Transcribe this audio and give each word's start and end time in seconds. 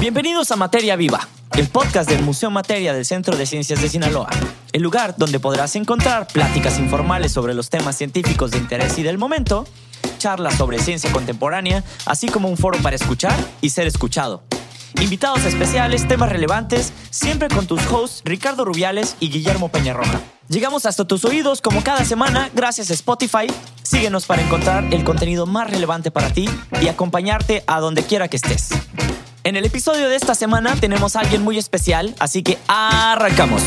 Bienvenidos 0.00 0.50
a 0.50 0.56
Materia 0.56 0.96
Viva, 0.96 1.26
el 1.56 1.68
podcast 1.68 2.08
del 2.10 2.22
Museo 2.22 2.50
Materia 2.50 2.92
del 2.92 3.04
Centro 3.04 3.36
de 3.36 3.46
Ciencias 3.46 3.80
de 3.80 3.88
Sinaloa, 3.88 4.28
el 4.72 4.82
lugar 4.82 5.14
donde 5.16 5.40
podrás 5.40 5.76
encontrar 5.76 6.26
pláticas 6.26 6.78
informales 6.78 7.32
sobre 7.32 7.54
los 7.54 7.70
temas 7.70 7.96
científicos 7.96 8.50
de 8.50 8.58
interés 8.58 8.98
y 8.98 9.02
del 9.02 9.16
momento, 9.16 9.66
charlas 10.18 10.56
sobre 10.56 10.78
ciencia 10.78 11.10
contemporánea, 11.10 11.82
así 12.06 12.28
como 12.28 12.48
un 12.48 12.56
foro 12.56 12.78
para 12.82 12.96
escuchar 12.96 13.36
y 13.62 13.70
ser 13.70 13.86
escuchado. 13.86 14.42
Invitados 15.00 15.44
especiales, 15.44 16.06
temas 16.06 16.30
relevantes, 16.30 16.92
siempre 17.10 17.48
con 17.48 17.66
tus 17.66 17.80
hosts 17.90 18.22
Ricardo 18.24 18.64
Rubiales 18.64 19.16
y 19.20 19.30
Guillermo 19.30 19.68
Peñarroja. 19.68 20.20
Llegamos 20.48 20.86
hasta 20.86 21.06
tus 21.06 21.24
oídos 21.24 21.62
como 21.62 21.82
cada 21.82 22.04
semana 22.04 22.50
gracias 22.54 22.90
a 22.90 22.94
Spotify. 22.94 23.46
Síguenos 23.82 24.26
para 24.26 24.42
encontrar 24.42 24.84
el 24.92 25.02
contenido 25.04 25.46
más 25.46 25.70
relevante 25.70 26.10
para 26.10 26.30
ti 26.30 26.48
y 26.82 26.88
acompañarte 26.88 27.64
a 27.66 27.80
donde 27.80 28.02
quiera 28.02 28.28
que 28.28 28.36
estés. 28.36 28.68
En 29.46 29.56
el 29.56 29.66
episodio 29.66 30.08
de 30.08 30.16
esta 30.16 30.34
semana 30.34 30.74
tenemos 30.74 31.16
a 31.16 31.20
alguien 31.20 31.42
muy 31.42 31.58
especial, 31.58 32.14
así 32.18 32.42
que 32.42 32.56
arrancamos. 32.66 33.62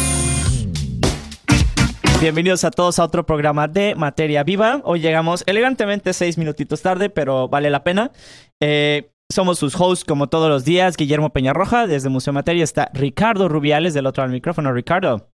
Bienvenidos 2.19 2.63
a 2.63 2.71
todos 2.71 2.97
a 2.97 3.03
otro 3.03 3.27
programa 3.27 3.67
de 3.67 3.93
Materia 3.93 4.43
Viva. 4.43 4.81
Hoy 4.85 5.01
llegamos 5.01 5.43
elegantemente 5.45 6.13
seis 6.13 6.39
minutitos 6.39 6.81
tarde, 6.81 7.11
pero 7.11 7.47
vale 7.47 7.69
la 7.69 7.83
pena. 7.83 8.11
Eh, 8.59 9.11
somos 9.29 9.59
sus 9.59 9.79
hosts 9.79 10.03
como 10.03 10.29
todos 10.29 10.49
los 10.49 10.65
días, 10.65 10.97
Guillermo 10.97 11.31
Peñarroja, 11.31 11.85
desde 11.85 12.09
Museo 12.09 12.33
Materia 12.33 12.63
está 12.63 12.89
Ricardo 12.95 13.47
Rubiales 13.47 13.93
del 13.93 14.07
otro 14.07 14.23
del 14.23 14.31
micrófono. 14.31 14.73
Ricardo. 14.73 15.29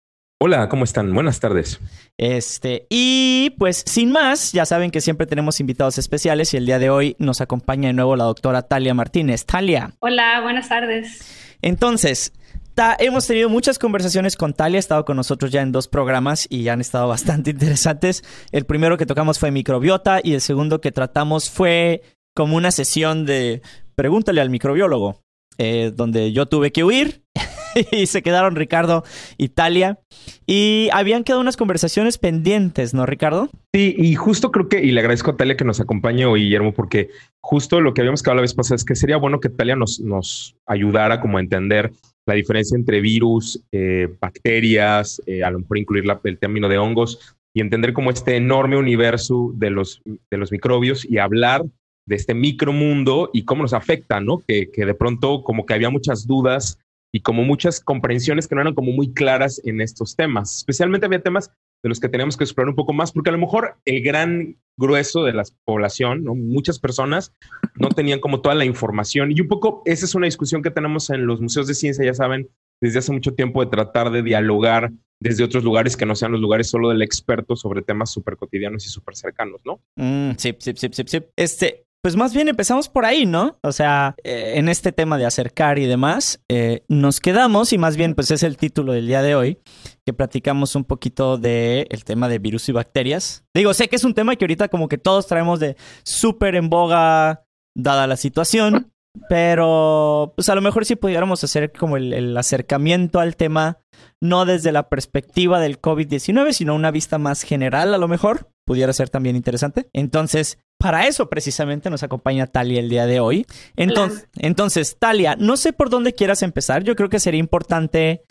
Hola, 0.42 0.70
¿cómo 0.70 0.86
están? 0.86 1.14
Buenas 1.14 1.42
tardes. 1.42 1.82
Este, 2.18 2.88
y 2.90 3.54
pues 3.58 3.84
sin 3.86 4.14
más, 4.14 4.54
ya 4.54 4.66
saben 4.66 4.90
que 4.90 5.02
siempre 5.02 5.28
tenemos 5.28 5.60
invitados 5.60 5.98
especiales 5.98 6.54
y 6.54 6.58
el 6.58 6.66
día 6.66 6.80
de 6.80 6.90
hoy 6.90 7.18
nos 7.20 7.42
acompaña 7.42 7.88
de 7.88 7.94
nuevo 7.94 8.16
la 8.16 8.24
doctora 8.24 8.62
Talia 8.62 8.94
Martínez. 8.94 9.46
Talia. 9.46 9.96
Hola, 10.00 10.40
buenas 10.42 10.70
tardes. 10.70 11.58
Entonces, 11.62 12.32
ta, 12.74 12.96
hemos 13.00 13.28
tenido 13.28 13.50
muchas 13.50 13.78
conversaciones 13.80 14.38
con 14.38 14.54
Talia, 14.54 14.78
ha 14.78 14.80
estado 14.80 15.04
con 15.04 15.18
nosotros 15.18 15.52
ya 15.52 15.62
en 15.62 15.74
dos 15.74 15.90
programas 15.90 16.48
y 16.50 16.70
han 16.70 16.80
estado 16.80 17.08
bastante 17.10 17.50
interesantes. 17.50 18.24
El 18.54 18.66
primero 18.66 18.98
que 18.98 19.06
tocamos 19.06 19.40
fue 19.40 19.52
microbiota 19.52 20.22
y 20.24 20.36
el 20.36 20.42
segundo 20.42 20.80
que 20.80 20.94
tratamos 20.94 21.50
fue 21.50 22.02
como 22.34 22.56
una 22.56 22.72
sesión 22.72 23.26
de 23.26 23.62
pregúntale 23.96 24.40
al 24.40 24.50
microbiólogo, 24.50 25.22
eh, 25.58 25.92
donde 25.94 26.32
yo 26.32 26.46
tuve 26.46 26.72
que 26.72 26.86
huir 26.86 27.26
y 27.92 28.06
se 28.06 28.22
quedaron 28.22 28.56
Ricardo 28.56 29.04
y 29.38 29.50
Talia. 29.50 30.00
Y 30.46 30.90
habían 30.94 31.24
quedado 31.24 31.42
unas 31.42 31.58
conversaciones 31.58 32.18
pendientes, 32.18 32.94
¿no, 32.94 33.06
Ricardo? 33.06 33.50
Sí, 33.74 33.96
y 33.98 34.16
justo 34.16 34.52
creo 34.52 34.68
que, 34.68 34.82
y 34.84 34.92
le 34.92 35.00
agradezco 35.00 35.32
a 35.32 35.38
Talia 35.38 35.58
que 35.58 35.66
nos 35.66 35.80
acompañe 35.80 36.26
hoy, 36.26 36.44
Guillermo, 36.44 36.74
porque 36.74 37.10
justo 37.42 37.82
lo 37.82 37.94
que 37.94 38.02
habíamos 38.02 38.24
quedado 38.24 38.38
la 38.38 38.42
vez 38.42 38.54
pasada 38.54 38.76
es 38.76 38.86
que 38.86 38.96
sería 38.96 39.18
bueno 39.18 39.40
que 39.40 39.50
Talia 39.50 39.76
nos, 39.76 40.00
nos 40.00 40.56
ayudara 40.66 41.22
como 41.22 41.38
a 41.38 41.42
entender 41.42 41.92
la 42.26 42.36
diferencia 42.36 42.76
entre 42.76 43.02
virus, 43.02 43.64
eh, 43.72 44.08
bacterias, 44.20 45.22
eh, 45.26 45.44
a 45.44 45.52
lo 45.52 45.60
mejor 45.60 45.78
incluir 45.78 46.04
el 46.24 46.38
término 46.38 46.70
de 46.70 46.78
hongos 46.78 47.36
y 47.54 47.62
entender 47.62 47.94
como 47.94 48.12
este 48.12 48.36
enorme 48.36 48.78
universo 48.78 49.52
de 49.56 49.72
los, 49.72 50.02
de 50.06 50.38
los 50.38 50.52
microbios 50.52 51.06
y 51.10 51.18
hablar 51.18 51.66
de 52.06 52.16
este 52.16 52.34
micromundo 52.34 53.32
y 53.34 53.46
cómo 53.46 53.64
nos 53.64 53.74
afecta, 53.74 54.20
¿no? 54.20 54.44
Que 54.48 54.70
de 54.76 54.94
pronto 54.94 55.44
como 55.44 55.66
que 55.66 55.74
había 55.74 55.90
muchas 55.90 56.26
dudas 56.26 56.80
y 57.12 57.22
como 57.22 57.44
muchas 57.44 57.80
comprensiones 57.80 58.48
que 58.48 58.56
no 58.56 58.62
eran 58.62 58.76
como 58.76 58.92
muy 58.92 59.14
claras 59.14 59.62
en 59.66 59.82
estos 59.82 60.16
temas. 60.16 60.58
Especialmente 60.58 61.06
había 61.06 61.22
temas 61.22 61.52
de 61.82 61.90
los 61.90 62.00
que 62.00 62.10
teníamos 62.10 62.38
que 62.38 62.44
explorar 62.44 62.70
un 62.70 62.76
poco 62.76 62.94
más, 62.94 63.12
porque 63.12 63.30
a 63.30 63.34
lo 63.34 63.40
mejor 63.40 63.78
el 63.86 64.04
gran 64.04 64.58
grueso 64.78 65.24
de 65.24 65.34
la 65.34 65.44
población, 65.66 66.24
¿no? 66.24 66.36
muchas 66.36 66.78
personas 66.80 67.34
no 67.76 67.90
tenían 67.90 68.20
como 68.20 68.42
toda 68.42 68.56
la 68.56 68.66
información. 68.66 69.32
Y 69.32 69.42
un 69.42 69.48
poco 69.48 69.82
esa 69.86 70.06
es 70.06 70.16
una 70.16 70.26
discusión 70.26 70.62
que 70.62 70.72
tenemos 70.72 71.10
en 71.10 71.26
los 71.26 71.42
museos 71.42 71.68
de 71.68 71.74
ciencia, 71.74 72.06
ya 72.06 72.14
saben, 72.14 72.50
desde 72.82 73.00
hace 73.00 73.12
mucho 73.12 73.34
tiempo 73.34 73.64
de 73.64 73.72
tratar 73.72 74.12
de 74.12 74.24
dialogar 74.24 74.92
desde 75.22 75.44
otros 75.44 75.64
lugares 75.64 75.98
que 75.98 76.06
no 76.06 76.16
sean 76.16 76.32
los 76.32 76.42
lugares 76.42 76.70
solo 76.70 76.90
del 76.90 77.02
experto 77.02 77.56
sobre 77.56 77.82
temas 77.82 78.12
súper 78.12 78.38
cotidianos 78.38 78.86
y 78.86 78.90
súper 78.90 79.16
cercanos, 79.16 79.62
¿no? 79.66 79.82
Mm, 79.98 80.32
sí, 80.38 80.56
sí, 80.60 80.74
sí, 80.76 80.88
sí, 80.92 81.04
sí. 81.06 81.20
Este, 81.36 81.86
pues 82.02 82.16
más 82.16 82.34
bien 82.34 82.48
empezamos 82.48 82.88
por 82.88 83.06
ahí, 83.06 83.26
¿no? 83.26 83.60
O 83.62 83.72
sea, 83.72 84.16
eh, 84.24 84.54
en 84.56 84.70
este 84.70 84.92
tema 84.92 85.18
de 85.18 85.26
acercar 85.26 85.80
y 85.80 85.86
demás, 85.86 86.42
eh, 86.50 86.84
nos 86.88 87.20
quedamos 87.20 87.74
y 87.74 87.78
más 87.78 87.98
bien 87.98 88.16
pues 88.16 88.32
es 88.32 88.44
el 88.44 88.58
título 88.58 88.94
del 88.94 89.08
día 89.08 89.22
de 89.22 89.36
hoy, 89.36 89.60
que 90.06 90.14
platicamos 90.14 90.76
un 90.76 90.86
poquito 90.86 91.38
del 91.38 91.88
el 91.90 92.04
tema 92.06 92.30
de 92.30 92.40
virus 92.40 92.70
y 92.70 92.72
bacterias. 92.72 93.44
Digo, 93.54 93.74
sé 93.74 93.90
que 93.90 93.98
es 93.98 94.04
un 94.06 94.14
tema 94.14 94.36
que 94.36 94.46
ahorita 94.46 94.70
como 94.70 94.88
que 94.88 94.98
todos 94.98 95.28
traemos 95.28 95.60
de 95.60 95.76
súper 96.04 96.56
en 96.56 96.70
boga, 96.70 97.46
dada 97.76 98.08
la 98.08 98.16
situación, 98.16 98.94
pero 99.28 100.34
pues 100.36 100.50
a 100.50 100.56
lo 100.56 100.62
mejor 100.62 100.86
sí 100.86 100.96
pudiéramos 100.96 101.44
hacer 101.44 101.72
como 101.72 101.98
el, 101.98 102.14
el 102.14 102.38
acercamiento 102.38 103.20
al 103.20 103.36
tema, 103.36 103.80
no 104.22 104.46
desde 104.46 104.72
la 104.72 104.90
perspectiva 104.90 105.60
del 105.60 105.82
COVID-19, 105.82 106.54
sino 106.54 106.76
una 106.76 106.92
vista 106.92 107.18
más 107.18 107.44
general 107.44 107.94
a 107.94 107.98
lo 107.98 108.08
mejor, 108.08 108.50
pudiera 108.66 108.94
ser 108.94 109.10
también 109.10 109.36
interesante. 109.36 109.90
Entonces, 109.94 110.60
para 110.80 111.08
eso 111.08 111.28
precisamente 111.28 111.90
nos 111.90 112.04
acompaña 112.04 112.48
Talia 112.48 112.80
el 112.80 112.88
día 112.88 113.06
de 113.06 113.20
hoy. 113.20 113.46
Entonces, 113.76 114.30
entonces, 114.38 114.98
Talia, 115.00 115.36
no 115.36 115.58
sé 115.58 115.74
por 115.74 115.90
dónde 115.90 116.14
quieras 116.14 116.42
empezar. 116.42 116.84
Yo 116.84 116.96
creo 116.96 117.10
que 117.10 117.20
sería 117.20 117.40
importante, 117.40 118.24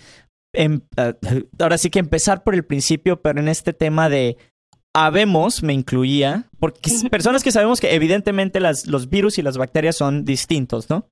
em, 0.55 0.81
uh, 0.97 1.63
ahora 1.63 1.77
sí 1.77 1.91
que 1.91 1.99
empezar 1.99 2.43
por 2.43 2.55
el 2.55 2.65
principio, 2.65 3.21
pero 3.21 3.41
en 3.41 3.49
este 3.49 3.73
tema 3.73 4.09
de 4.09 4.39
habemos, 4.95 5.63
me 5.63 5.73
incluía, 5.73 6.49
porque 6.59 6.91
personas 7.11 7.43
que 7.43 7.53
sabemos 7.53 7.81
que 7.81 7.95
evidentemente 7.95 8.61
las, 8.61 8.87
los 8.87 9.09
virus 9.09 9.39
y 9.39 9.43
las 9.43 9.57
bacterias 9.57 9.97
son 9.97 10.25
distintos, 10.25 10.91
¿no? 10.91 11.09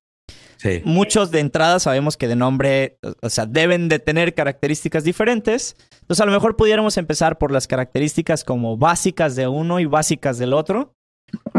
Sí. 0.57 0.81
Muchos 0.83 1.29
de 1.31 1.39
entrada 1.39 1.79
sabemos 1.79 2.17
que 2.17 2.27
de 2.27 2.35
nombre, 2.35 2.97
o 3.21 3.29
sea, 3.29 3.45
deben 3.45 3.89
de 3.89 3.99
tener 3.99 4.33
características 4.33 5.03
diferentes. 5.03 5.75
Entonces, 6.01 6.21
a 6.21 6.25
lo 6.25 6.31
mejor 6.31 6.55
pudiéramos 6.55 6.97
empezar 6.97 7.37
por 7.37 7.51
las 7.51 7.67
características 7.67 8.43
como 8.43 8.75
básicas 8.75 9.35
de 9.35 9.47
uno 9.47 9.79
y 9.79 9.85
básicas 9.85 10.39
del 10.39 10.53
otro. 10.53 10.95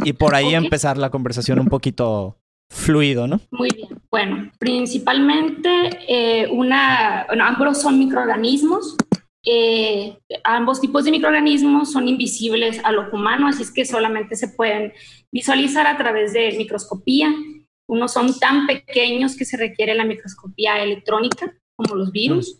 Y 0.04 0.14
por 0.14 0.34
ahí 0.34 0.54
empezar 0.54 0.98
la 0.98 1.10
conversación 1.10 1.60
un 1.60 1.68
poquito 1.68 2.38
fluido, 2.70 3.26
¿no? 3.26 3.40
Muy 3.50 3.68
bien. 3.70 3.88
Bueno, 4.10 4.50
principalmente 4.58 5.68
eh, 6.08 6.48
una, 6.50 7.24
bueno, 7.28 7.44
ambos 7.44 7.80
son 7.80 7.98
microorganismos. 7.98 8.96
Eh, 9.44 10.18
ambos 10.44 10.80
tipos 10.80 11.04
de 11.04 11.12
microorganismos 11.12 11.92
son 11.92 12.08
invisibles 12.08 12.80
al 12.84 12.98
ojo 12.98 13.16
humano, 13.16 13.48
así 13.48 13.62
es 13.62 13.70
que 13.70 13.84
solamente 13.84 14.36
se 14.36 14.48
pueden 14.48 14.92
visualizar 15.32 15.86
a 15.86 15.96
través 15.96 16.32
de 16.32 16.52
microscopía. 16.56 17.32
Unos 17.88 18.12
son 18.12 18.38
tan 18.38 18.66
pequeños 18.66 19.36
que 19.36 19.44
se 19.44 19.56
requiere 19.56 19.94
la 19.94 20.04
microscopía 20.04 20.82
electrónica, 20.82 21.56
como 21.76 21.94
los 21.94 22.12
virus. 22.12 22.58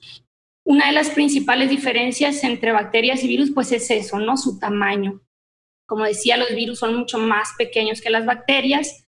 Una 0.65 0.87
de 0.87 0.93
las 0.93 1.11
principales 1.11 1.71
diferencias 1.71 2.43
entre 2.45 2.73
bacterias 2.73 3.23
y 3.25 3.29
virus, 3.29 3.51
pues 3.51 3.73
es 3.73 3.91
eso, 3.91 4.19
¿no? 4.19 4.37
Su 4.37 4.59
tamaño. 4.59 5.21
Como 5.87 6.05
decía, 6.05 6.37
los 6.37 6.55
virus 6.55 6.79
son 6.79 6.97
mucho 6.97 7.19
más 7.19 7.55
pequeños 7.59 8.01
que 8.01 8.11
las 8.11 8.27
bacterias. 8.27 9.07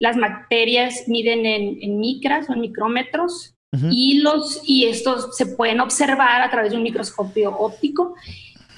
Las 0.00 0.16
bacterias 0.16 1.08
miden 1.08 1.44
en, 1.46 1.82
en 1.82 2.00
micras 2.00 2.48
o 2.48 2.54
en 2.54 2.60
micrómetros 2.60 3.51
Ujú. 3.74 3.88
y, 3.90 4.18
los, 4.18 4.60
y 4.66 4.84
estos 4.86 5.34
se 5.36 5.46
pueden 5.46 5.80
observar 5.80 6.42
a 6.42 6.50
través 6.50 6.72
de 6.72 6.76
un 6.76 6.82
microscopio 6.82 7.56
óptico. 7.56 8.14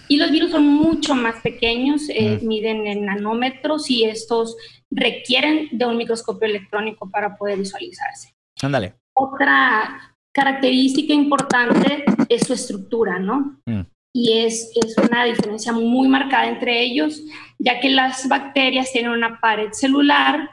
Y 0.07 0.19
los 0.19 0.31
virus 0.31 0.51
son 0.53 0.67
mucho 0.67 1.15
más 1.15 1.41
pequeños, 1.43 2.03
eh, 2.11 2.39
Mm. 2.41 2.47
miden 2.47 2.87
en 2.87 3.05
nanómetros 3.07 3.91
y 3.91 4.05
estos 4.05 4.57
requieren 4.91 5.69
de 5.73 5.87
un 5.87 5.97
microscopio 5.97 6.47
electrónico 6.49 7.11
para 7.11 7.37
poder 7.37 7.59
visualizarse. 7.59 8.35
Ándale. 8.63 8.95
Otra 9.17 10.15
característica 10.33 11.13
importante 11.13 12.05
es 12.29 12.47
su 12.47 12.53
estructura, 12.53 13.19
¿no? 13.19 13.59
Mm. 13.67 13.81
Y 14.17 14.39
es, 14.39 14.71
es 14.85 14.97
una 14.99 15.25
diferencia 15.25 15.73
muy 15.73 16.07
marcada 16.07 16.47
entre 16.49 16.83
ellos, 16.83 17.21
ya 17.59 17.81
que 17.81 17.91
las 17.91 18.29
bacterias 18.29 18.93
tienen 18.93 19.11
una 19.11 19.41
pared 19.41 19.71
celular. 19.73 20.51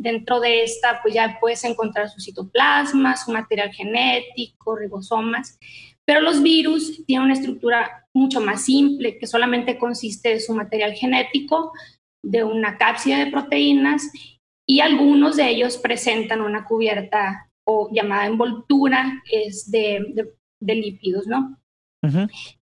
Dentro 0.00 0.38
de 0.40 0.62
esta, 0.62 1.00
pues 1.02 1.14
ya 1.14 1.38
puedes 1.40 1.64
encontrar 1.64 2.08
su 2.08 2.20
citoplasma, 2.20 3.16
su 3.16 3.32
material 3.32 3.72
genético, 3.72 4.76
ribosomas. 4.76 5.58
Pero 6.04 6.20
los 6.20 6.42
virus 6.42 7.04
tienen 7.04 7.24
una 7.26 7.34
estructura 7.34 8.06
mucho 8.14 8.40
más 8.40 8.64
simple, 8.64 9.18
que 9.18 9.26
solamente 9.26 9.76
consiste 9.76 10.30
de 10.30 10.40
su 10.40 10.54
material 10.54 10.92
genético, 10.94 11.72
de 12.24 12.44
una 12.44 12.78
cápside 12.78 13.24
de 13.24 13.30
proteínas 13.30 14.10
y 14.66 14.80
algunos 14.80 15.36
de 15.36 15.48
ellos 15.48 15.76
presentan 15.78 16.40
una 16.40 16.64
cubierta 16.64 17.50
o 17.66 17.90
llamada 17.92 18.26
envoltura 18.26 19.22
es 19.30 19.70
de, 19.70 20.04
de- 20.14 20.34
de 20.60 20.74
lípidos, 20.74 21.26
¿no? 21.26 21.58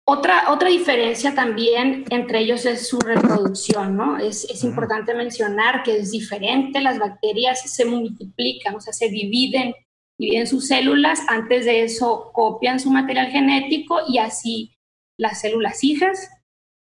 Otra, 0.04 0.50
otra 0.50 0.68
diferencia 0.68 1.34
también 1.34 2.04
entre 2.10 2.40
ellos 2.40 2.64
es 2.64 2.88
su 2.88 2.98
reproducción, 2.98 3.96
¿no? 3.96 4.18
Es, 4.18 4.44
es 4.44 4.64
importante 4.64 5.14
mencionar 5.14 5.82
que 5.82 5.98
es 5.98 6.10
diferente, 6.10 6.80
las 6.80 6.98
bacterias 6.98 7.60
se 7.60 7.84
multiplican, 7.84 8.74
o 8.74 8.80
sea, 8.80 8.92
se 8.92 9.08
dividen, 9.08 9.74
dividen 10.18 10.46
sus 10.46 10.68
células, 10.68 11.20
antes 11.28 11.66
de 11.66 11.82
eso 11.84 12.30
copian 12.32 12.80
su 12.80 12.90
material 12.90 13.30
genético 13.30 14.00
y 14.08 14.18
así 14.18 14.76
las 15.18 15.40
células 15.40 15.84
hijas 15.84 16.30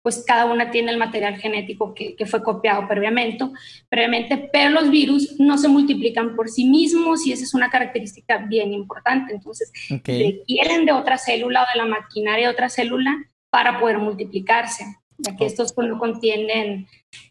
pues 0.04 0.22
cada 0.26 0.44
una 0.44 0.70
tiene 0.70 0.92
el 0.92 0.98
material 0.98 1.38
genético 1.38 1.94
que, 1.94 2.14
fue 2.26 2.42
copiado 2.42 2.86
previamente, 2.86 3.46
previamente, 3.88 4.50
pero 4.52 4.68
los 4.68 4.90
virus 4.90 5.40
no 5.40 5.56
se 5.56 5.66
multiplican 5.66 6.36
por 6.36 6.50
sí 6.50 6.66
mismos 6.66 7.26
y 7.26 7.32
esa 7.32 7.44
es 7.44 7.54
una 7.54 7.70
característica 7.70 8.36
bien 8.36 8.74
importante. 8.74 9.32
Entonces, 9.32 9.72
requieren 9.88 10.84
de 10.84 10.92
otra 10.92 11.16
célula 11.16 11.62
o 11.62 11.66
de 11.72 11.82
la 11.82 11.86
maquinaria 11.86 12.48
de 12.48 12.52
otra 12.52 12.68
célula 12.68 13.16
para 13.48 13.80
poder 13.80 13.96
multiplicarse, 13.96 14.84
ya 15.16 15.34
que 15.36 15.46
estos 15.46 15.72
pues, 15.72 15.88
no 15.88 15.98
contienen 15.98 16.86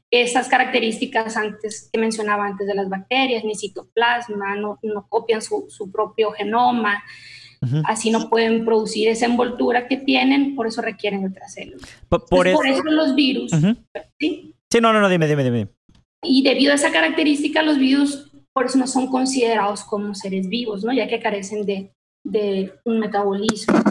esas 0.10 0.48
características 0.48 1.38
antes 1.38 1.92
que 1.94 2.00
mencionaba 2.00 2.48
antes 2.48 2.66
de 2.66 2.74
las 2.74 2.90
bacterias, 2.90 3.44
ni 3.44 3.54
citoplasma, 3.54 4.56
no, 4.56 4.80
no 4.82 5.06
copian 5.10 5.44
su, 5.44 5.68
su 5.70 5.92
propio 5.92 6.32
genoma. 6.32 7.04
Así 7.86 8.12
no 8.12 8.30
pueden 8.30 8.66
producir 8.66 9.08
esa 9.08 9.26
envoltura 9.26 9.88
que 9.88 9.98
tienen, 9.98 10.56
por 10.56 10.68
eso 10.68 10.82
requieren 10.82 11.26
otra 11.26 11.48
célula. 11.48 11.86
Por, 12.10 12.48
eso... 12.48 12.60
los 12.84 13.16
virus. 13.16 13.52
¿sí? 14.20 14.56
sí, 14.72 14.82
no, 14.82 14.94
no, 14.94 15.02
no, 15.02 15.10
dime, 15.10 15.28
dime, 15.28 15.44
dime. 15.44 15.68
Y 16.24 16.44
debido 16.44 16.72
a 16.72 16.76
esa 16.76 16.92
característica, 16.92 17.62
los 17.62 17.78
virus 17.78 18.32
por 18.54 18.68
eso 18.68 18.78
no 18.78 18.88
son 18.88 19.08
considerados 19.08 19.84
como 19.84 20.14
seres 20.14 20.48
vivos, 20.48 20.84
¿no? 20.84 20.94
Ya 20.94 21.08
que 21.08 21.20
carecen 21.20 21.66
de, 21.66 21.92
de 22.24 22.74
un 22.86 23.00
metabolismo. 23.00 23.82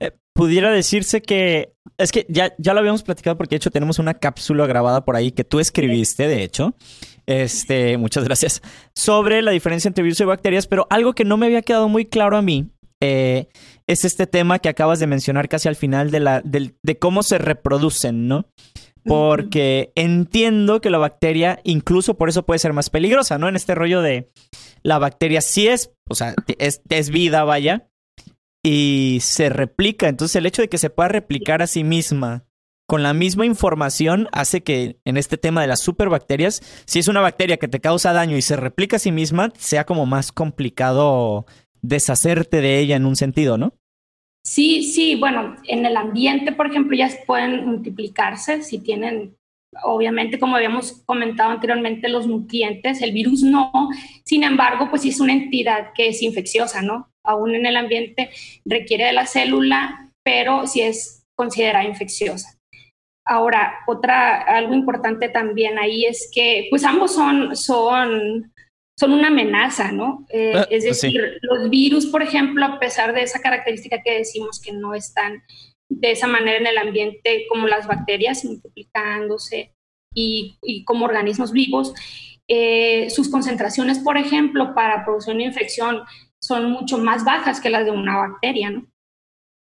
Eh, 0.00 0.12
pudiera 0.34 0.70
decirse 0.70 1.20
que 1.20 1.74
es 1.98 2.10
que 2.10 2.26
ya, 2.28 2.54
ya 2.58 2.72
lo 2.72 2.80
habíamos 2.80 3.02
platicado 3.02 3.36
porque 3.36 3.54
de 3.54 3.58
hecho 3.58 3.70
tenemos 3.70 3.98
una 3.98 4.14
cápsula 4.14 4.66
grabada 4.66 5.04
por 5.04 5.16
ahí 5.16 5.32
que 5.32 5.44
tú 5.44 5.60
escribiste, 5.60 6.26
de 6.26 6.42
hecho. 6.42 6.74
Este, 7.30 7.96
muchas 7.96 8.24
gracias. 8.24 8.60
Sobre 8.92 9.40
la 9.40 9.52
diferencia 9.52 9.86
entre 9.86 10.02
virus 10.02 10.20
y 10.20 10.24
bacterias, 10.24 10.66
pero 10.66 10.88
algo 10.90 11.12
que 11.12 11.24
no 11.24 11.36
me 11.36 11.46
había 11.46 11.62
quedado 11.62 11.88
muy 11.88 12.04
claro 12.04 12.36
a 12.36 12.42
mí 12.42 12.70
eh, 13.00 13.46
es 13.86 14.04
este 14.04 14.26
tema 14.26 14.58
que 14.58 14.68
acabas 14.68 14.98
de 14.98 15.06
mencionar 15.06 15.48
casi 15.48 15.68
al 15.68 15.76
final 15.76 16.10
de, 16.10 16.18
la, 16.18 16.42
de, 16.42 16.98
cómo 16.98 17.22
se 17.22 17.38
reproducen, 17.38 18.26
¿no? 18.26 18.46
Porque 19.04 19.92
entiendo 19.94 20.80
que 20.80 20.90
la 20.90 20.98
bacteria, 20.98 21.60
incluso 21.62 22.14
por 22.14 22.28
eso 22.28 22.44
puede 22.44 22.58
ser 22.58 22.72
más 22.72 22.90
peligrosa, 22.90 23.38
¿no? 23.38 23.48
En 23.48 23.54
este 23.54 23.76
rollo 23.76 24.02
de 24.02 24.32
la 24.82 24.98
bacteria 24.98 25.40
sí 25.40 25.68
es, 25.68 25.92
o 26.08 26.16
sea, 26.16 26.34
es, 26.58 26.82
es 26.88 27.10
vida, 27.10 27.44
vaya, 27.44 27.88
y 28.64 29.18
se 29.22 29.50
replica. 29.50 30.08
Entonces 30.08 30.34
el 30.34 30.46
hecho 30.46 30.62
de 30.62 30.68
que 30.68 30.78
se 30.78 30.90
pueda 30.90 31.08
replicar 31.08 31.62
a 31.62 31.68
sí 31.68 31.84
misma 31.84 32.44
con 32.90 33.04
la 33.04 33.14
misma 33.14 33.46
información 33.46 34.26
hace 34.32 34.64
que 34.64 34.96
en 35.04 35.16
este 35.16 35.36
tema 35.36 35.60
de 35.60 35.68
las 35.68 35.78
superbacterias, 35.78 36.82
si 36.86 36.98
es 36.98 37.06
una 37.06 37.20
bacteria 37.20 37.56
que 37.56 37.68
te 37.68 37.78
causa 37.78 38.12
daño 38.12 38.36
y 38.36 38.42
se 38.42 38.56
replica 38.56 38.96
a 38.96 38.98
sí 38.98 39.12
misma, 39.12 39.52
sea 39.56 39.84
como 39.84 40.06
más 40.06 40.32
complicado 40.32 41.46
deshacerte 41.82 42.60
de 42.60 42.80
ella 42.80 42.96
en 42.96 43.06
un 43.06 43.14
sentido, 43.14 43.58
¿no? 43.58 43.74
Sí, 44.44 44.82
sí, 44.82 45.14
bueno, 45.14 45.54
en 45.68 45.86
el 45.86 45.96
ambiente, 45.96 46.50
por 46.50 46.66
ejemplo, 46.66 46.96
ya 46.96 47.08
pueden 47.28 47.64
multiplicarse 47.64 48.64
si 48.64 48.80
tienen, 48.80 49.36
obviamente, 49.84 50.40
como 50.40 50.56
habíamos 50.56 51.04
comentado 51.06 51.52
anteriormente, 51.52 52.08
los 52.08 52.26
nutrientes, 52.26 53.02
el 53.02 53.12
virus 53.12 53.44
no, 53.44 53.70
sin 54.24 54.42
embargo, 54.42 54.88
pues 54.90 55.04
es 55.04 55.20
una 55.20 55.32
entidad 55.32 55.92
que 55.94 56.08
es 56.08 56.22
infecciosa, 56.22 56.82
¿no? 56.82 57.08
Aún 57.24 57.54
en 57.54 57.66
el 57.66 57.76
ambiente 57.76 58.30
requiere 58.64 59.04
de 59.04 59.12
la 59.12 59.26
célula, 59.26 60.10
pero 60.24 60.66
sí 60.66 60.80
es 60.80 61.22
considerada 61.36 61.84
infecciosa. 61.84 62.59
Ahora, 63.30 63.78
otra, 63.86 64.42
algo 64.42 64.74
importante 64.74 65.28
también 65.28 65.78
ahí 65.78 66.04
es 66.04 66.28
que, 66.34 66.66
pues 66.68 66.82
ambos 66.82 67.14
son, 67.14 67.54
son, 67.54 68.52
son 68.98 69.12
una 69.12 69.28
amenaza, 69.28 69.92
¿no? 69.92 70.26
Eh, 70.30 70.52
ah, 70.56 70.66
es 70.68 70.82
decir, 70.82 71.38
los 71.42 71.70
virus, 71.70 72.06
por 72.06 72.24
ejemplo, 72.24 72.66
a 72.66 72.80
pesar 72.80 73.14
de 73.14 73.22
esa 73.22 73.40
característica 73.40 74.02
que 74.02 74.18
decimos 74.18 74.60
que 74.60 74.72
no 74.72 74.94
están 74.94 75.44
de 75.88 76.10
esa 76.10 76.26
manera 76.26 76.58
en 76.58 76.66
el 76.66 76.76
ambiente 76.76 77.46
como 77.48 77.68
las 77.68 77.86
bacterias, 77.86 78.44
multiplicándose 78.44 79.76
y, 80.12 80.82
como 80.84 81.04
organismos 81.04 81.52
vivos, 81.52 81.94
eh, 82.48 83.10
sus 83.10 83.30
concentraciones, 83.30 84.00
por 84.00 84.18
ejemplo, 84.18 84.74
para 84.74 85.04
producir 85.04 85.36
una 85.36 85.44
infección 85.44 86.00
son 86.42 86.72
mucho 86.72 86.98
más 86.98 87.24
bajas 87.24 87.60
que 87.60 87.70
las 87.70 87.84
de 87.84 87.92
una 87.92 88.16
bacteria, 88.16 88.70
¿no? 88.70 88.88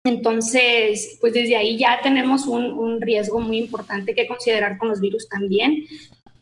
Entonces, 0.04 1.18
pues 1.20 1.32
desde 1.32 1.56
ahí 1.56 1.76
ya 1.76 2.00
tenemos 2.02 2.46
un, 2.46 3.00
riesgo 3.00 3.40
muy 3.40 3.58
importante 3.58 4.14
que 4.14 4.26
considerar 4.26 4.78
con 4.78 4.88
los 4.88 5.00
virus 5.00 5.28
también. 5.28 5.84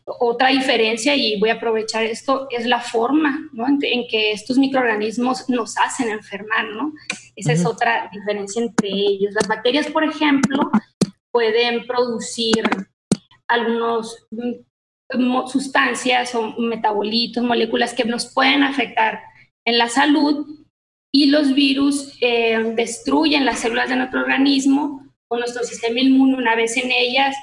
Otra 0.05 0.49
diferencia, 0.49 1.15
y 1.15 1.37
voy 1.39 1.49
a 1.49 1.55
aprovechar 1.55 2.03
esto, 2.03 2.47
es 2.49 2.65
la 2.65 2.79
forma 2.79 3.49
en, 3.81 4.07
que 4.07 4.31
estos 4.31 4.57
microorganismos 4.57 5.49
nos 5.49 5.77
hacen 5.77 6.09
enfermar, 6.09 6.65
¿no? 6.69 6.93
Esa 7.35 7.51
es 7.51 7.65
otra 7.65 8.09
diferencia 8.13 8.61
entre 8.61 8.89
ellos. 8.89 9.33
Las 9.33 9.47
bacterias, 9.49 9.87
por 9.87 10.05
ejemplo, 10.05 10.71
pueden 11.31 11.85
producir 11.85 12.63
algunas 13.49 14.27
mm, 14.31 15.47
sustancias 15.47 16.33
o 16.35 16.53
metabolitos, 16.57 17.43
moléculas 17.43 17.93
que 17.93 18.05
nos 18.05 18.33
pueden 18.33 18.63
afectar 18.63 19.21
en 19.65 19.77
la 19.77 19.89
salud 19.89 20.66
y 21.17 21.25
los 21.25 21.55
virus 21.55 22.13
eh, 22.21 22.73
destruyen 22.75 23.43
las 23.43 23.61
células 23.61 23.89
de 23.89 23.95
nuestro 23.95 24.19
organismo 24.19 25.03
o 25.29 25.37
nuestro 25.39 25.63
sistema 25.63 25.99
inmune 25.99 26.35
una 26.35 26.55
vez 26.55 26.77
en 26.77 26.91
ellas, 26.91 27.35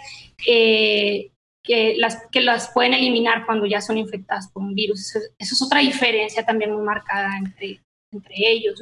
eh, 0.46 1.32
que, 1.60 1.96
las, 1.96 2.22
que 2.30 2.40
las 2.40 2.70
pueden 2.70 2.94
eliminar 2.94 3.44
cuando 3.46 3.66
ya 3.66 3.80
son 3.80 3.98
infectadas 3.98 4.48
por 4.52 4.62
un 4.62 4.76
virus. 4.76 5.16
Eso, 5.16 5.18
es 5.36 5.60
otra 5.60 5.80
diferencia 5.80 6.46
también 6.46 6.72
muy 6.72 6.84
marcada 6.84 7.36
entre, 7.36 7.80
entre 8.12 8.34
ellos. 8.36 8.78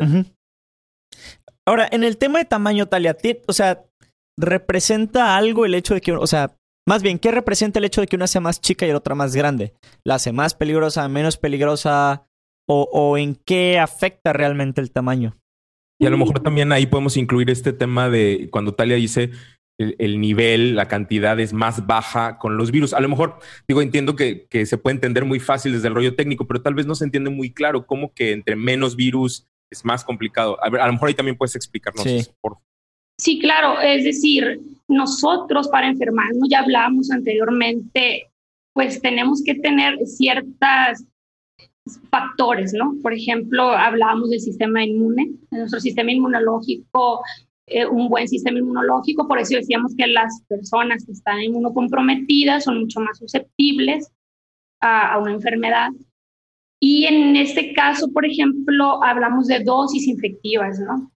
Ahora, 1.67 1.89
en 1.91 2.05
el 2.05 2.19
tema 2.19 2.41
de 2.41 2.45
tamaño, 2.45 2.85
Talia, 2.85 3.17
o 3.47 3.53
sea, 3.55 3.83
¿representa 4.39 5.39
algo 5.39 5.65
el 5.65 5.75
hecho 5.75 5.95
de 5.95 6.03
que, 6.03 6.13
o 6.13 6.27
sea, 6.27 6.55
más 6.87 7.03
bien, 7.03 7.19
¿qué 7.19 7.31
representa 7.31 7.79
el 7.79 7.87
hecho 7.87 8.03
de 8.03 8.09
que 8.09 8.17
una 8.17 8.27
sea 8.27 8.43
más 8.43 8.61
chica 8.61 8.85
y 8.85 8.91
la 8.91 8.99
otra 8.99 9.15
más 9.15 9.35
grande? 9.35 9.73
¿La 10.05 10.17
hace 10.17 10.33
más 10.33 10.53
peligrosa, 10.53 11.09
menos 11.09 11.39
peligrosa? 11.39 12.27
O, 12.67 13.19
en 13.19 13.35
qué 13.35 13.79
afecta 13.79 14.33
realmente 14.33 14.81
el 14.81 14.91
tamaño. 14.91 15.37
Y 16.01 16.07
a 16.07 16.11
lo 16.11 16.19
mejor 16.19 16.41
también 16.41 16.73
ahí 16.73 16.87
podemos 16.87 17.17
incluir 17.17 17.51
este 17.51 17.73
tema 17.73 18.09
de 18.09 18.49
cuando 18.51 18.75
Talia 18.75 18.97
dice 18.97 19.31
el, 19.79 20.21
nivel, 20.21 20.75
la 20.75 20.89
cantidad 20.89 21.39
es 21.41 21.53
más 21.53 21.87
baja 21.87 22.39
con 22.39 22.57
los 22.57 22.71
virus. 22.71 22.93
A 22.93 23.01
lo 23.01 23.09
mejor, 23.09 23.39
digo, 23.69 23.83
entiendo 23.83 24.17
que, 24.17 24.47
se 24.67 24.79
puede 24.79 24.95
entender 24.95 25.25
muy 25.25 25.41
fácil 25.41 25.73
desde 25.73 25.89
el 25.89 25.95
rollo 25.95 26.15
técnico, 26.15 26.47
pero 26.47 26.63
tal 26.63 26.75
vez 26.75 26.87
no 26.87 26.95
se 26.95 27.05
entiende 27.05 27.31
muy 27.31 27.53
claro 27.53 27.87
cómo 27.87 28.13
que 28.13 28.33
entre 28.33 28.57
menos 28.57 28.97
virus 28.97 29.47
es 29.71 29.85
más 29.85 30.05
complicado. 30.05 30.63
A, 30.63 30.71
ver, 30.71 30.81
a 30.81 30.87
lo 30.87 30.93
mejor 30.93 31.09
ahí 31.09 31.15
también 31.15 31.37
puedes 31.37 31.57
explicarnos 31.57 32.05
sí. 32.05 32.17
eso, 32.17 32.35
por 32.41 32.59
Sí, 33.19 33.39
claro, 33.39 33.81
es 33.81 34.03
decir, 34.03 34.61
nosotros 34.89 35.69
para 35.69 35.87
enfermarnos, 35.87 36.49
ya 36.51 36.61
hablábamos 36.61 37.11
anteriormente, 37.11 38.31
pues 38.75 39.01
tenemos 39.01 39.43
que 39.45 39.55
tener 39.55 39.97
ciertas 40.07 41.05
factores, 42.11 42.73
¿no? 42.73 42.95
Por 43.03 43.13
ejemplo, 43.13 43.71
hablábamos 43.71 44.31
del 44.31 44.41
sistema 44.41 44.85
inmune, 44.85 45.33
nuestro 45.51 45.81
sistema 45.81 46.13
inmunológico, 46.13 47.23
eh, 47.67 47.87
un 47.87 48.09
buen 48.09 48.29
sistema 48.29 48.59
inmunológico, 48.59 49.27
por 49.27 49.39
eso 49.39 49.57
decíamos 49.57 49.95
que 49.97 50.07
las 50.07 50.43
personas 50.49 51.05
que 51.05 51.13
están 51.13 51.41
inmunocomprometidas 51.41 52.65
son 52.65 52.81
mucho 52.81 53.01
más 53.01 53.19
susceptibles 53.19 54.11
a, 54.81 55.19
una 55.19 55.33
enfermedad. 55.33 55.91
Y 56.81 57.05
en 57.05 57.37
este 57.37 57.73
caso, 57.73 58.13
por 58.13 58.27
ejemplo, 58.27 59.03
hablamos 59.03 59.47
de 59.47 59.61
dosis 59.61 60.09
infectivas, 60.09 60.79
¿no? 60.81 61.13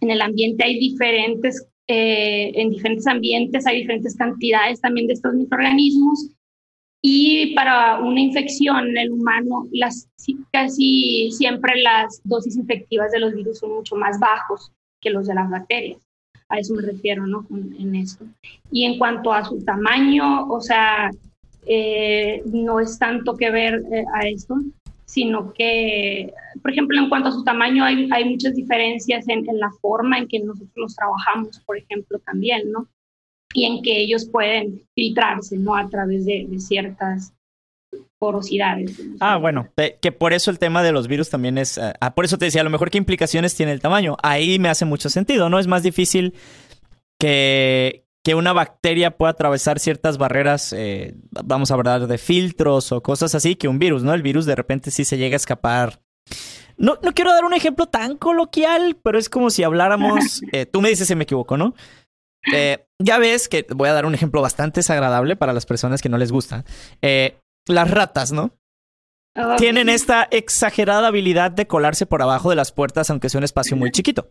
En 0.00 0.10
el 0.10 0.20
ambiente 0.20 0.64
hay 0.64 0.78
diferentes, 0.78 1.66
eh, 1.88 2.50
en 2.54 2.70
diferentes 2.70 3.06
ambientes 3.06 3.66
hay 3.66 3.78
diferentes 3.78 4.16
cantidades 4.16 4.80
también 4.80 5.06
de 5.06 5.14
estos 5.14 5.34
microorganismos 5.34 6.35
y 7.08 7.54
para 7.54 8.00
una 8.00 8.18
infección 8.18 8.88
en 8.88 8.98
el 8.98 9.12
humano, 9.12 9.68
las, 9.70 10.08
casi 10.50 11.30
siempre 11.30 11.80
las 11.80 12.20
dosis 12.24 12.56
infectivas 12.56 13.12
de 13.12 13.20
los 13.20 13.32
virus 13.32 13.60
son 13.60 13.76
mucho 13.76 13.94
más 13.94 14.18
bajos 14.18 14.72
que 15.00 15.10
los 15.10 15.28
de 15.28 15.34
las 15.36 15.48
bacterias. 15.48 16.00
A 16.48 16.58
eso 16.58 16.74
me 16.74 16.82
refiero, 16.82 17.24
¿no? 17.24 17.46
En 17.78 17.94
esto. 17.94 18.24
Y 18.72 18.86
en 18.86 18.98
cuanto 18.98 19.32
a 19.32 19.44
su 19.44 19.64
tamaño, 19.64 20.48
o 20.48 20.60
sea, 20.60 21.12
eh, 21.64 22.42
no 22.46 22.80
es 22.80 22.98
tanto 22.98 23.36
que 23.36 23.52
ver 23.52 23.84
eh, 23.92 24.04
a 24.12 24.26
esto, 24.26 24.56
sino 25.04 25.52
que, 25.52 26.32
por 26.60 26.72
ejemplo, 26.72 26.98
en 26.98 27.08
cuanto 27.08 27.28
a 27.28 27.32
su 27.32 27.44
tamaño, 27.44 27.84
hay, 27.84 28.08
hay 28.10 28.24
muchas 28.24 28.56
diferencias 28.56 29.28
en, 29.28 29.48
en, 29.48 29.60
la 29.60 29.70
forma 29.80 30.18
en 30.18 30.26
que 30.26 30.40
nosotros 30.40 30.72
los 30.74 30.96
trabajamos, 30.96 31.60
por 31.60 31.78
ejemplo, 31.78 32.18
también, 32.26 32.72
¿no? 32.72 32.88
Y 33.56 33.64
en 33.64 33.82
que 33.82 34.02
ellos 34.02 34.26
pueden 34.26 34.86
filtrarse, 34.94 35.56
¿no? 35.56 35.74
A 35.74 35.88
través 35.88 36.26
de, 36.26 36.46
ciertas 36.58 37.32
porosidades. 38.18 39.00
Ah, 39.18 39.38
bueno, 39.38 39.68
que 40.02 40.12
por 40.12 40.34
eso 40.34 40.50
el 40.50 40.58
tema 40.58 40.82
de 40.82 40.92
los 40.92 41.08
virus 41.08 41.30
también 41.30 41.56
es, 41.56 41.78
eh, 41.78 41.94
ah, 42.00 42.14
por 42.14 42.26
eso 42.26 42.36
te 42.36 42.44
decía, 42.44 42.60
a 42.60 42.64
lo 42.64 42.70
mejor 42.70 42.90
qué 42.90 42.98
implicaciones 42.98 43.54
tiene 43.54 43.72
el 43.72 43.80
tamaño. 43.80 44.18
Ahí 44.22 44.58
me 44.58 44.68
hace 44.68 44.84
mucho 44.84 45.08
sentido, 45.08 45.48
¿no? 45.48 45.58
Es 45.58 45.66
más 45.68 45.82
difícil 45.82 46.34
que, 47.18 48.04
que 48.22 48.34
una 48.34 48.52
bacteria 48.52 49.16
pueda 49.16 49.30
atravesar 49.32 49.78
ciertas 49.78 50.18
barreras, 50.18 50.74
eh, 50.74 51.14
vamos 51.30 51.70
a 51.70 51.74
hablar 51.74 52.06
de 52.06 52.18
filtros 52.18 52.92
o 52.92 53.02
cosas 53.02 53.34
así, 53.34 53.56
que 53.56 53.68
un 53.68 53.78
virus, 53.78 54.02
¿no? 54.02 54.12
El 54.12 54.22
virus 54.22 54.44
de 54.44 54.54
repente 54.54 54.90
sí 54.90 55.06
se 55.06 55.16
llega 55.16 55.34
a 55.34 55.36
escapar. 55.36 56.02
No, 56.76 56.98
no 57.02 57.12
quiero 57.12 57.32
dar 57.32 57.46
un 57.46 57.54
ejemplo 57.54 57.86
tan 57.86 58.18
coloquial, 58.18 58.98
pero 59.02 59.18
es 59.18 59.30
como 59.30 59.48
si 59.48 59.62
habláramos, 59.62 60.42
eh, 60.52 60.66
tú 60.66 60.82
me 60.82 60.90
dices 60.90 61.08
si 61.08 61.14
me 61.14 61.24
equivoco, 61.24 61.56
¿no? 61.56 61.74
Eh, 62.52 62.85
ya 62.98 63.18
ves 63.18 63.48
que 63.48 63.66
voy 63.70 63.88
a 63.88 63.92
dar 63.92 64.06
un 64.06 64.14
ejemplo 64.14 64.40
bastante 64.40 64.80
desagradable 64.80 65.36
para 65.36 65.52
las 65.52 65.66
personas 65.66 66.02
que 66.02 66.08
no 66.08 66.18
les 66.18 66.32
gusta. 66.32 66.64
Eh, 67.02 67.38
las 67.66 67.90
ratas, 67.90 68.32
¿no? 68.32 68.52
Ah, 69.34 69.56
Tienen 69.58 69.88
esta 69.88 70.26
exagerada 70.30 71.08
habilidad 71.08 71.50
de 71.50 71.66
colarse 71.66 72.06
por 72.06 72.22
abajo 72.22 72.50
de 72.50 72.56
las 72.56 72.72
puertas, 72.72 73.10
aunque 73.10 73.28
sea 73.28 73.38
un 73.38 73.44
espacio 73.44 73.76
muy 73.76 73.90
chiquito. 73.90 74.30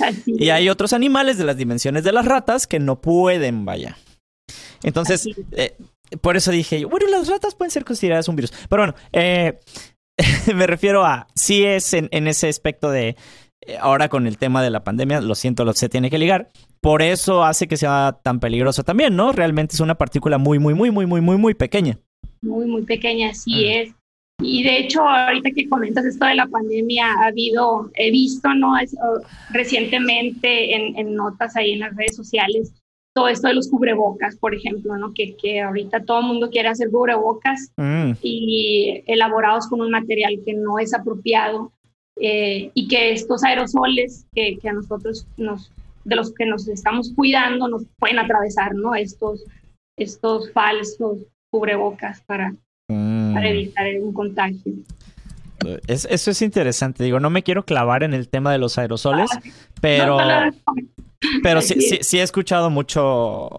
así 0.00 0.34
Y 0.38 0.50
hay 0.50 0.68
otros 0.68 0.92
animales 0.92 1.38
de 1.38 1.44
las 1.44 1.56
dimensiones 1.56 2.02
de 2.02 2.12
las 2.12 2.24
ratas 2.24 2.66
que 2.66 2.80
no 2.80 3.00
pueden, 3.00 3.64
vaya. 3.64 3.96
Entonces, 4.82 5.28
eh, 5.52 5.76
por 6.20 6.36
eso 6.36 6.50
dije, 6.50 6.80
yo, 6.80 6.88
bueno, 6.88 7.06
las 7.08 7.28
ratas 7.28 7.54
pueden 7.54 7.70
ser 7.70 7.84
consideradas 7.84 8.28
un 8.28 8.36
virus. 8.36 8.52
Pero 8.68 8.82
bueno, 8.82 8.94
eh, 9.12 9.60
me 10.54 10.66
refiero 10.66 11.04
a, 11.04 11.28
sí 11.34 11.64
es 11.64 11.94
en, 11.94 12.08
en 12.10 12.26
ese 12.26 12.48
aspecto 12.48 12.90
de, 12.90 13.16
ahora 13.80 14.08
con 14.08 14.26
el 14.26 14.38
tema 14.38 14.62
de 14.62 14.70
la 14.70 14.84
pandemia, 14.84 15.20
lo 15.20 15.34
siento, 15.34 15.70
se 15.72 15.88
tiene 15.88 16.10
que 16.10 16.18
ligar. 16.18 16.48
Por 16.80 17.02
eso 17.02 17.44
hace 17.44 17.66
que 17.66 17.76
sea 17.76 18.18
tan 18.22 18.40
peligroso 18.40 18.82
también, 18.84 19.16
¿no? 19.16 19.32
Realmente 19.32 19.74
es 19.74 19.80
una 19.80 19.94
partícula 19.96 20.38
muy, 20.38 20.58
muy, 20.58 20.74
muy, 20.74 20.90
muy, 20.90 21.06
muy, 21.06 21.20
muy, 21.20 21.36
muy 21.36 21.54
pequeña. 21.54 21.98
muy, 22.42 22.66
muy 22.66 22.82
pequeña, 22.82 23.30
así 23.30 23.52
Mm. 23.54 23.68
es. 23.70 23.94
Y 24.42 24.64
de 24.64 24.78
hecho, 24.80 25.00
ahorita 25.08 25.50
que 25.52 25.68
comentas 25.68 26.04
esto 26.04 26.26
de 26.26 26.34
la 26.34 26.46
pandemia, 26.46 27.06
ha 27.06 27.28
habido, 27.28 27.90
he 27.94 28.10
visto, 28.10 28.52
¿no? 28.52 28.76
Es, 28.76 28.94
oh, 29.02 29.20
recientemente 29.50 30.74
en, 30.74 30.98
en 30.98 31.14
notas 31.14 31.56
ahí 31.56 31.72
en 31.72 31.80
las 31.80 31.96
redes 31.96 32.16
sociales, 32.16 32.72
todo 33.14 33.28
esto 33.28 33.46
de 33.48 33.54
los 33.54 33.68
cubrebocas, 33.70 34.36
por 34.36 34.54
ejemplo, 34.54 34.96
¿no? 34.98 35.14
Que, 35.14 35.36
que 35.36 35.60
ahorita 35.62 36.04
todo 36.04 36.20
el 36.20 36.26
mundo 36.26 36.50
quiere 36.50 36.68
hacer 36.68 36.90
cubrebocas 36.90 37.70
Mm, 37.76 38.12
y 38.22 39.02
elaborados 39.06 39.68
con 39.68 39.80
un 39.80 39.90
material 39.90 40.40
que 40.44 40.52
no 40.54 40.78
es 40.78 40.92
apropiado 40.94 41.72
eh, 42.20 42.70
y 42.74 42.88
que 42.88 43.12
estos 43.12 43.42
aerosoles 43.42 44.26
que, 44.34 44.58
que 44.58 44.68
a 44.68 44.72
nosotros 44.72 45.26
nos, 45.36 45.72
de 46.04 46.16
los 46.16 46.32
que 46.32 46.46
nos 46.46 46.68
estamos 46.68 47.12
cuidando 47.14 47.68
nos 47.68 47.84
pueden 47.98 48.18
atravesar, 48.18 48.74
¿no? 48.74 48.94
Estos, 48.94 49.44
estos 49.96 50.52
falsos 50.52 51.18
cubrebocas 51.50 52.20
para, 52.22 52.52
mm. 52.88 53.34
para 53.34 53.48
evitar 53.48 53.86
un 54.00 54.12
contagio. 54.12 54.72
Es- 55.86 56.06
eso 56.10 56.30
es 56.30 56.42
interesante. 56.42 57.04
Digo, 57.04 57.20
no 57.20 57.30
me 57.30 57.42
quiero 57.42 57.64
clavar 57.64 58.02
en 58.02 58.14
el 58.14 58.28
tema 58.28 58.52
de 58.52 58.58
los 58.58 58.78
aerosoles, 58.78 59.30
pero... 59.80 60.18
No, 60.18 60.24
no, 60.26 60.46
no. 60.46 60.52
Pero 61.42 61.60
sí, 61.62 61.80
sí, 61.80 61.98
sí 62.02 62.18
he 62.18 62.22
escuchado 62.22 62.70
mucho 62.70 63.50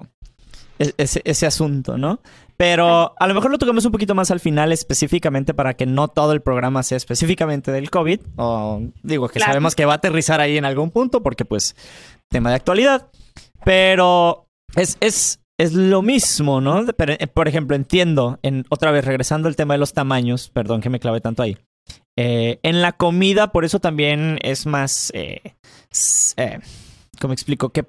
ese, 0.78 1.22
ese 1.24 1.46
asunto, 1.46 1.98
¿no? 1.98 2.20
Pero 2.58 3.14
a 3.20 3.28
lo 3.28 3.34
mejor 3.34 3.52
lo 3.52 3.58
tocamos 3.58 3.84
un 3.86 3.92
poquito 3.92 4.16
más 4.16 4.32
al 4.32 4.40
final 4.40 4.72
específicamente 4.72 5.54
para 5.54 5.74
que 5.74 5.86
no 5.86 6.08
todo 6.08 6.32
el 6.32 6.42
programa 6.42 6.84
sea 6.84 6.96
específicamente 6.98 7.72
del 7.72 7.90
COVID. 7.90 8.22
O 8.38 8.82
digo 9.04 9.28
que 9.28 9.40
Claro. 9.40 9.52
sabemos 9.54 9.76
que 9.76 9.86
va 9.86 9.94
a 9.94 9.98
aterrizar 9.98 10.40
ahí 10.40 10.58
en 10.58 10.64
algún 10.66 10.90
punto 10.92 11.22
porque 11.22 11.44
pues 11.46 11.76
tema 12.30 12.50
de 12.50 12.56
actualidad. 12.56 13.08
Pero 13.66 14.48
es, 14.76 14.98
es, 15.02 15.40
es 15.58 15.74
lo 15.74 16.02
mismo, 16.02 16.62
¿no? 16.62 16.86
Pero, 16.98 17.14
eh, 17.20 17.28
por 17.28 17.48
ejemplo, 17.48 17.76
entiendo, 17.76 18.40
en, 18.42 18.66
otra 18.70 18.92
vez 18.92 19.04
regresando 19.06 19.48
al 19.48 19.56
tema 19.56 19.74
de 19.74 19.80
los 19.80 19.94
tamaños, 19.94 20.50
perdón 20.50 20.82
que 20.82 20.90
me 20.90 21.00
clavé 21.00 21.20
tanto 21.22 21.44
ahí. 21.44 21.58
Eh, 22.18 22.60
en 22.64 22.82
la 22.82 22.94
comida, 22.94 23.52
por 23.52 23.66
eso 23.66 23.80
también 23.80 24.40
es 24.42 24.66
más... 24.66 25.12
eh, 25.14 25.42
eh, 26.38 26.60
¿Cómo 27.20 27.34
explico? 27.34 27.70
Que 27.70 27.86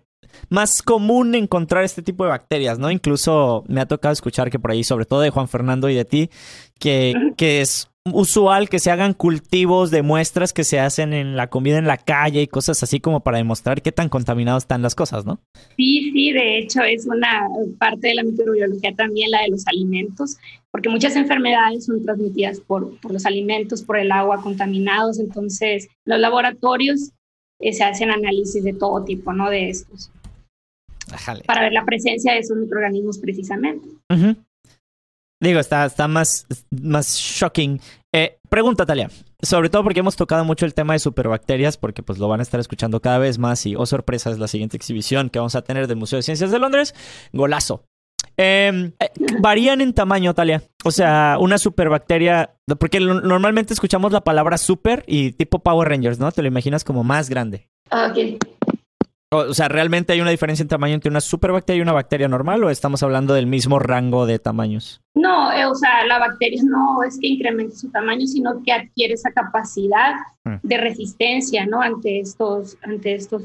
más 0.48 0.82
común 0.82 1.34
encontrar 1.34 1.84
este 1.84 2.02
tipo 2.02 2.24
de 2.24 2.30
bacterias, 2.30 2.78
¿no? 2.78 2.90
Incluso 2.90 3.64
me 3.68 3.80
ha 3.80 3.86
tocado 3.86 4.12
escuchar 4.12 4.50
que 4.50 4.58
por 4.58 4.70
ahí, 4.70 4.84
sobre 4.84 5.06
todo 5.06 5.20
de 5.20 5.30
Juan 5.30 5.48
Fernando 5.48 5.88
y 5.88 5.94
de 5.94 6.04
ti, 6.04 6.30
que, 6.78 7.14
que 7.36 7.60
es 7.60 7.88
usual 8.12 8.68
que 8.68 8.78
se 8.78 8.90
hagan 8.90 9.14
cultivos 9.14 9.90
de 9.90 10.02
muestras 10.02 10.52
que 10.52 10.64
se 10.64 10.78
hacen 10.78 11.12
en 11.12 11.36
la 11.36 11.48
comida 11.48 11.78
en 11.78 11.86
la 11.86 11.96
calle 11.96 12.42
y 12.42 12.46
cosas 12.46 12.82
así 12.82 13.00
como 13.00 13.20
para 13.20 13.38
demostrar 13.38 13.82
qué 13.82 13.92
tan 13.92 14.08
contaminadas 14.08 14.64
están 14.64 14.82
las 14.82 14.94
cosas, 14.94 15.26
¿no? 15.26 15.40
Sí, 15.76 16.10
sí, 16.12 16.32
de 16.32 16.58
hecho 16.58 16.82
es 16.82 17.06
una 17.06 17.48
parte 17.78 18.08
de 18.08 18.14
la 18.14 18.22
microbiología 18.22 18.94
también 18.94 19.30
la 19.30 19.42
de 19.42 19.48
los 19.48 19.66
alimentos, 19.66 20.36
porque 20.70 20.88
muchas 20.88 21.16
enfermedades 21.16 21.86
son 21.86 22.02
transmitidas 22.02 22.60
por, 22.60 22.98
por 23.00 23.12
los 23.12 23.26
alimentos, 23.26 23.82
por 23.82 23.98
el 23.98 24.12
agua 24.12 24.42
contaminados, 24.42 25.18
entonces 25.18 25.88
los 26.04 26.20
laboratorios 26.20 27.12
eh, 27.58 27.72
se 27.72 27.84
hacen 27.84 28.10
análisis 28.10 28.62
de 28.62 28.74
todo 28.74 29.04
tipo, 29.04 29.32
¿no? 29.32 29.48
De 29.50 29.70
estos, 29.70 30.10
Ajale. 31.12 31.44
para 31.46 31.62
ver 31.62 31.72
la 31.72 31.84
presencia 31.84 32.32
de 32.32 32.40
esos 32.40 32.56
microorganismos 32.56 33.18
precisamente. 33.18 33.88
Digo, 35.40 35.60
está, 35.60 35.84
está 35.84 36.08
más, 36.08 36.46
más 36.70 37.16
shocking. 37.16 37.80
Eh, 38.12 38.38
pregunta, 38.48 38.86
Talia. 38.86 39.10
Sobre 39.42 39.68
todo 39.68 39.82
porque 39.82 40.00
hemos 40.00 40.16
tocado 40.16 40.44
mucho 40.44 40.64
el 40.64 40.72
tema 40.72 40.94
de 40.94 40.98
superbacterias, 40.98 41.76
porque 41.76 42.02
pues 42.02 42.18
lo 42.18 42.26
van 42.26 42.40
a 42.40 42.42
estar 42.42 42.58
escuchando 42.58 43.00
cada 43.00 43.18
vez 43.18 43.38
más 43.38 43.66
y, 43.66 43.76
oh 43.76 43.84
sorpresa, 43.84 44.30
es 44.30 44.38
la 44.38 44.48
siguiente 44.48 44.78
exhibición 44.78 45.28
que 45.28 45.38
vamos 45.38 45.54
a 45.54 45.62
tener 45.62 45.86
del 45.86 45.98
Museo 45.98 46.16
de 46.16 46.22
Ciencias 46.22 46.50
de 46.50 46.58
Londres. 46.58 46.94
Golazo. 47.32 47.84
Eh, 48.38 48.92
eh, 48.98 49.10
varían 49.40 49.82
en 49.82 49.92
tamaño, 49.92 50.34
Talia. 50.34 50.62
O 50.84 50.90
sea, 50.90 51.36
una 51.38 51.58
superbacteria, 51.58 52.54
porque 52.78 53.00
normalmente 53.00 53.74
escuchamos 53.74 54.12
la 54.12 54.22
palabra 54.22 54.56
super 54.56 55.04
y 55.06 55.32
tipo 55.32 55.58
Power 55.58 55.88
Rangers, 55.88 56.18
¿no? 56.18 56.32
Te 56.32 56.42
lo 56.42 56.48
imaginas 56.48 56.82
como 56.82 57.04
más 57.04 57.28
grande. 57.28 57.68
Ok. 57.90 58.42
O, 59.32 59.52
sea, 59.54 59.68
¿realmente 59.68 60.12
hay 60.12 60.20
una 60.20 60.30
diferencia 60.30 60.62
en 60.62 60.68
tamaño 60.68 60.94
entre 60.94 61.10
una 61.10 61.20
superbacteria 61.20 61.80
y 61.80 61.82
una 61.82 61.92
bacteria 61.92 62.28
normal 62.28 62.62
o 62.62 62.70
estamos 62.70 63.02
hablando 63.02 63.34
del 63.34 63.46
mismo 63.46 63.80
rango 63.80 64.24
de 64.24 64.38
tamaños? 64.38 65.00
No, 65.14 65.52
eh, 65.52 65.66
o 65.66 65.74
sea, 65.74 66.04
la 66.06 66.20
bacteria 66.20 66.62
no 66.64 67.02
es 67.02 67.18
que 67.20 67.26
incremente 67.26 67.74
su 67.74 67.90
tamaño, 67.90 68.26
sino 68.26 68.62
que 68.62 68.72
adquiere 68.72 69.14
esa 69.14 69.32
capacidad 69.32 70.14
Mm. 70.44 70.58
de 70.62 70.76
resistencia, 70.78 71.66
¿no? 71.66 71.82
Ante 71.82 72.20
estos, 72.20 72.78
ante 72.82 73.14
estos 73.14 73.42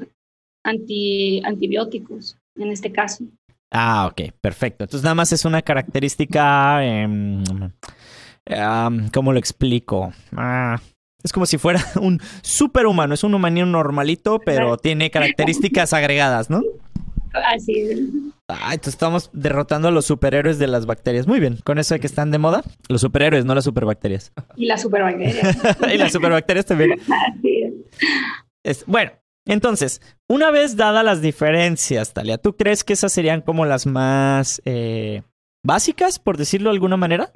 anti, 0.64 1.42
antibióticos, 1.44 2.38
en 2.56 2.72
este 2.72 2.92
caso. 2.92 3.24
Ah, 3.72 4.08
ok, 4.12 4.34
perfecto. 4.40 4.84
Entonces 4.84 5.04
nada 5.04 5.16
más 5.16 5.32
es 5.34 5.44
una 5.46 5.64
característica, 5.64 6.86
em, 6.86 7.44
am, 8.56 9.10
¿cómo 9.10 9.34
lo 9.34 9.40
explico? 9.40 10.14
Ah, 10.38 10.80
es 11.24 11.32
como 11.32 11.46
si 11.46 11.58
fuera 11.58 11.84
un 12.02 12.20
superhumano, 12.42 13.14
es 13.14 13.24
un 13.24 13.34
humanito 13.34 13.66
normalito, 13.66 14.40
pero 14.40 14.78
tiene 14.78 15.10
características 15.12 15.94
agregadas, 15.94 16.50
¿no? 16.50 16.62
Así 17.34 17.74
es. 17.80 18.00
Ah, 18.50 18.74
entonces 18.74 18.96
estamos 18.96 19.30
derrotando 19.32 19.88
a 19.88 19.92
los 19.92 20.06
superhéroes 20.06 20.60
de 20.60 20.68
las 20.68 20.86
bacterias. 20.86 21.28
Muy 21.28 21.40
bien, 21.40 21.58
con 21.64 21.80
eso 21.80 21.94
de 21.94 22.02
que 22.02 22.08
están 22.08 22.30
de 22.32 22.38
moda, 22.38 22.64
los 22.90 23.00
superhéroes, 23.00 23.46
no 23.46 23.56
las 23.56 23.64
superbacterias. 23.64 24.34
Y 24.58 24.66
la 24.66 24.78
superbacteria. 24.78 25.42
y 25.94 25.98
las 25.98 26.12
superbacterias 26.12 26.66
también. 26.66 27.00
Así 27.02 27.62
es. 27.64 27.74
Es- 28.64 28.86
bueno, 28.86 29.12
entonces, 29.46 30.02
una 30.28 30.52
vez 30.52 30.76
dadas 30.76 31.06
las 31.06 31.22
diferencias, 31.22 32.14
Talia, 32.14 32.38
¿tú 32.38 32.58
crees 32.58 32.84
que 32.84 32.94
esas 32.94 33.14
serían 33.14 33.42
como 33.42 33.66
las 33.66 33.86
más 33.86 34.62
eh, 34.66 35.22
básicas, 35.64 36.20
por 36.20 36.36
decirlo 36.38 36.70
de 36.70 36.76
alguna 36.76 36.98
manera? 36.98 37.32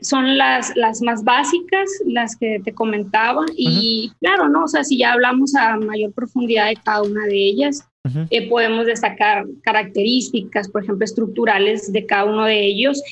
Son 0.00 0.36
las, 0.36 0.76
las 0.76 1.00
más 1.02 1.24
básicas, 1.24 1.88
las 2.06 2.36
que 2.36 2.60
te 2.64 2.72
comentaba. 2.72 3.44
Y 3.56 4.12
claro, 4.20 4.48
¿no? 4.48 4.64
O 4.64 4.68
sea, 4.68 4.84
si 4.84 4.98
ya 4.98 5.12
hablamos 5.12 5.54
a 5.54 5.76
mayor 5.76 6.12
profundidad 6.12 6.68
de 6.68 6.76
cada 6.76 7.02
una 7.02 7.26
de 7.26 7.36
ellas, 7.36 7.88
eh, 8.30 8.48
podemos 8.48 8.86
destacar 8.86 9.46
características, 9.62 10.68
por 10.68 10.82
ejemplo, 10.82 11.04
estructurales 11.04 11.90
de 11.90 12.04
cada 12.04 12.24
uno 12.24 12.44
de 12.44 12.66
ellos 12.66 13.02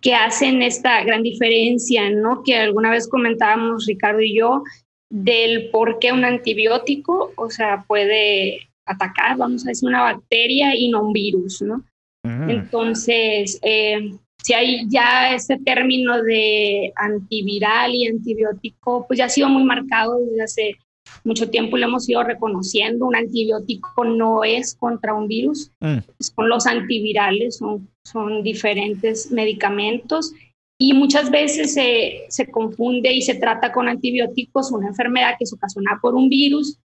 que 0.00 0.14
hacen 0.14 0.62
esta 0.62 1.04
gran 1.04 1.22
diferencia, 1.22 2.08
¿no? 2.10 2.42
Que 2.42 2.56
alguna 2.56 2.90
vez 2.90 3.08
comentábamos 3.08 3.86
Ricardo 3.86 4.20
y 4.20 4.34
yo 4.34 4.62
del 5.10 5.68
por 5.70 5.98
qué 5.98 6.12
un 6.12 6.24
antibiótico, 6.24 7.32
o 7.36 7.50
sea, 7.50 7.84
puede 7.86 8.68
atacar, 8.86 9.36
vamos 9.36 9.66
a 9.66 9.68
decir, 9.68 9.88
una 9.88 10.02
bacteria 10.02 10.74
y 10.74 10.88
no 10.88 11.06
un 11.06 11.12
virus, 11.12 11.60
¿no? 11.60 11.84
Mm. 12.24 12.50
Entonces, 12.50 13.58
eh, 13.62 14.16
si 14.42 14.54
hay 14.54 14.88
ya 14.88 15.34
ese 15.34 15.58
término 15.58 16.22
de 16.22 16.92
antiviral 16.96 17.94
y 17.94 18.08
antibiótico, 18.08 19.06
pues 19.06 19.18
ya 19.18 19.26
ha 19.26 19.28
sido 19.28 19.48
muy 19.48 19.64
marcado 19.64 20.18
desde 20.18 20.42
hace 20.42 20.76
mucho 21.24 21.48
tiempo 21.50 21.76
y 21.76 21.80
lo 21.80 21.86
hemos 21.86 22.08
ido 22.08 22.22
reconociendo. 22.22 23.06
Un 23.06 23.16
antibiótico 23.16 24.04
no 24.04 24.44
es 24.44 24.74
contra 24.74 25.14
un 25.14 25.28
virus, 25.28 25.70
Mm. 25.80 25.98
son 26.18 26.48
los 26.48 26.66
antivirales, 26.66 27.58
son, 27.58 27.88
son 28.04 28.42
diferentes 28.42 29.30
medicamentos 29.30 30.32
y 30.80 30.92
muchas 30.94 31.30
veces 31.30 31.74
se, 31.74 32.24
se 32.28 32.50
confunde 32.50 33.12
y 33.12 33.22
se 33.22 33.34
trata 33.34 33.72
con 33.72 33.88
antibióticos 33.88 34.72
una 34.72 34.88
enfermedad 34.88 35.36
que 35.38 35.44
es 35.44 35.52
ocasionada 35.52 36.00
por 36.02 36.14
un 36.16 36.28
virus 36.28 36.78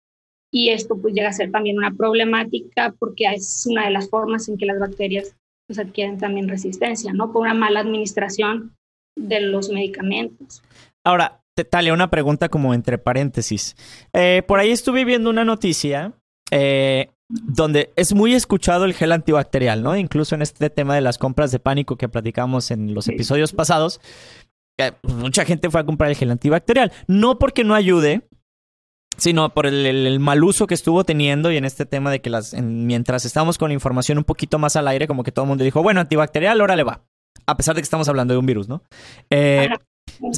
y 0.52 0.70
esto 0.70 0.98
pues 1.02 1.16
llega 1.16 1.30
a 1.30 1.34
ser 1.34 1.52
también 1.52 1.78
una 1.78 1.92
problemática 1.92 2.94
porque 3.00 3.26
es 3.26 3.66
una 3.68 3.86
de 3.86 3.92
las 3.92 4.10
formas 4.10 4.48
en 4.48 4.58
que 4.58 4.68
las 4.68 4.80
bacterias 4.80 5.36
pues 5.68 5.80
adquieren 5.80 6.18
también 6.18 6.48
resistencia, 6.48 7.14
¿no? 7.14 7.32
Por 7.32 7.42
una 7.44 7.54
mala 7.54 7.82
administración 7.82 8.76
de 9.18 9.42
los 9.42 9.70
medicamentos. 9.70 10.64
Ahora, 11.06 11.42
te- 11.56 11.66
Talia, 11.66 11.94
una 11.94 12.10
pregunta 12.10 12.50
como 12.50 12.74
entre 12.74 12.98
paréntesis. 12.98 13.76
Eh, 14.14 14.44
por 14.48 14.60
ahí 14.60 14.72
estuve 14.72 15.06
viendo 15.06 15.30
una 15.30 15.44
noticia 15.44 16.14
eh, 16.52 17.10
donde 17.30 17.92
es 17.98 18.14
muy 18.14 18.34
escuchado 18.34 18.86
el 18.86 18.94
gel 18.94 19.12
antibacterial, 19.12 19.84
¿no? 19.84 19.98
Incluso 19.98 20.36
en 20.36 20.42
este 20.42 20.70
tema 20.70 20.96
de 20.96 21.02
las 21.02 21.18
compras 21.18 21.52
de 21.52 21.60
pánico 21.60 21.98
que 21.98 22.08
platicamos 22.08 22.72
en 22.72 22.94
los 22.94 23.08
episodios 23.10 23.52
pasados, 23.52 24.00
eh, 24.80 24.94
mucha 25.04 25.44
gente 25.44 25.70
fue 25.70 25.82
a 25.82 25.86
comprar 25.86 26.10
el 26.10 26.16
gel 26.16 26.32
antibacterial. 26.32 26.94
No 27.08 27.40
porque 27.40 27.66
no 27.66 27.74
ayude, 27.76 28.22
Sí, 29.18 29.34
no, 29.34 29.50
por 29.54 29.66
el, 29.66 29.86
el- 29.86 30.08
el 30.08 30.20
mal 30.20 30.44
uso 30.44 30.68
que 30.68 30.74
estuvo 30.76 31.04
teniendo 31.04 31.52
y 31.52 31.58
en 31.58 31.66
este 31.66 31.86
tema 31.86 32.12
de 32.12 32.22
que 32.22 32.30
las, 32.30 32.54
en- 32.54 32.86
mientras 32.86 33.26
estábamos 33.26 33.58
con 33.58 33.70
la 33.70 33.74
información 33.74 34.18
un 34.20 34.24
poquito 34.24 34.60
más 34.60 34.76
al 34.76 34.88
aire, 34.88 35.08
como 35.08 35.24
que 35.24 35.32
todo 35.32 35.46
el 35.46 35.50
mundo 35.50 35.64
dijo, 35.64 35.82
bueno, 35.84 36.00
antibacterial, 36.02 36.62
órale 36.62 36.84
va. 36.84 37.04
A 37.46 37.58
pesar 37.58 37.76
de 37.76 37.82
que 37.82 37.86
estamos 37.86 38.08
hablando 38.10 38.34
de 38.34 38.40
un 38.40 38.46
virus, 38.46 38.68
¿no? 38.70 38.84
Eh, 39.32 39.70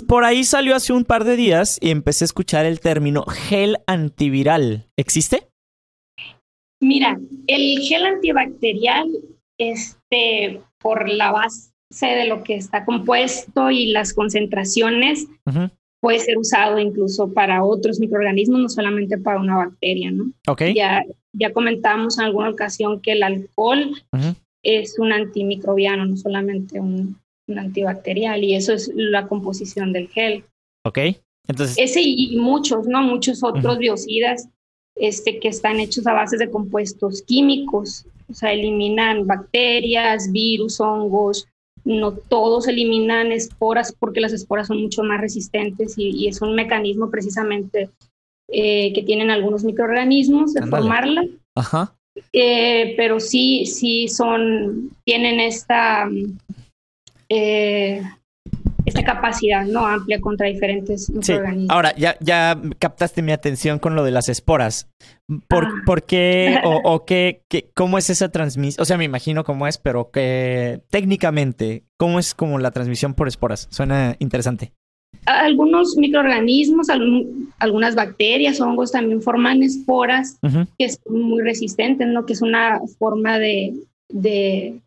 por 0.07 0.23
ahí 0.23 0.43
salió 0.43 0.75
hace 0.75 0.93
un 0.93 1.03
par 1.05 1.23
de 1.23 1.35
días 1.35 1.77
y 1.81 1.89
empecé 1.91 2.23
a 2.23 2.27
escuchar 2.27 2.65
el 2.65 2.79
término 2.79 3.23
gel 3.25 3.77
antiviral. 3.87 4.87
¿Existe? 4.97 5.47
Mira, 6.81 7.19
el 7.47 7.79
gel 7.79 8.05
antibacterial, 8.05 9.09
este, 9.57 10.61
por 10.79 11.09
la 11.09 11.31
base 11.31 11.69
de 12.05 12.27
lo 12.27 12.43
que 12.43 12.55
está 12.55 12.85
compuesto 12.85 13.71
y 13.71 13.87
las 13.87 14.13
concentraciones, 14.13 15.27
Ujú. 15.45 15.69
Puede 16.01 16.19
ser 16.19 16.37
usado 16.37 16.79
incluso 16.79 17.33
para 17.33 17.63
otros 17.63 17.99
microorganismos, 17.99 18.59
no 18.59 18.69
solamente 18.69 19.17
para 19.17 19.39
una 19.39 19.57
bacteria, 19.57 20.11
¿no? 20.11 20.31
Ok. 20.47 20.63
Ya, 20.75 21.03
ya 21.33 21.51
comentamos 21.53 22.17
en 22.17 22.25
alguna 22.25 22.49
ocasión 22.49 23.01
que 23.01 23.13
el 23.13 23.23
alcohol 23.23 23.91
es 24.63 24.97
un 24.99 25.11
antimicrobiano, 25.11 26.05
no 26.05 26.17
solamente 26.17 26.79
un, 26.79 27.17
un 27.47 27.59
antibacterial, 27.59 28.43
y 28.43 28.55
eso 28.55 28.73
es 28.73 28.91
la 28.93 29.27
composición 29.27 29.93
del 29.93 30.07
gel. 30.07 30.43
Ok. 30.85 30.99
Entonces, 31.47 31.77
Ese 31.77 32.01
y, 32.03 32.37
muchos, 32.37 32.85
¿no? 32.87 33.01
Muchos 33.01 33.43
otros 33.43 33.79
biocidas 33.79 34.47
este, 34.95 35.39
que 35.39 35.47
están 35.47 35.79
hechos 35.79 36.05
a 36.05 36.13
bases 36.13 36.39
de 36.39 36.49
compuestos 36.49 37.23
químicos, 37.23 38.05
o 38.29 38.33
sea, 38.33 38.53
eliminan 38.53 39.25
bacterias, 39.25 40.31
virus, 40.31 40.79
hongos, 40.79 41.47
no 41.85 42.13
todos 42.13 42.67
eliminan 42.67 43.31
esporas 43.31 43.95
porque 43.97 44.21
las 44.21 44.33
esporas 44.33 44.67
son 44.67 44.81
mucho 44.81 45.03
más 45.03 45.21
resistentes 45.21 45.97
y, 45.97 46.09
y 46.09 46.27
es 46.27 46.41
un 46.41 46.55
mecanismo 46.55 47.09
precisamente 47.09 47.89
eh, 48.47 48.93
que 48.93 49.03
tienen 49.03 49.29
algunos 49.29 49.63
microorganismos 49.63 50.53
de 50.53 50.65
formarla. 50.65 51.25
ajá. 51.55 51.95
Eh, 52.33 52.95
pero 52.97 53.19
sí, 53.19 53.65
sí 53.65 54.07
son, 54.07 54.91
tienen 55.05 55.39
esta, 55.39 56.09
eh, 57.29 58.01
esta 58.99 59.13
capacidad 59.15 59.65
no 59.65 59.85
amplia 59.85 60.19
contra 60.21 60.47
diferentes 60.47 61.05
Sí. 61.05 61.13
microorganismos. 61.33 61.69
Ahora, 61.75 61.95
ya, 61.95 62.15
ya 62.19 62.59
captaste 62.79 63.21
mi 63.21 63.31
atención 63.31 63.79
con 63.79 63.95
lo 63.95 64.03
de 64.03 64.11
las 64.11 64.29
esporas. 64.29 64.89
¿Por, 65.47 65.65
Ah. 65.65 65.71
por 65.85 66.03
qué 66.03 66.57
o, 66.65 66.81
o 66.83 67.05
qué, 67.05 67.43
qué- 67.49 67.69
cómo 67.75 67.97
es 67.97 68.09
esa 68.09 68.29
transmisión? 68.29 68.81
O 68.81 68.85
sea, 68.85 68.97
me 68.97 69.05
imagino 69.05 69.43
cómo 69.43 69.67
es, 69.67 69.77
pero 69.77 70.11
que 70.11 70.81
técnicamente, 70.89 71.83
¿cómo 71.97 72.19
es 72.19 72.33
como 72.33 72.59
la 72.59 72.71
transmisión 72.71 73.13
por 73.13 73.27
esporas? 73.27 73.67
Suena 73.71 74.15
interesante. 74.19 74.73
Algunos 75.25 75.95
microorganismos, 75.97 76.89
algún- 76.89 77.51
algunas 77.59 77.95
bacterias, 77.95 78.61
hongos 78.61 78.91
también 78.91 79.21
forman 79.21 79.63
esporas 79.63 80.37
que 80.77 80.89
son 80.89 81.21
muy 81.21 81.41
resistentes, 81.43 82.07
¿no? 82.07 82.25
Que 82.25 82.33
es 82.33 82.41
una 82.41 82.79
forma 82.99 83.37
de, 83.39 83.73
de, 84.11 84.79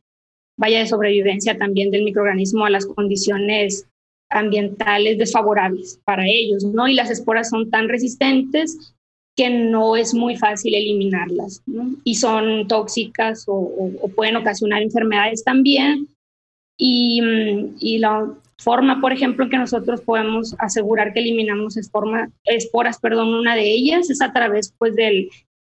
vaya, 0.59 0.79
de 0.79 0.87
sobrevivencia 0.87 1.59
también 1.59 1.91
del 1.91 2.05
microorganismo 2.05 2.65
a 2.65 2.71
las 2.71 2.87
condiciones 2.87 3.87
ambientales 4.33 5.19
desfavorables 5.19 6.01
para 6.05 6.25
ellos, 6.27 6.65
¿no? 6.65 6.89
Y 6.89 6.95
las 6.95 7.11
esporas 7.11 7.51
son 7.51 7.71
tan 7.71 7.89
resistentes 7.89 8.95
que 9.37 9.49
no 9.49 9.97
es 9.97 10.15
muy 10.15 10.37
fácil 10.37 10.75
eliminarlas, 10.75 11.63
¿no? 11.67 11.91
Y 12.05 12.17
son 12.17 12.69
tóxicas 12.69 13.45
o, 13.47 13.95
pueden 14.15 14.37
ocasionar 14.37 14.83
enfermedades 14.83 15.43
también. 15.45 16.09
Y, 16.77 17.21
mm, 17.23 17.77
y 17.81 17.99
la 17.99 18.35
forma, 18.59 19.01
por 19.01 19.13
ejemplo, 19.13 19.45
en 19.45 19.51
que 19.51 19.59
nosotros 19.59 20.01
podemos 20.03 20.55
asegurar 20.59 21.13
que 21.13 21.21
eliminamos 21.21 21.77
esporas, 21.77 22.99
perdón, 23.01 23.35
una 23.35 23.55
de 23.55 23.71
ellas 23.71 24.11
es 24.11 24.21
a 24.21 24.33
través, 24.33 24.75
pues, 24.79 24.95
de 24.95 25.31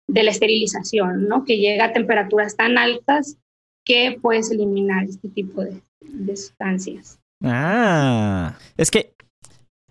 la 0.08 0.30
esterilización, 0.30 1.28
¿no? 1.28 1.44
Que 1.44 1.58
llega 1.58 1.86
a 1.86 1.92
temperaturas 1.92 2.56
tan 2.56 2.76
altas 2.76 3.38
que 3.84 4.18
puedes 4.20 4.50
eliminar 4.50 5.04
este 5.04 5.28
tipo 5.28 5.62
de 5.62 6.36
sustancias. 6.36 7.20
Ah, 7.44 8.56
es 8.76 8.90
que 8.90 9.14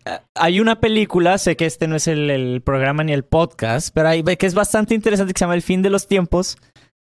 eh, 0.05 0.19
hay 0.35 0.59
una 0.59 0.79
película, 0.79 1.37
sé 1.37 1.55
que 1.55 1.65
este 1.65 1.87
no 1.87 1.95
es 1.95 2.07
el, 2.07 2.29
el 2.29 2.61
programa 2.61 3.03
ni 3.03 3.13
el 3.13 3.23
podcast, 3.23 3.93
pero 3.93 4.09
hay 4.09 4.23
que 4.23 4.45
es 4.45 4.53
bastante 4.55 4.95
interesante 4.95 5.33
que 5.33 5.39
se 5.39 5.45
llama 5.45 5.55
El 5.55 5.61
fin 5.61 5.81
de 5.81 5.89
los 5.89 6.07
tiempos. 6.07 6.57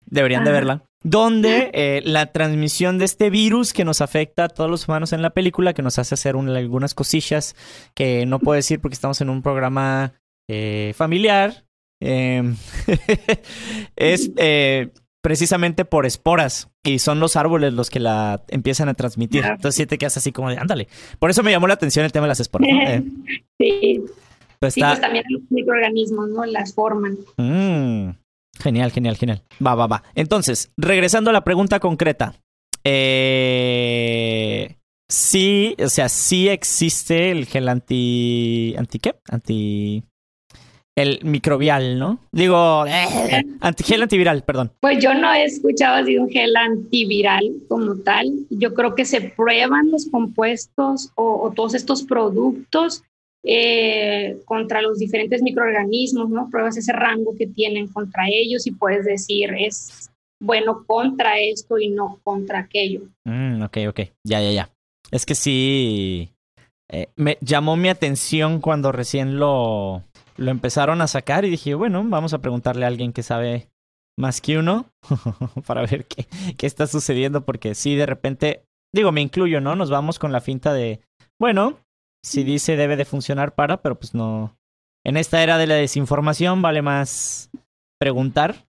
Deberían 0.08 0.44
de 0.44 0.52
verla. 0.52 0.82
Donde 1.02 1.70
eh, 1.74 2.00
la 2.04 2.32
transmisión 2.32 2.98
de 2.98 3.04
este 3.04 3.28
virus 3.28 3.72
que 3.72 3.84
nos 3.84 4.00
afecta 4.00 4.44
a 4.44 4.48
todos 4.48 4.70
los 4.70 4.88
humanos 4.88 5.12
en 5.12 5.20
la 5.22 5.30
película, 5.30 5.72
que 5.74 5.82
nos 5.82 5.98
hace 5.98 6.14
hacer 6.14 6.36
un- 6.36 6.48
algunas 6.48 6.94
cosillas 6.94 7.54
que 7.94 8.24
no 8.26 8.38
puedo 8.38 8.54
decir 8.56 8.80
porque 8.80 8.94
estamos 8.94 9.20
en 9.20 9.30
un 9.30 9.42
programa 9.42 10.14
eh, 10.48 10.92
familiar, 10.96 11.64
eh, 12.00 12.42
es 13.96 14.30
eh, 14.36 14.90
precisamente 15.26 15.84
por 15.84 16.06
esporas 16.06 16.68
y 16.84 17.00
son 17.00 17.18
los 17.18 17.34
árboles 17.34 17.72
los 17.72 17.90
que 17.90 17.98
la 17.98 18.44
empiezan 18.46 18.88
a 18.88 18.94
transmitir. 18.94 19.44
Entonces 19.44 19.74
sí 19.74 19.84
te 19.84 19.98
quedas 19.98 20.16
así 20.16 20.30
como 20.30 20.50
de, 20.50 20.56
ándale. 20.56 20.86
Por 21.18 21.30
eso 21.30 21.42
me 21.42 21.50
llamó 21.50 21.66
la 21.66 21.74
atención 21.74 22.04
el 22.04 22.12
tema 22.12 22.26
de 22.26 22.28
las 22.28 22.38
esporas. 22.38 22.68
¿no? 22.70 22.80
Eh, 22.80 23.02
Sí, 23.58 24.04
pues 24.60 24.74
sí, 24.74 24.78
está- 24.80 24.90
pues 24.90 25.00
también 25.00 25.24
los 25.28 25.42
microorganismos, 25.50 26.28
¿no? 26.28 26.44
Las 26.46 26.72
forman. 26.74 27.18
Mm, 27.38 28.10
genial, 28.62 28.92
genial, 28.92 29.16
genial. 29.16 29.42
Va, 29.66 29.74
va, 29.74 29.88
va. 29.88 30.04
Entonces, 30.14 30.70
regresando 30.76 31.30
a 31.30 31.32
la 31.32 31.42
pregunta 31.42 31.80
concreta. 31.80 32.36
Eh, 32.84 34.76
sí, 35.08 35.74
o 35.82 35.88
sea, 35.88 36.08
sí 36.08 36.48
existe 36.48 37.32
el 37.32 37.46
gel 37.46 37.68
anti... 37.68 38.76
¿Anti 38.78 39.00
qué? 39.00 39.16
Anti... 39.28 40.04
El 40.96 41.20
microbial, 41.22 41.98
¿no? 41.98 42.18
Digo, 42.32 42.86
eh, 42.86 43.44
gel 43.84 44.02
antiviral, 44.02 44.42
perdón. 44.44 44.72
Pues 44.80 44.98
yo 45.02 45.12
no 45.12 45.30
he 45.34 45.44
escuchado 45.44 45.96
así 45.96 46.16
un 46.16 46.30
gel 46.30 46.56
antiviral 46.56 47.52
como 47.68 47.96
tal. 47.96 48.32
Yo 48.48 48.72
creo 48.72 48.94
que 48.94 49.04
se 49.04 49.20
prueban 49.20 49.90
los 49.90 50.06
compuestos 50.06 51.10
o, 51.14 51.42
o 51.42 51.50
todos 51.52 51.74
estos 51.74 52.02
productos 52.02 53.02
eh, 53.44 54.38
contra 54.46 54.80
los 54.80 54.98
diferentes 54.98 55.42
microorganismos, 55.42 56.30
¿no? 56.30 56.48
Pruebas 56.50 56.78
ese 56.78 56.92
rango 56.92 57.36
que 57.36 57.46
tienen 57.46 57.88
contra 57.88 58.24
ellos 58.28 58.66
y 58.66 58.72
puedes 58.72 59.04
decir 59.04 59.50
es 59.58 60.10
bueno 60.40 60.84
contra 60.86 61.38
esto 61.38 61.78
y 61.78 61.88
no 61.88 62.18
contra 62.24 62.60
aquello. 62.60 63.02
Mm, 63.24 63.62
ok, 63.62 63.76
ok. 63.88 64.00
Ya, 64.24 64.40
ya, 64.40 64.50
ya. 64.50 64.70
Es 65.10 65.26
que 65.26 65.34
sí. 65.34 66.30
eh, 66.90 67.08
me 67.16 67.38
llamó 67.40 67.76
mi 67.76 67.88
atención 67.88 68.60
cuando 68.60 68.92
recién 68.92 69.38
lo, 69.38 70.02
lo 70.36 70.50
empezaron 70.50 71.00
a 71.00 71.06
sacar 71.06 71.44
y 71.44 71.50
dije, 71.50 71.74
bueno, 71.74 72.02
vamos 72.04 72.34
a 72.34 72.40
preguntarle 72.40 72.84
a 72.84 72.88
alguien 72.88 73.12
que 73.12 73.22
sabe 73.22 73.68
más 74.18 74.40
que 74.40 74.58
uno 74.58 74.86
para 75.66 75.82
ver 75.82 76.06
qué, 76.06 76.26
qué 76.56 76.66
está 76.66 76.86
sucediendo, 76.86 77.44
porque 77.44 77.74
sí, 77.74 77.94
de 77.94 78.06
repente, 78.06 78.64
digo, 78.94 79.12
me 79.12 79.20
incluyo, 79.20 79.60
¿no? 79.60 79.76
Nos 79.76 79.90
vamos 79.90 80.18
con 80.18 80.32
la 80.32 80.40
finta 80.40 80.72
de, 80.72 81.00
bueno, 81.38 81.78
si 82.24 82.42
dice 82.42 82.76
debe 82.76 82.96
de 82.96 83.04
funcionar 83.04 83.54
para, 83.54 83.82
pero 83.82 83.98
pues 83.98 84.14
no. 84.14 84.56
En 85.04 85.16
esta 85.16 85.42
era 85.42 85.58
de 85.58 85.68
la 85.68 85.74
desinformación 85.76 86.62
vale 86.62 86.82
más 86.82 87.50
preguntar. 88.00 88.66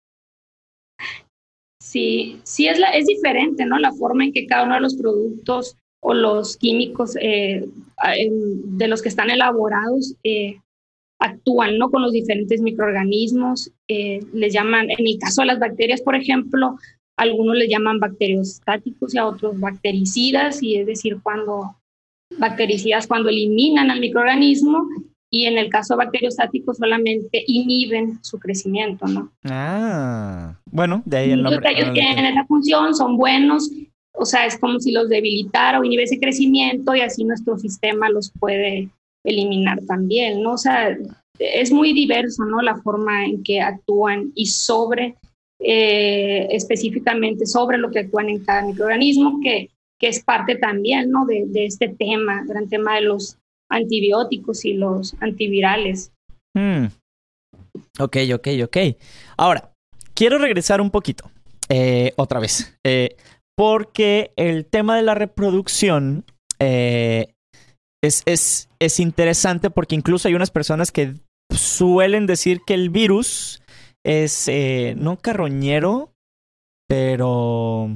Sí, 1.82 2.39
sí 2.43 2.67
es, 2.67 2.80
la, 2.80 2.91
es 2.91 3.06
diferente, 3.06 3.65
¿no? 3.65 3.78
La 3.80 3.91
forma 3.91 4.24
en 4.24 4.32
que 4.32 4.45
cada 4.47 4.63
uno 4.63 4.76
de 4.76 4.82
los 4.82 4.95
productos 4.95 5.76
o 6.02 6.13
los 6.13 6.56
químicos 6.56 7.15
eh, 7.19 7.67
de 8.17 8.88
los 8.88 9.02
que 9.02 9.10
están 9.10 9.30
elaborados 9.30 10.15
eh, 10.24 10.62
actúan, 11.21 11.77
¿no? 11.77 11.89
Con 11.89 12.01
los 12.01 12.12
diferentes 12.12 12.62
microorganismos. 12.62 13.71
eh, 13.88 14.19
les 14.34 14.53
llaman, 14.53 14.89
en 14.89 15.07
el 15.07 15.17
caso 15.19 15.41
de 15.41 15.47
las 15.47 15.60
bacterias, 15.60 16.01
por 16.01 16.15
ejemplo, 16.15 16.75
algunos 17.17 17.55
les 17.55 17.69
llaman 17.69 17.99
bacteriostáticos 17.99 19.13
y 19.13 19.17
a 19.17 19.27
otros 19.27 19.60
bactericidas, 19.60 20.62
y 20.62 20.75
es 20.75 20.88
decir, 20.88 21.19
cuando 21.21 21.75
bactericidas 22.38 23.07
cuando 23.07 23.29
eliminan 23.29 23.91
al 23.91 23.99
microorganismo 23.99 24.88
y 25.29 25.45
en 25.45 25.57
el 25.57 25.69
caso 25.69 25.95
bacteriostáticos 25.95 26.77
solamente 26.77 27.43
inhiben 27.47 28.19
su 28.21 28.38
crecimiento, 28.38 29.05
¿no? 29.07 29.31
Ah, 29.45 30.57
bueno, 30.65 31.01
de 31.05 31.17
ahí 31.17 31.31
el 31.31 31.43
nombre. 31.43 31.73
de 31.73 31.84
Ah, 31.84 31.93
tienen 31.93 32.25
esa 32.25 32.45
función, 32.45 32.93
son 32.93 33.17
buenos, 33.17 33.71
o 34.13 34.25
sea, 34.25 34.45
es 34.45 34.57
como 34.57 34.79
si 34.79 34.91
los 34.91 35.10
debilitara 35.10 35.79
o 35.79 35.84
inhibe 35.84 36.03
ese 36.03 36.19
crecimiento 36.19 36.95
y 36.95 37.01
así 37.01 37.23
nuestro 37.23 37.57
sistema 37.57 38.10
los 38.10 38.31
puede 38.39 38.89
eliminar 39.23 39.79
también, 39.88 40.41
¿no? 40.41 40.53
O 40.53 40.57
sea, 40.57 40.97
es 41.39 41.71
muy 41.71 41.93
diverso, 41.93 42.43
¿no? 42.45 42.62
La 42.62 42.75
forma 42.77 43.25
en 43.25 43.43
que 43.43 43.62
actúan 43.62 44.31
y 44.36 44.45
sobre, 44.47 45.15
eh, 45.60 46.47
específicamente 46.51 47.45
sobre 47.45 47.77
lo 47.77 47.91
que 47.91 47.99
actúan 47.99 48.29
en 48.29 48.43
cada 48.43 48.63
microorganismo, 48.63 49.39
que, 49.43 49.69
que 49.99 50.07
es 50.07 50.23
parte 50.23 50.55
también, 50.55 51.12
¿no? 51.12 51.25
De, 51.25 51.45
de 51.47 51.65
este 51.65 51.89
tema, 51.89 52.43
gran 52.47 52.67
tema 52.69 52.95
de 52.95 53.01
los 53.01 53.38
antibióticos 53.69 54.65
y 54.65 54.73
los 54.73 55.15
antivirales. 55.21 56.12
Hmm. 56.55 56.88
Ok, 57.99 58.17
ok, 58.34 58.47
ok. 58.65 58.77
Ahora, 59.38 59.71
quiero 60.13 60.38
regresar 60.38 60.81
un 60.81 60.91
poquito. 60.91 61.29
eh, 61.69 62.12
otra 62.17 62.39
vez. 62.39 62.77
eh, 62.86 63.15
porque 63.55 64.31
el 64.38 64.65
tema 64.65 64.95
de 64.97 65.03
la 65.03 65.13
reproducción 65.13 66.25
eh, 66.60 67.34
es, 68.01 68.23
es, 68.25 68.69
es 68.79 68.99
interesante 68.99 69.69
porque 69.69 69.95
incluso 69.95 70.27
hay 70.27 70.33
unas 70.33 70.51
personas 70.51 70.91
que 70.91 71.15
suelen 71.53 72.25
decir 72.25 72.61
que 72.65 72.73
el 72.73 72.89
virus 72.89 73.61
es 74.03 74.47
eh, 74.47 74.95
no 74.97 75.17
carroñero, 75.17 76.13
pero... 76.87 77.89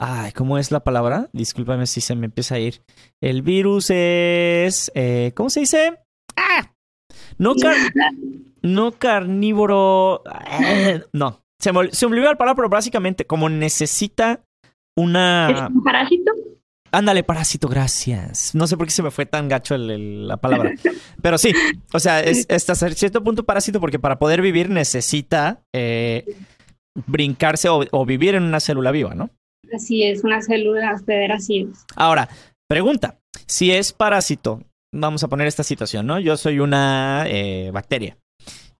Ay, 0.00 0.30
¿cómo 0.30 0.58
es 0.58 0.70
la 0.70 0.84
palabra? 0.84 1.28
Discúlpame 1.32 1.86
si 1.86 2.00
se 2.00 2.14
me 2.14 2.26
empieza 2.26 2.54
a 2.54 2.60
ir. 2.60 2.82
El 3.20 3.42
virus 3.42 3.90
es... 3.90 4.92
eh, 4.94 5.32
¿Cómo 5.34 5.50
se 5.50 5.60
dice? 5.60 5.98
¡Ah! 6.36 6.72
No, 7.36 7.54
no 8.62 8.92
carnívoro... 8.92 10.22
eh, 10.62 11.02
no, 11.12 11.42
se 11.58 11.72
me, 11.72 11.78
olvidó 11.78 12.24
la 12.24 12.38
palabra, 12.38 12.54
pero 12.54 12.68
básicamente 12.68 13.26
como 13.26 13.48
necesita 13.48 14.32
¿Es 14.32 14.70
una... 14.96 15.68
un 15.72 15.82
parásito? 15.82 16.32
Ándale, 16.90 17.22
parásito, 17.22 17.68
gracias. 17.68 18.54
No 18.54 18.66
sé 18.66 18.76
por 18.76 18.86
qué 18.86 18.92
se 18.92 19.02
me 19.02 19.10
fue 19.10 19.26
tan 19.26 19.48
gacho 19.48 19.74
el- 19.74 19.90
el- 19.90 20.28
la 20.28 20.36
palabra. 20.38 20.72
Pero 21.22 21.36
sí, 21.38 21.52
o 21.92 22.00
sea, 22.00 22.20
es 22.20 22.46
hasta 22.50 22.74
cierto 22.74 23.22
punto 23.22 23.44
parásito 23.44 23.80
porque 23.80 23.98
para 23.98 24.18
poder 24.18 24.40
vivir 24.42 24.70
necesita 24.70 25.60
eh, 25.74 26.24
brincarse 27.06 27.68
o, 27.68 27.84
o 27.90 28.06
vivir 28.06 28.34
en 28.34 28.42
una 28.44 28.60
célula 28.60 28.90
viva, 28.90 29.14
¿no? 29.14 29.30
Así 29.74 30.02
es, 30.02 30.24
una 30.24 30.40
célula 30.40 30.94
hospedera, 30.94 31.34
así 31.36 31.68
es. 31.70 31.84
Ahora, 31.94 32.28
pregunta, 32.68 33.18
si 33.46 33.70
es 33.70 33.92
parásito, 33.92 34.62
vamos 34.94 35.22
a 35.22 35.28
poner 35.28 35.46
esta 35.46 35.62
situación, 35.62 36.06
¿no? 36.06 36.18
Yo 36.18 36.36
soy 36.38 36.58
una 36.60 37.24
eh, 37.26 37.70
bacteria. 37.72 38.16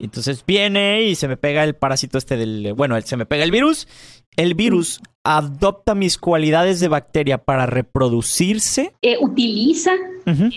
Entonces 0.00 0.44
viene 0.46 1.02
y 1.02 1.14
se 1.16 1.26
me 1.28 1.36
pega 1.36 1.64
el 1.64 1.74
parásito 1.74 2.18
este 2.18 2.36
del... 2.36 2.72
Bueno, 2.74 3.00
se 3.00 3.16
me 3.16 3.26
pega 3.26 3.42
el 3.44 3.50
virus. 3.50 3.88
El 4.36 4.54
virus 4.54 5.00
adopta 5.24 5.96
mis 5.96 6.16
cualidades 6.18 6.78
de 6.78 6.86
bacteria 6.86 7.38
para 7.38 7.66
reproducirse. 7.66 8.92
Eh, 9.02 9.16
utiliza 9.20 9.90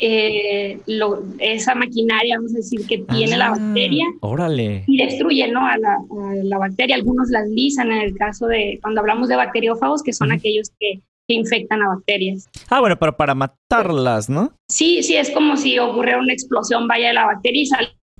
eh, 0.01 0.79
lo- 0.85 1.23
esa 1.39 1.73
maquinaria, 1.75 2.37
vamos 2.37 2.53
a 2.53 2.57
decir, 2.57 2.85
que 2.85 2.99
tiene 2.99 3.37
la 3.37 3.47
Ah, 3.47 3.51
bacteria 3.51 4.05
Órale. 4.21 4.83
y 4.87 4.97
destruye 4.97 5.47
¿no? 5.51 5.65
a, 5.65 5.77
la, 5.77 5.93
a 5.93 6.35
la 6.43 6.57
bacteria. 6.57 6.95
Algunos 6.95 7.29
las 7.29 7.47
lisan 7.49 7.91
en 7.91 8.01
el 8.01 8.15
caso 8.15 8.47
de 8.47 8.77
cuando 8.81 9.01
hablamos 9.01 9.27
de 9.29 9.35
bacteriófagos, 9.37 10.03
que 10.03 10.13
son 10.13 10.31
aquellos 10.31 10.69
que, 10.79 10.99
que 11.27 11.33
infectan 11.33 11.81
a 11.81 11.87
bacterias. 11.95 12.49
Ah, 12.69 12.79
bueno, 12.79 12.97
pero 12.99 13.17
para 13.17 13.33
matarlas, 13.33 14.29
¿no? 14.29 14.53
Sí, 14.69 15.01
sí, 15.03 15.15
es 15.15 15.31
como 15.31 15.57
si 15.57 15.79
ocurriera 15.79 16.19
una 16.19 16.33
explosión 16.33 16.87
vaya 16.87 17.07
de 17.07 17.13
la 17.13 17.25
bacteria 17.25 17.63
y 17.63 17.65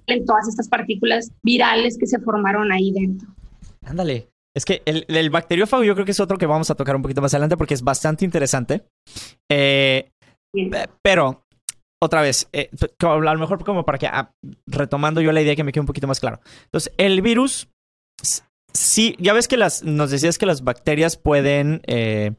salen 0.07 0.25
todas 0.25 0.47
estas 0.47 0.67
partículas 0.67 1.31
virales 1.43 1.97
que 1.97 2.07
se 2.07 2.19
formaron 2.19 2.71
ahí 2.71 2.91
dentro. 2.91 3.29
Ándale. 3.85 4.27
Es 4.55 4.65
que 4.65 4.81
el, 4.85 5.05
el 5.07 5.29
bacteriófago 5.29 5.83
yo 5.83 5.93
creo 5.93 6.05
que 6.05 6.11
es 6.11 6.19
otro 6.19 6.37
que 6.37 6.45
vamos 6.45 6.69
a 6.69 6.75
tocar 6.75 6.95
un 6.95 7.01
poquito 7.01 7.21
más 7.21 7.33
adelante 7.33 7.55
porque 7.55 7.73
es 7.73 7.83
bastante 7.83 8.25
interesante. 8.25 8.83
Eh, 9.49 10.09
Pe- 10.53 10.89
Pero, 11.01 11.43
otra 12.03 12.21
vez, 12.21 12.49
eh, 12.51 12.69
a 12.99 13.15
lo 13.17 13.39
mejor 13.39 13.63
como 13.63 13.85
para 13.85 13.97
que, 13.97 14.07
ah, 14.07 14.31
retomando 14.67 15.21
yo 15.21 15.31
la 15.31 15.41
idea 15.41 15.55
que 15.55 15.63
me 15.63 15.71
quede 15.71 15.81
un 15.81 15.87
poquito 15.87 16.07
más 16.07 16.19
claro. 16.19 16.41
Entonces, 16.65 16.91
el 16.97 17.21
virus, 17.21 17.69
sí, 18.73 19.15
ya 19.19 19.33
ves 19.33 19.47
que 19.47 19.57
las, 19.57 19.83
nos 19.83 20.11
decías 20.11 20.37
que 20.37 20.45
las 20.45 20.63
bacterias 20.63 21.17
pueden, 21.17 21.81
eh, 21.87 22.31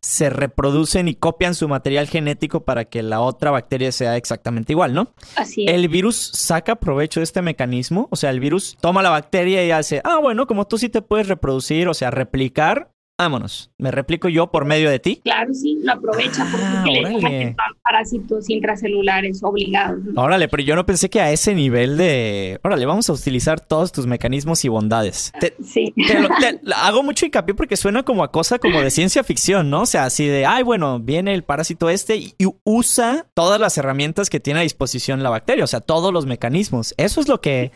se 0.00 0.30
reproducen 0.30 1.08
y 1.08 1.14
copian 1.14 1.54
su 1.54 1.68
material 1.68 2.08
genético 2.08 2.64
para 2.64 2.84
que 2.84 3.02
la 3.02 3.20
otra 3.20 3.50
bacteria 3.50 3.92
sea 3.92 4.16
exactamente 4.16 4.72
igual, 4.72 4.94
¿no? 4.94 5.12
Así 5.36 5.64
es. 5.66 5.74
El 5.74 5.88
virus 5.88 6.16
saca 6.16 6.76
provecho 6.76 7.20
de 7.20 7.24
este 7.24 7.42
mecanismo, 7.42 8.08
o 8.10 8.16
sea, 8.16 8.30
el 8.30 8.40
virus 8.40 8.76
toma 8.80 9.02
la 9.02 9.10
bacteria 9.10 9.64
y 9.64 9.70
hace, 9.70 10.00
ah, 10.04 10.18
bueno, 10.18 10.46
como 10.46 10.66
tú 10.66 10.78
sí 10.78 10.88
te 10.88 11.02
puedes 11.02 11.28
reproducir, 11.28 11.88
o 11.88 11.94
sea, 11.94 12.10
replicar, 12.10 12.90
vámonos, 13.20 13.70
me 13.78 13.90
replico 13.90 14.28
yo 14.28 14.48
por 14.50 14.64
medio 14.64 14.88
de 14.90 14.98
ti. 14.98 15.20
Claro, 15.22 15.52
sí, 15.54 15.78
lo 15.82 15.92
aprovecha 15.92 16.46
porque 16.50 16.64
Ah, 16.66 16.84
le 16.86 17.54
parásitos 17.82 18.48
intracelulares 18.48 19.42
obligados. 19.42 19.98
¿no? 20.04 20.22
Órale, 20.22 20.48
pero 20.48 20.62
yo 20.62 20.74
no 20.76 20.86
pensé 20.86 21.10
que 21.10 21.20
a 21.20 21.30
ese 21.30 21.54
nivel 21.54 21.96
de. 21.96 22.58
Órale, 22.62 22.86
vamos 22.86 23.08
a 23.10 23.12
utilizar 23.12 23.60
todos 23.60 23.92
tus 23.92 24.06
mecanismos 24.06 24.64
y 24.64 24.68
bondades. 24.68 25.32
Te, 25.40 25.54
Sí. 25.62 25.92
te 26.06 26.20
lo- 26.20 26.28
te- 26.28 26.60
hago 26.74 27.02
mucho 27.02 27.26
hincapié 27.26 27.54
porque 27.54 27.76
suena 27.76 28.02
como 28.02 28.22
a 28.24 28.30
cosa 28.32 28.58
como 28.58 28.80
de 28.80 28.90
ciencia 28.90 29.24
ficción, 29.24 29.70
¿no? 29.70 29.82
O 29.82 29.86
sea, 29.86 30.04
así 30.04 30.26
de, 30.26 30.46
ay, 30.46 30.62
bueno, 30.62 30.98
viene 31.00 31.34
el 31.34 31.44
parásito 31.44 31.90
este 31.90 32.16
y 32.16 32.34
usa 32.64 33.26
todas 33.34 33.60
las 33.60 33.76
herramientas 33.78 34.30
que 34.30 34.40
tiene 34.40 34.60
a 34.60 34.62
disposición 34.62 35.22
la 35.22 35.30
bacteria, 35.30 35.64
o 35.64 35.66
sea, 35.66 35.80
todos 35.80 36.12
los 36.12 36.26
mecanismos. 36.26 36.94
Eso 36.96 37.20
es 37.20 37.28
lo 37.28 37.40
que. 37.40 37.70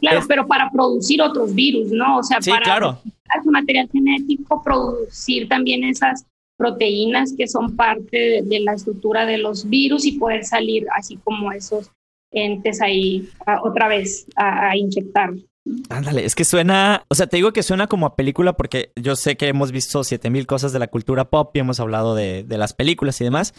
Claro, 0.00 0.20
Es- 0.20 0.26
pero 0.26 0.46
para 0.46 0.70
producir 0.70 1.20
otros 1.22 1.54
virus, 1.54 1.90
¿no? 1.90 2.18
O 2.18 2.22
sea, 2.22 2.40
Sí, 2.40 2.50
para 2.50 2.62
claro. 2.64 2.98
su 3.42 3.50
material 3.50 3.88
genético, 3.92 4.62
producir 4.62 5.48
también 5.48 5.84
esas 5.84 6.24
proteínas 6.58 7.34
que 7.36 7.48
son 7.48 7.76
parte 7.76 8.16
de, 8.16 8.42
de 8.42 8.60
la 8.60 8.74
estructura 8.74 9.26
de 9.26 9.38
los 9.38 9.68
virus 9.68 10.04
y 10.06 10.12
poder 10.18 10.44
salir 10.44 10.86
así 10.96 11.16
como 11.24 11.50
esos 11.52 11.90
entes 12.32 12.80
ahí 12.80 13.28
a- 13.46 13.60
otra 13.62 13.88
vez 13.88 14.26
a, 14.36 14.70
a 14.70 14.76
inyectar. 14.76 15.30
Ándale, 15.90 16.24
es 16.24 16.34
que 16.34 16.44
suena. 16.44 17.04
O 17.08 17.14
sea, 17.14 17.26
te 17.28 17.36
digo 17.36 17.52
que 17.52 17.62
suena 17.62 17.86
como 17.86 18.06
a 18.06 18.16
película 18.16 18.54
porque 18.54 18.90
yo 19.00 19.14
sé 19.16 19.36
que 19.36 19.46
hemos 19.48 19.70
visto 19.72 20.02
7000 20.02 20.46
cosas 20.46 20.72
de 20.72 20.78
la 20.80 20.88
cultura 20.88 21.30
pop 21.30 21.54
y 21.54 21.60
hemos 21.60 21.78
hablado 21.80 22.14
de, 22.16 22.42
de 22.42 22.58
las 22.58 22.72
películas 22.74 23.20
y 23.20 23.24
demás, 23.24 23.54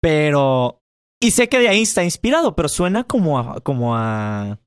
pero. 0.00 0.80
Y 1.20 1.32
sé 1.32 1.48
que 1.48 1.58
de 1.58 1.68
ahí 1.68 1.82
está 1.82 2.04
inspirado, 2.04 2.54
pero 2.54 2.68
suena 2.68 3.02
como 3.04 3.38
a, 3.40 3.60
como 3.60 3.96
a 3.96 4.58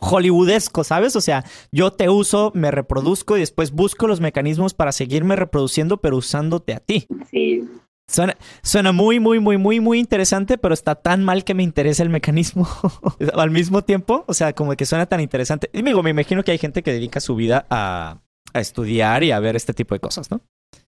hollywoodesco, 0.00 0.84
¿sabes? 0.84 1.16
O 1.16 1.20
sea, 1.20 1.44
yo 1.72 1.92
te 1.92 2.08
uso, 2.08 2.52
me 2.54 2.70
reproduzco 2.70 3.36
y 3.36 3.40
después 3.40 3.72
busco 3.72 4.06
los 4.06 4.20
mecanismos 4.20 4.74
para 4.74 4.92
seguirme 4.92 5.36
reproduciendo, 5.36 5.98
pero 5.98 6.16
usándote 6.16 6.74
a 6.74 6.80
ti. 6.80 7.06
Sí, 7.30 7.62
Suena, 8.08 8.36
suena 8.62 8.92
muy, 8.92 9.18
muy, 9.18 9.40
muy, 9.40 9.58
muy, 9.58 9.80
muy 9.80 9.98
interesante, 9.98 10.58
pero 10.58 10.72
está 10.74 10.94
tan 10.94 11.24
mal 11.24 11.42
que 11.42 11.54
me 11.54 11.64
interesa 11.64 12.04
el 12.04 12.08
mecanismo 12.08 12.68
al 13.34 13.50
mismo 13.50 13.82
tiempo. 13.82 14.24
O 14.28 14.34
sea, 14.34 14.52
como 14.52 14.76
que 14.76 14.86
suena 14.86 15.06
tan 15.06 15.20
interesante. 15.20 15.68
Y 15.72 15.82
digo, 15.82 16.04
me 16.04 16.10
imagino 16.10 16.44
que 16.44 16.52
hay 16.52 16.58
gente 16.58 16.84
que 16.84 16.92
dedica 16.92 17.20
su 17.20 17.34
vida 17.34 17.66
a, 17.68 18.20
a 18.52 18.60
estudiar 18.60 19.24
y 19.24 19.32
a 19.32 19.40
ver 19.40 19.56
este 19.56 19.74
tipo 19.74 19.94
de 19.94 20.00
cosas, 20.00 20.30
¿no? 20.30 20.40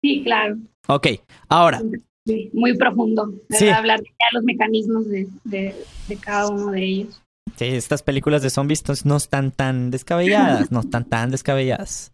sí, 0.02 0.22
claro. 0.24 0.58
Ok, 0.88 1.08
ahora, 1.50 1.82
Sí, 2.26 2.50
muy 2.54 2.78
profundo. 2.78 3.34
Sí. 3.50 3.70
Hablar 3.70 4.02
de 4.02 4.10
los 4.34 4.44
mecanismos 4.44 5.08
de, 5.08 5.28
de, 5.46 5.76
de 6.08 6.16
cada 6.18 6.50
uno 6.50 6.72
de 6.72 6.84
ellos. 6.84 7.24
Sí, 7.56 7.66
estas 7.66 8.04
películas 8.04 8.42
de 8.42 8.50
zombies 8.50 9.06
no 9.06 9.18
están 9.18 9.52
tan 9.52 9.92
descabelladas, 9.92 10.72
no 10.72 10.82
están 10.82 11.06
tan 11.06 11.32
descabelladas. 11.32 12.14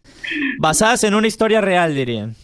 Basadas 0.58 1.04
en 1.04 1.14
una 1.14 1.26
historia 1.26 1.60
real, 1.60 1.94
dirían. 1.94 2.36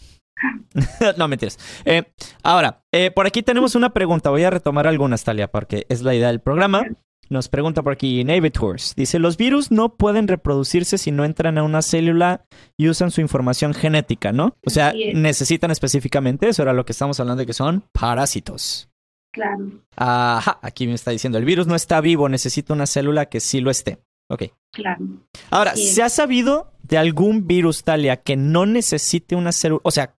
no, 1.17 1.27
mentiras. 1.27 1.57
Eh, 1.85 2.03
ahora, 2.43 2.83
eh, 2.91 3.11
por 3.11 3.27
aquí 3.27 3.43
tenemos 3.43 3.75
una 3.75 3.91
pregunta. 3.91 4.29
Voy 4.29 4.43
a 4.43 4.49
retomar 4.49 4.87
algunas, 4.87 5.23
Talia, 5.23 5.49
porque 5.49 5.85
es 5.89 6.01
la 6.01 6.15
idea 6.15 6.27
del 6.27 6.41
programa. 6.41 6.83
Nos 7.29 7.47
pregunta 7.47 7.81
por 7.81 7.93
aquí 7.93 8.23
Navy 8.23 8.51
Tours. 8.51 8.93
Dice, 8.95 9.17
los 9.17 9.37
virus 9.37 9.71
no 9.71 9.95
pueden 9.95 10.27
reproducirse 10.27 10.97
si 10.97 11.11
no 11.11 11.23
entran 11.23 11.57
a 11.57 11.63
una 11.63 11.81
célula 11.81 12.45
y 12.77 12.89
usan 12.89 13.11
su 13.11 13.21
información 13.21 13.73
genética, 13.73 14.31
¿no? 14.31 14.57
O 14.65 14.69
sea, 14.69 14.93
necesitan 15.13 15.71
específicamente, 15.71 16.49
eso 16.49 16.61
era 16.61 16.73
lo 16.73 16.85
que 16.85 16.91
estamos 16.91 17.19
hablando 17.19 17.41
de 17.41 17.45
que 17.47 17.53
son 17.53 17.85
parásitos. 17.93 18.89
Claro. 19.33 19.71
Ajá, 19.97 20.59
aquí 20.61 20.85
me 20.87 20.93
está 20.93 21.11
diciendo, 21.11 21.37
el 21.39 21.45
virus 21.45 21.65
no 21.67 21.75
está 21.75 21.99
vivo, 22.01 22.29
necesita 22.29 22.73
una 22.73 22.85
célula 22.85 23.25
que 23.27 23.39
sí 23.39 23.59
lo 23.61 23.71
esté. 23.71 23.99
Ok. 24.31 24.43
Claro. 24.71 25.05
Ahora. 25.49 25.75
¿se 25.75 26.01
ha 26.03 26.09
sabido 26.09 26.71
de 26.83 26.97
algún 26.97 27.47
virus, 27.47 27.83
Talia, 27.83 28.17
que 28.17 28.35
no 28.37 28.65
necesite 28.65 29.35
una 29.35 29.51
célula, 29.51 29.81
o 29.83 29.91
sea, 29.91 30.15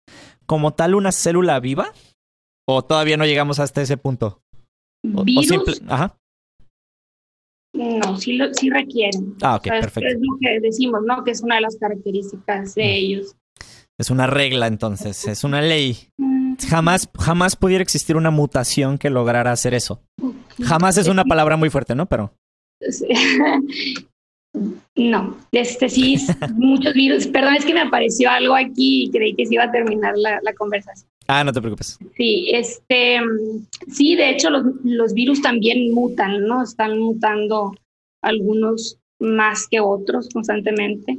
como 0.45 0.73
tal 0.73 0.95
una 0.95 1.11
célula 1.11 1.59
viva? 1.59 1.91
¿O 2.67 2.83
todavía 2.83 3.17
no 3.17 3.25
llegamos 3.25 3.59
hasta 3.59 3.81
ese 3.81 3.97
punto? 3.97 4.41
O- 5.15 5.21
o 5.21 5.23
Virus, 5.23 5.47
simple- 5.47 5.75
Ajá. 5.89 6.17
no, 7.75 8.17
sí, 8.17 8.33
lo, 8.37 8.53
sí 8.53 8.69
requieren. 8.69 9.35
Ah, 9.41 9.55
ok, 9.55 9.61
O 9.61 9.63
sea, 9.69 9.77
es- 9.79 9.81
perfecto. 9.85 10.09
Es 10.09 10.15
lo 10.21 10.37
que 10.39 10.59
decimos, 10.59 11.01
¿no? 11.05 11.23
Que 11.23 11.31
es 11.31 11.41
una 11.41 11.55
de 11.55 11.61
las 11.61 11.75
características 11.77 12.75
de 12.75 12.83
Mm. 12.83 12.87
ellos. 12.87 13.35
Es 13.99 14.09
una 14.09 14.27
regla 14.27 14.67
entonces, 14.67 15.27
es 15.27 15.43
una 15.43 15.61
ley. 15.61 16.07
Mm, 16.17 16.42
Jamás, 16.69 17.09
jamás 17.17 17.55
pudiera 17.55 17.81
existir 17.81 18.15
una 18.15 18.31
mutación 18.31 18.97
que 18.97 19.09
lograra 19.09 19.51
hacer 19.51 19.73
eso. 19.73 20.01
Jamás 20.61 20.97
es 20.97 21.07
una 21.07 21.23
palabra 21.23 21.57
muy 21.57 21.69
fuerte, 21.69 21.95
¿no? 21.95 22.05
Pero. 22.07 22.33
No, 24.95 25.35
este 25.51 25.89
sí, 25.89 26.15
muchos 26.53 26.93
virus. 26.93 27.25
Perdón, 27.25 27.55
es 27.55 27.65
que 27.65 27.73
me 27.73 27.81
apareció 27.81 28.29
algo 28.29 28.53
aquí 28.53 29.05
y 29.05 29.09
creí 29.09 29.33
que 29.33 29.47
se 29.47 29.55
iba 29.55 29.63
a 29.63 29.71
terminar 29.71 30.13
la, 30.15 30.39
la 30.43 30.53
conversación. 30.53 31.09
Ah, 31.27 31.43
no 31.43 31.51
te 31.51 31.59
preocupes. 31.59 31.97
Sí, 32.15 32.49
este, 32.53 33.19
sí, 33.91 34.15
de 34.15 34.29
hecho 34.29 34.49
los, 34.49 34.63
los 34.83 35.13
virus 35.13 35.41
también 35.41 35.91
mutan, 35.91 36.45
¿no? 36.45 36.61
Están 36.61 36.99
mutando 36.99 37.73
algunos 38.21 38.99
más 39.19 39.67
que 39.67 39.79
otros 39.79 40.29
constantemente. 40.29 41.17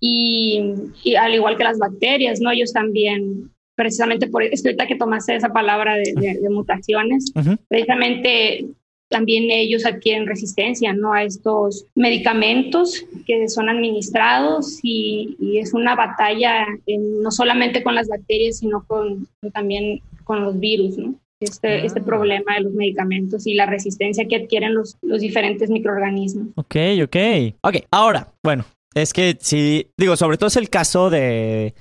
Y, 0.00 0.62
y 1.02 1.16
al 1.16 1.34
igual 1.34 1.56
que 1.56 1.64
las 1.64 1.78
bacterias, 1.78 2.40
¿no? 2.40 2.50
Ellos 2.50 2.72
también, 2.72 3.50
precisamente 3.82 4.26
por 4.26 4.42
es 4.42 4.60
que 4.62 4.70
ahorita 4.70 4.86
que 4.88 4.96
tomaste 4.96 5.36
esa 5.36 5.50
palabra 5.52 5.94
de, 5.94 6.12
de- 6.16 6.38
de 6.42 6.50
mutaciones, 6.50 7.32
precisamente 7.68 8.66
también 9.10 9.44
ellos 9.50 9.86
adquieren 9.86 10.26
resistencia, 10.26 10.92
¿no? 10.92 11.14
A 11.14 11.22
estos 11.22 11.86
medicamentos 11.94 13.06
que 13.26 13.48
son 13.48 13.68
administrados 13.70 14.80
y, 14.82 15.36
y 15.40 15.58
es 15.60 15.72
una 15.72 15.94
batalla 15.94 16.66
en- 16.86 17.22
no 17.22 17.30
solamente 17.30 17.82
con 17.82 17.94
las 17.94 18.08
bacterias, 18.08 18.58
sino 18.58 18.84
con, 18.86 19.26
también 19.54 20.02
con 20.24 20.42
los 20.44 20.58
virus, 20.58 20.98
¿no? 20.98 21.14
este, 21.40 21.68
Ah. 21.68 21.84
este 21.84 22.00
problema 22.02 22.56
de 22.56 22.62
los 22.62 22.72
medicamentos 22.74 23.46
y 23.46 23.54
la 23.54 23.64
resistencia 23.64 24.26
que 24.26 24.34
adquieren 24.36 24.74
los, 24.74 24.96
los 25.02 25.20
diferentes 25.20 25.70
microorganismos. 25.70 26.48
Ok, 26.56 26.76
ok. 27.04 27.16
Ok, 27.62 27.76
ahora, 27.92 28.26
bueno, 28.44 28.64
es 28.94 29.12
que 29.12 29.36
sí, 29.40 29.86
digo, 29.96 30.16
sobre 30.16 30.36
todo 30.36 30.48
es 30.48 30.56
el 30.56 30.68
caso 30.68 31.10
de 31.10 31.74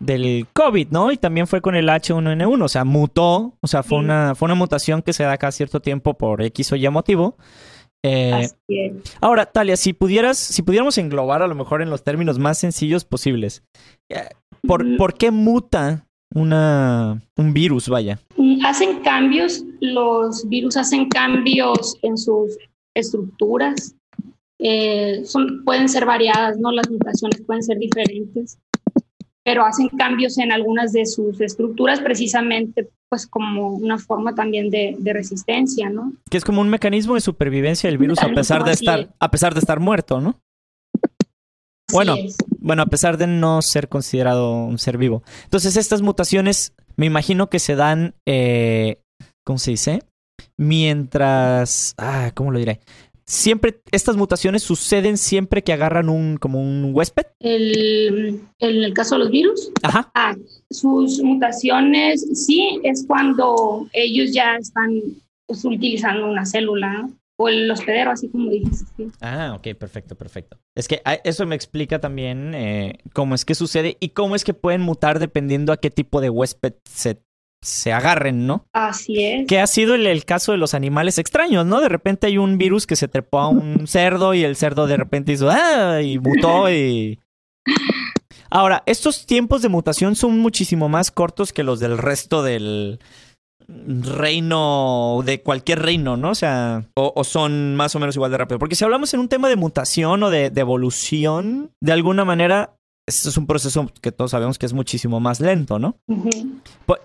del 0.00 0.46
COVID, 0.52 0.88
¿no? 0.90 1.12
Y 1.12 1.16
también 1.16 1.46
fue 1.46 1.60
con 1.60 1.74
el 1.76 1.88
H1N1, 1.88 2.62
o 2.64 2.68
sea, 2.68 2.84
mutó, 2.84 3.54
o 3.60 3.66
sea, 3.66 3.82
fue 3.82 3.98
Sí. 3.98 4.04
una, 4.04 4.34
fue 4.34 4.46
una 4.46 4.54
mutación 4.54 5.02
que 5.02 5.12
se 5.12 5.22
da 5.24 5.36
cada 5.38 5.52
cierto 5.52 5.80
tiempo 5.80 6.14
por 6.14 6.42
X 6.42 6.72
o 6.72 6.76
Y 6.76 6.88
motivo. 6.88 7.36
Eh, 8.04 8.32
Así 8.34 8.54
es. 8.68 9.16
ahora, 9.20 9.46
Talia, 9.46 9.76
si 9.76 9.92
pudieras, 9.94 10.36
si 10.36 10.60
pudiéramos 10.62 10.98
englobar 10.98 11.40
a 11.42 11.46
lo 11.46 11.54
mejor 11.54 11.80
en 11.80 11.88
los 11.90 12.04
términos 12.04 12.38
más 12.38 12.58
sencillos 12.58 13.04
posibles, 13.06 13.62
eh, 14.10 14.28
¿por, 14.66 14.84
Mm. 14.84 14.96
¿por 14.98 15.14
qué 15.14 15.30
muta 15.30 16.06
una, 16.34 17.22
un 17.36 17.54
virus, 17.54 17.88
vaya? 17.88 18.18
Hacen 18.64 19.00
cambios, 19.00 19.64
los 19.80 20.46
virus 20.48 20.76
hacen 20.76 21.08
cambios 21.08 21.96
en 22.02 22.18
sus 22.18 22.58
estructuras. 22.94 23.94
Eh, 24.58 25.22
son, 25.24 25.64
pueden 25.64 25.88
ser 25.88 26.04
variadas, 26.06 26.58
¿no? 26.58 26.70
Las 26.72 26.88
mutaciones 26.90 27.40
pueden 27.42 27.62
ser 27.62 27.78
diferentes, 27.78 28.58
pero 29.44 29.64
hacen 29.64 29.88
cambios 29.90 30.38
en 30.38 30.50
algunas 30.50 30.92
de 30.92 31.06
sus 31.06 31.40
estructuras 31.40 32.00
precisamente 32.00 32.88
pues 33.08 33.26
como 33.26 33.74
una 33.74 33.98
forma 33.98 34.34
también 34.34 34.70
de, 34.70 34.96
de 34.98 35.12
resistencia, 35.12 35.90
¿no? 35.90 36.14
Que 36.30 36.38
es 36.38 36.44
como 36.44 36.60
un 36.60 36.68
mecanismo 36.68 37.14
de 37.14 37.20
supervivencia 37.20 37.88
del 37.88 37.98
virus 37.98 38.20
a 38.20 38.28
pesar 38.34 38.64
de 38.64 38.72
estar, 38.72 39.00
es. 39.00 39.08
a 39.20 39.30
pesar 39.30 39.54
de 39.54 39.60
estar 39.60 39.78
muerto, 39.78 40.20
¿no? 40.20 40.40
Bueno. 41.92 42.16
Bueno, 42.58 42.82
a 42.82 42.86
pesar 42.86 43.18
de 43.18 43.26
no 43.26 43.60
ser 43.62 43.88
considerado 43.88 44.64
un 44.64 44.78
ser 44.78 44.98
vivo. 44.98 45.22
Entonces, 45.44 45.76
estas 45.76 46.02
mutaciones 46.02 46.72
me 46.96 47.06
imagino 47.06 47.50
que 47.50 47.58
se 47.58 47.76
dan, 47.76 48.14
eh, 48.26 49.02
¿cómo 49.44 49.58
se 49.58 49.72
dice? 49.72 50.02
Mientras, 50.56 51.94
ah, 51.98 52.32
¿cómo 52.34 52.50
lo 52.50 52.58
diré? 52.58 52.80
Siempre, 53.26 53.80
estas 53.90 54.16
mutaciones 54.16 54.62
suceden 54.62 55.16
siempre 55.16 55.62
que 55.62 55.72
agarran 55.72 56.08
un, 56.08 56.36
como 56.36 56.60
un 56.60 56.90
huésped. 56.94 57.24
El- 57.40 58.40
en 58.58 58.82
el 58.84 58.92
caso 58.94 59.14
de 59.14 59.20
los 59.20 59.30
virus, 59.30 59.70
Ajá. 59.82 60.10
Ah, 60.14 60.34
sus 60.70 61.22
mutaciones, 61.22 62.26
sí, 62.46 62.80
es 62.82 63.04
cuando 63.06 63.86
ellos 63.92 64.32
ya 64.32 64.56
están 64.56 65.00
pues, 65.46 65.64
utilizando 65.64 66.26
una 66.30 66.44
célula, 66.44 66.92
¿no? 66.92 67.12
O 67.36 67.48
el 67.48 67.68
hospedero, 67.70 68.12
así 68.12 68.28
como 68.28 68.48
dijiste. 68.50 68.84
sí. 68.96 69.08
Ah, 69.20 69.54
ok, 69.58 69.76
perfecto, 69.76 70.14
perfecto. 70.14 70.56
Es 70.76 70.86
que 70.86 71.00
ah, 71.04 71.14
eso 71.24 71.44
me 71.46 71.56
explica 71.56 72.00
también 72.00 72.54
eh, 72.54 72.98
cómo 73.12 73.34
es 73.34 73.44
que 73.44 73.56
sucede 73.56 73.96
y 73.98 74.10
cómo 74.10 74.36
es 74.36 74.44
que 74.44 74.54
pueden 74.54 74.82
mutar 74.82 75.18
dependiendo 75.18 75.72
a 75.72 75.76
qué 75.78 75.90
tipo 75.90 76.20
de 76.20 76.30
huésped 76.30 76.74
se, 76.88 77.20
se 77.64 77.92
agarren, 77.92 78.46
¿no? 78.46 78.66
Así 78.72 79.24
es. 79.24 79.46
Que 79.46 79.58
ha 79.58 79.66
sido 79.66 79.94
el, 79.94 80.06
el 80.06 80.24
caso 80.24 80.52
de 80.52 80.58
los 80.58 80.74
animales 80.74 81.18
extraños, 81.18 81.64
¿no? 81.64 81.80
De 81.80 81.88
repente 81.88 82.26
hay 82.26 82.38
un 82.38 82.58
virus 82.58 82.86
que 82.86 82.94
se 82.94 83.08
trepó 83.08 83.40
a 83.40 83.48
un 83.48 83.86
cerdo 83.86 84.34
y 84.34 84.44
el 84.44 84.56
cerdo 84.56 84.86
de 84.86 84.96
repente 84.96 85.32
hizo 85.32 85.50
¡ah! 85.50 86.02
y 86.02 86.18
mutó 86.18 86.70
y... 86.70 87.18
Ahora, 88.50 88.82
estos 88.86 89.26
tiempos 89.26 89.62
de 89.62 89.70
mutación 89.70 90.14
son 90.14 90.38
muchísimo 90.38 90.88
más 90.88 91.10
cortos 91.10 91.52
que 91.52 91.64
los 91.64 91.80
del 91.80 91.98
resto 91.98 92.42
del 92.42 93.00
reino, 93.66 95.22
de 95.24 95.40
cualquier 95.40 95.80
reino, 95.80 96.16
¿no? 96.16 96.30
O 96.30 96.34
sea, 96.34 96.84
o, 96.94 97.12
o 97.16 97.24
son 97.24 97.74
más 97.76 97.96
o 97.96 97.98
menos 97.98 98.14
igual 98.14 98.30
de 98.30 98.38
rápido. 98.38 98.58
Porque 98.58 98.76
si 98.76 98.84
hablamos 98.84 99.12
en 99.14 99.20
un 99.20 99.28
tema 99.28 99.48
de 99.48 99.56
mutación 99.56 100.22
o 100.22 100.30
de, 100.30 100.50
de 100.50 100.60
evolución, 100.60 101.72
de 101.80 101.92
alguna 101.92 102.24
manera, 102.24 102.76
este 103.06 103.28
es 103.28 103.36
un 103.36 103.46
proceso 103.46 103.90
que 104.00 104.12
todos 104.12 104.30
sabemos 104.30 104.58
que 104.58 104.66
es 104.66 104.72
muchísimo 104.72 105.20
más 105.20 105.40
lento, 105.40 105.78
¿no? 105.78 105.98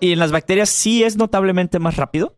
Y 0.00 0.12
en 0.12 0.18
las 0.18 0.32
bacterias 0.32 0.70
sí 0.70 1.02
es 1.02 1.16
notablemente 1.16 1.78
más 1.78 1.96
rápido. 1.96 2.36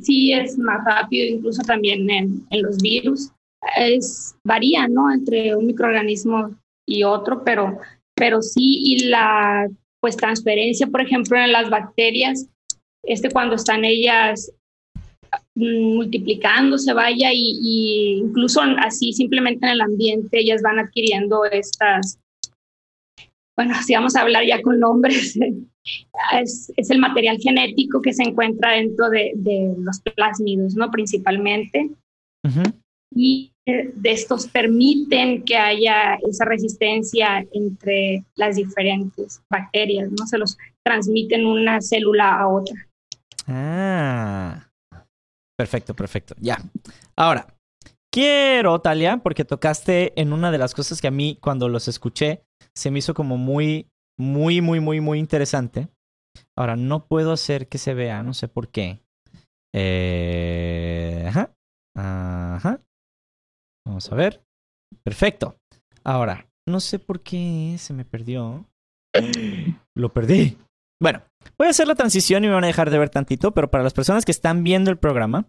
Sí, 0.00 0.32
es 0.32 0.56
más 0.58 0.84
rápido, 0.84 1.26
incluso 1.26 1.62
también 1.62 2.08
en, 2.10 2.46
en 2.50 2.62
los 2.62 2.78
virus. 2.78 3.30
Es, 3.76 4.36
varía, 4.44 4.88
¿no? 4.88 5.12
Entre 5.12 5.54
un 5.54 5.66
microorganismo 5.66 6.56
y 6.86 7.04
otro, 7.04 7.42
pero, 7.44 7.78
pero 8.14 8.40
sí, 8.40 8.78
y 8.80 9.08
la 9.08 9.68
pues 10.00 10.16
transferencia, 10.16 10.86
por 10.88 11.00
ejemplo, 11.00 11.38
en 11.38 11.52
las 11.52 11.70
bacterias, 11.70 12.48
este 13.04 13.30
cuando 13.30 13.54
están 13.54 13.84
ellas 13.84 14.52
mm, 15.54 15.94
multiplicándose, 15.94 16.92
vaya, 16.92 17.32
y, 17.32 17.58
y 17.62 18.18
incluso 18.18 18.60
así 18.78 19.12
simplemente 19.12 19.66
en 19.66 19.72
el 19.72 19.80
ambiente 19.80 20.40
ellas 20.40 20.60
van 20.62 20.80
adquiriendo 20.80 21.44
estas, 21.44 22.18
bueno, 23.56 23.74
si 23.82 23.94
vamos 23.94 24.16
a 24.16 24.22
hablar 24.22 24.44
ya 24.46 24.60
con 24.62 24.80
nombres, 24.80 25.38
es, 26.40 26.72
es 26.76 26.90
el 26.90 26.98
material 26.98 27.38
genético 27.38 28.00
que 28.00 28.12
se 28.12 28.22
encuentra 28.22 28.72
dentro 28.72 29.10
de, 29.10 29.32
de 29.34 29.74
los 29.78 30.00
plásmidos, 30.00 30.74
¿no? 30.74 30.90
Principalmente. 30.90 31.90
Y 33.14 33.52
eh, 33.66 33.92
de 33.94 34.10
estos 34.10 34.48
permiten 34.48 35.44
que 35.44 35.56
haya 35.56 36.18
esa 36.28 36.44
resistencia 36.44 37.46
entre 37.52 38.24
las 38.34 38.56
diferentes 38.56 39.42
bacterias, 39.50 40.10
¿no? 40.10 40.26
Se 40.26 40.38
los 40.38 40.56
transmiten 40.84 41.46
una 41.46 41.80
célula 41.80 42.40
a 42.40 42.48
otra. 42.48 42.88
Ah. 43.46 44.68
Perfecto, 45.56 45.94
perfecto. 45.94 46.34
Ya. 46.40 46.58
Ahora, 47.14 47.46
quiero, 48.12 48.80
Talia, 48.80 49.18
porque 49.18 49.44
tocaste 49.44 50.12
en 50.20 50.32
una 50.32 50.50
de 50.50 50.58
las 50.58 50.74
cosas 50.74 51.00
que 51.00 51.06
a 51.06 51.12
mí, 51.12 51.38
cuando 51.40 51.68
los 51.68 51.86
escuché, 51.86 52.42
se 52.74 52.90
me 52.90 52.98
hizo 52.98 53.14
como 53.14 53.36
muy, 53.36 53.88
muy, 54.18 54.60
muy, 54.60 54.80
muy, 54.80 55.00
muy 55.00 55.18
interesante. 55.18 55.88
Ahora, 56.56 56.76
no 56.76 57.06
puedo 57.06 57.32
hacer 57.32 57.68
que 57.68 57.78
se 57.78 57.94
vea, 57.94 58.22
no 58.22 58.34
sé 58.34 58.48
por 58.48 58.68
qué. 58.68 59.00
Eh, 59.74 61.24
ajá. 61.28 61.54
Ajá. 61.96 62.80
Vamos 63.86 64.10
a 64.12 64.14
ver. 64.14 64.42
Perfecto. 65.04 65.56
Ahora, 66.04 66.48
no 66.66 66.80
sé 66.80 66.98
por 66.98 67.20
qué 67.22 67.76
se 67.78 67.92
me 67.92 68.04
perdió. 68.04 68.66
Lo 69.96 70.12
perdí. 70.12 70.56
Bueno, 71.00 71.22
voy 71.58 71.66
a 71.66 71.70
hacer 71.70 71.88
la 71.88 71.94
transición 71.94 72.44
y 72.44 72.48
me 72.48 72.54
van 72.54 72.64
a 72.64 72.68
dejar 72.68 72.90
de 72.90 72.98
ver 72.98 73.10
tantito, 73.10 73.52
pero 73.52 73.70
para 73.70 73.84
las 73.84 73.92
personas 73.92 74.24
que 74.24 74.30
están 74.30 74.62
viendo 74.62 74.90
el 74.90 74.98
programa, 74.98 75.46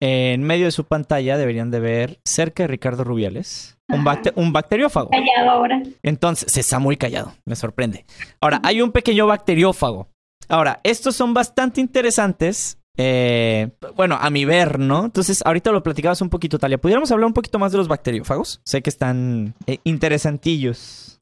en 0.00 0.42
medio 0.42 0.66
de 0.66 0.70
su 0.72 0.84
pantalla 0.84 1.38
deberían 1.38 1.70
de 1.70 1.80
ver 1.80 2.20
cerca 2.24 2.64
de 2.64 2.66
Ricardo 2.68 3.02
Rubiales 3.04 3.78
un, 3.88 4.04
bacte- 4.04 4.32
un 4.36 4.52
bacteriófago. 4.52 5.10
Callado 5.10 5.50
ahora. 5.50 5.80
Entonces, 6.02 6.52
se 6.52 6.60
está 6.60 6.78
muy 6.78 6.96
callado, 6.96 7.34
me 7.44 7.54
sorprende. 7.56 8.04
Ahora, 8.40 8.60
hay 8.64 8.82
un 8.82 8.90
pequeño 8.92 9.26
bacteriófago. 9.26 10.08
Ahora, 10.48 10.80
estos 10.82 11.14
son 11.16 11.32
bastante 11.34 11.80
interesantes. 11.80 12.78
eh, 12.98 13.68
bueno, 13.94 14.16
a 14.20 14.28
mi 14.30 14.44
ver, 14.44 14.78
¿no? 14.78 15.04
Entonces, 15.04 15.42
ahorita 15.46 15.70
lo 15.70 15.82
platicabas 15.82 16.20
un 16.22 16.30
poquito, 16.30 16.58
Talia. 16.58 16.78
¿Pudiéramos 16.78 17.10
hablar 17.12 17.26
un 17.26 17.32
poquito 17.34 17.58
más 17.58 17.70
de 17.72 17.78
los 17.78 17.88
bacteriófagos? 17.88 18.60
Sé 18.64 18.82
que 18.82 18.90
están 18.90 19.54
eh, 19.66 19.78
interesantillos. 19.84 21.20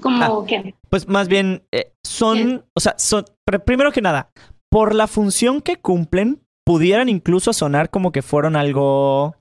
Como 0.00 0.22
Ah. 0.22 0.42
Pues 0.90 1.08
más 1.08 1.28
bien, 1.28 1.62
eh, 1.72 1.92
son, 2.04 2.64
o 2.74 2.80
sea, 2.80 2.94
son, 2.98 3.24
pr- 3.48 3.64
primero 3.64 3.90
que 3.92 4.02
nada, 4.02 4.30
por 4.70 4.94
la 4.94 5.06
función 5.06 5.60
que 5.62 5.76
cumplen, 5.76 6.42
pudieran 6.64 7.08
incluso 7.08 7.52
sonar 7.52 7.90
como 7.90 8.12
que 8.12 8.22
fueron 8.22 8.56
algo 8.56 9.36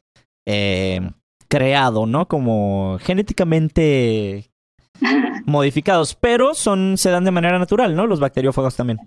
eh, 0.48 1.02
creado, 1.48 2.06
¿no? 2.06 2.28
Como 2.28 2.98
genéticamente 3.00 4.50
modificados, 5.46 6.16
pero 6.16 6.54
son, 6.54 6.98
se 6.98 7.10
dan 7.10 7.26
de 7.26 7.32
manera 7.32 7.60
natural, 7.60 7.96
¿no? 7.96 8.08
Los 8.08 8.20
bacteriófagos 8.20 8.76
también. 8.76 9.00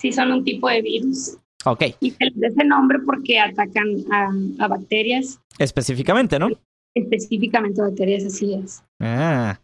sí 0.00 0.12
son 0.12 0.32
un 0.32 0.44
tipo 0.44 0.68
de 0.68 0.82
virus. 0.82 1.36
Ok, 1.66 1.82
Y 2.00 2.12
se 2.12 2.24
les 2.24 2.40
da 2.40 2.48
ese 2.48 2.64
nombre 2.64 3.00
porque 3.00 3.38
atacan 3.38 3.86
a, 4.10 4.30
a 4.64 4.68
bacterias, 4.68 5.40
específicamente, 5.58 6.38
¿no? 6.38 6.48
específicamente 6.94 7.82
bacterias, 7.82 8.24
así 8.24 8.54
es. 8.54 8.82
Ah. 9.00 9.60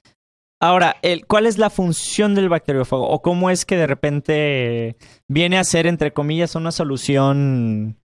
Ahora, 0.61 0.97
¿cuál 1.29 1.47
es 1.47 1.59
la 1.59 1.69
función 1.69 2.35
del 2.35 2.49
bacteriófago? 2.49 3.09
¿O 3.09 3.21
cómo 3.21 3.51
es 3.51 3.66
que 3.66 3.77
de 3.77 3.87
repente 3.87 4.97
viene 5.29 5.59
a 5.59 5.64
ser, 5.64 5.87
entre 5.87 6.12
comillas, 6.12 6.55
una 6.55 6.73
solución 6.73 7.99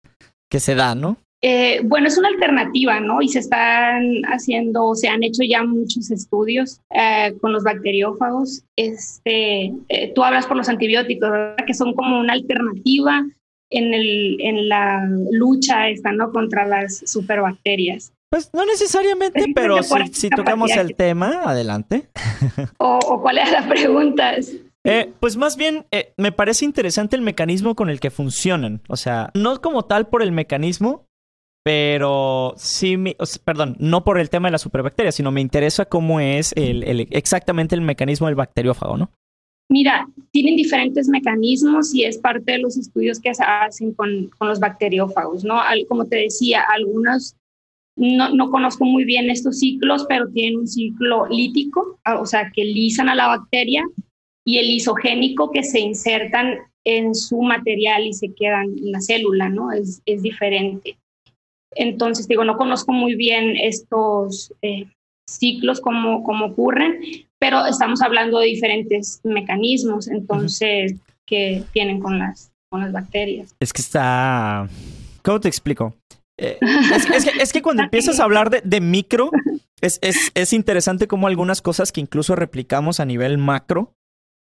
que 0.49 0.59
se 0.59 0.75
da, 0.75 0.95
¿no? 0.95 1.17
Eh, 1.43 1.81
bueno, 1.83 2.07
es 2.07 2.19
una 2.19 2.27
alternativa, 2.27 2.99
¿no? 2.99 3.21
Y 3.21 3.29
se 3.29 3.39
están 3.39 4.21
haciendo, 4.25 4.93
se 4.93 5.07
han 5.07 5.23
hecho 5.23 5.41
ya 5.43 5.63
muchos 5.63 6.11
estudios 6.11 6.81
eh, 6.91 7.33
con 7.41 7.51
los 7.51 7.63
bacteriófagos. 7.63 8.63
Este, 8.75 9.73
eh, 9.89 10.11
tú 10.13 10.23
hablas 10.23 10.45
por 10.45 10.57
los 10.57 10.69
antibióticos, 10.69 11.31
¿verdad? 11.31 11.65
Que 11.65 11.73
son 11.73 11.95
como 11.95 12.19
una 12.19 12.33
alternativa 12.33 13.25
en, 13.71 13.93
el, 13.93 14.37
en 14.39 14.69
la 14.69 15.09
lucha 15.31 15.89
esta, 15.89 16.11
¿no? 16.11 16.31
Contra 16.31 16.67
las 16.67 17.01
superbacterias. 17.09 18.13
Pues 18.31 18.49
no 18.53 18.65
necesariamente, 18.65 19.45
pero 19.55 19.77
si, 20.11 20.29
tocamos 20.29 20.71
el 20.71 20.95
tema, 20.95 21.41
adelante. 21.43 22.09
¿O, 22.79 22.97
o 23.05 23.21
cuál 23.21 23.37
es 23.39 23.51
la 23.51 23.67
pregunta? 23.67 24.35
Eh, 24.85 25.11
pues 25.19 25.37
más 25.37 25.57
bien, 25.57 25.85
eh, 25.91 26.13
me 26.17 26.31
parece 26.31 26.65
interesante 26.65 27.15
el 27.15 27.21
mecanismo 27.21 27.75
con 27.75 27.89
el 27.89 27.99
que 27.99 28.09
funcionan. 28.09 28.81
O 28.87 28.95
sea, 28.95 29.29
no 29.35 29.61
como 29.61 29.83
tal 29.83 30.07
por 30.07 30.23
el 30.23 30.31
mecanismo, 30.31 31.05
pero 31.63 32.53
sí, 32.57 32.97
me- 32.97 33.15
o 33.19 33.25
sea, 33.25 33.41
perdón, 33.43 33.75
no 33.79 34.03
por 34.03 34.17
el 34.17 34.29
tema 34.29 34.47
de 34.47 34.53
la 34.53 34.57
superbacteria, 34.57 35.11
sino 35.11 35.31
me 35.31 35.41
interesa 35.41 35.85
cómo 35.85 36.19
es 36.19 36.53
el, 36.55 36.83
el- 36.83 37.07
exactamente 37.11 37.75
el 37.75 37.81
mecanismo 37.81 38.27
del 38.27 38.35
bacteriófago, 38.35 38.97
¿no? 38.97 39.11
Mira, 39.69 40.07
tienen 40.31 40.55
diferentes 40.57 41.07
mecanismos 41.07 41.93
y 41.93 42.03
es 42.03 42.17
parte 42.17 42.53
de 42.53 42.57
los 42.57 42.75
estudios 42.77 43.19
que 43.19 43.33
se 43.33 43.43
hacen 43.43 43.93
con, 43.93 44.29
con 44.37 44.49
los 44.49 44.59
bacteriófagos, 44.59 45.45
¿no? 45.45 45.61
como 45.87 46.05
te 46.07 46.17
decía, 46.17 46.61
algunos 46.73 47.35
no, 47.97 48.33
no, 48.33 48.49
conozco 48.49 48.85
muy 48.85 49.03
bien 49.05 49.29
estos 49.29 49.59
ciclos, 49.59 50.05
pero 50.07 50.29
tienen 50.29 50.59
un 50.59 50.67
ciclo 50.67 51.27
lítico, 51.27 51.99
ah, 52.05 52.19
o 52.19 52.25
sea, 52.25 52.51
que 52.53 52.63
lisan 52.63 53.09
a 53.09 53.15
la 53.15 53.27
bacteria, 53.27 53.83
y 54.45 54.57
el 54.57 54.69
isogénico 54.69 55.51
que 55.51 55.63
se 55.63 55.79
insertan 55.79 56.57
en 56.83 57.13
su 57.13 57.41
material 57.41 58.05
y 58.05 58.13
se 58.13 58.33
quedan 58.33 58.65
en 58.77 58.91
la 58.91 59.01
célula, 59.01 59.49
¿no? 59.49 59.71
Es, 59.71 60.01
es 60.05 60.23
diferente. 60.23 60.97
Entonces, 61.75 62.27
digo, 62.27 62.43
no 62.43 62.57
conozco 62.57 62.91
muy 62.91 63.15
bien 63.15 63.55
estos 63.55 64.53
eh, 64.61 64.85
ciclos, 65.29 65.79
cómo, 65.79 66.23
cómo 66.23 66.47
ocurren, 66.47 66.99
pero 67.39 67.65
estamos 67.65 68.01
hablando 68.01 68.39
de 68.39 68.47
diferentes 68.47 69.21
mecanismos, 69.23 70.07
entonces, 70.07 70.95
que 71.25 71.63
tienen 71.71 71.99
con 71.99 72.19
las, 72.19 72.51
con 72.69 72.81
las 72.81 72.91
bacterias. 72.91 73.55
Es 73.59 73.71
que 73.71 73.81
está... 73.81 74.67
¿Cómo 75.23 75.39
te 75.39 75.47
explico? 75.47 75.93
Eh, 76.41 76.57
es, 77.39 77.53
que, 77.53 77.61
cuando 77.61 77.83
empiezas 77.83 78.19
a 78.19 78.23
hablar 78.23 78.49
de, 78.49 78.81
micro, 78.81 79.29
es, 79.79 79.99
es, 80.01 80.53
interesante 80.53 81.07
cómo 81.07 81.27
algunas 81.27 81.61
cosas 81.61 81.91
que 81.91 82.01
incluso 82.01 82.35
replicamos 82.35 82.99
a 82.99 83.05
nivel 83.05 83.37
macro, 83.37 83.95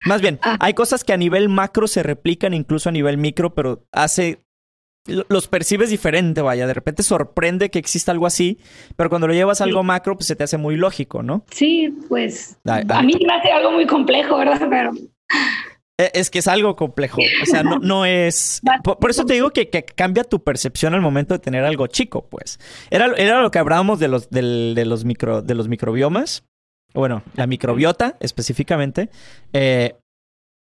más 0.05 0.21
bien, 0.21 0.41
ah. 0.43 0.57
hay 0.59 0.75
cosas 0.75 1.05
que 1.05 1.13
a 1.13 1.17
nivel 1.17 1.49
macro 1.49 1.87
se 1.87 2.03
replican 2.03 2.55
incluso 2.55 2.89
a 2.89 2.93
nivel 2.93 3.19
micro, 3.19 3.55
pero 3.55 3.85
hace 3.93 4.41
los 5.07 5.49
percibes 5.49 5.91
diferente, 5.91 6.41
vaya, 6.43 6.67
de 6.67 6.75
repente 6.75 7.03
sorprende 7.03 7.71
que 7.71 7.79
exista 7.79 8.13
algo 8.13 8.27
así, 8.27 8.59
pero 8.97 9.11
cuando 9.11 9.27
lo 9.27 9.35
llevas 9.35 9.61
a 9.61 9.65
algo 9.65 9.83
macro, 9.83 10.17
pues 10.17 10.29
se 10.29 10.37
te 10.37 10.45
hace 10.45 10.59
muy 10.59 10.77
lógico, 10.77 11.23
¿no? 11.23 11.45
Sí, 11.51 11.93
pues 12.09 12.57
a 12.65 13.03
mí 13.03 13.15
me 13.27 13.35
hace 13.35 13.51
algo 13.51 13.73
muy 13.73 13.87
complejo, 13.87 14.39
¿verdad? 14.39 14.67
Pero... 14.71 14.93
E, 15.99 16.11
es 16.15 16.31
que 16.31 16.39
es 16.39 16.49
algo 16.49 16.77
complejo, 16.77 17.21
o 17.43 17.47
sea, 17.47 17.63
no, 17.63 17.79
no 17.79 18.05
es... 18.05 18.61
Por, 18.85 19.11
eso 19.11 19.25
te 19.25 19.35
digo 19.35 19.51
que, 19.51 19.69
cambia 19.69 20.25
tu 20.25 20.43
percepción 20.43 20.95
al 20.95 21.01
momento 21.01 21.35
de 21.35 21.41
tener 21.41 21.65
algo 21.65 21.87
chico, 21.87 22.27
pues. 22.29 22.59
Era, 22.91 23.13
era 23.17 23.41
lo 23.41 23.51
que 23.51 23.59
hablábamos 23.59 23.99
de 23.99 24.09
los, 24.09 24.31
de 24.31 24.85
los, 24.87 25.05
micro, 25.05 25.43
de 25.43 25.55
los 25.55 25.69
microbiomas, 25.69 26.45
bueno, 26.95 27.23
la 27.35 27.47
microbiota 27.47 28.17
específicamente. 28.21 29.11
Eh, 29.53 29.95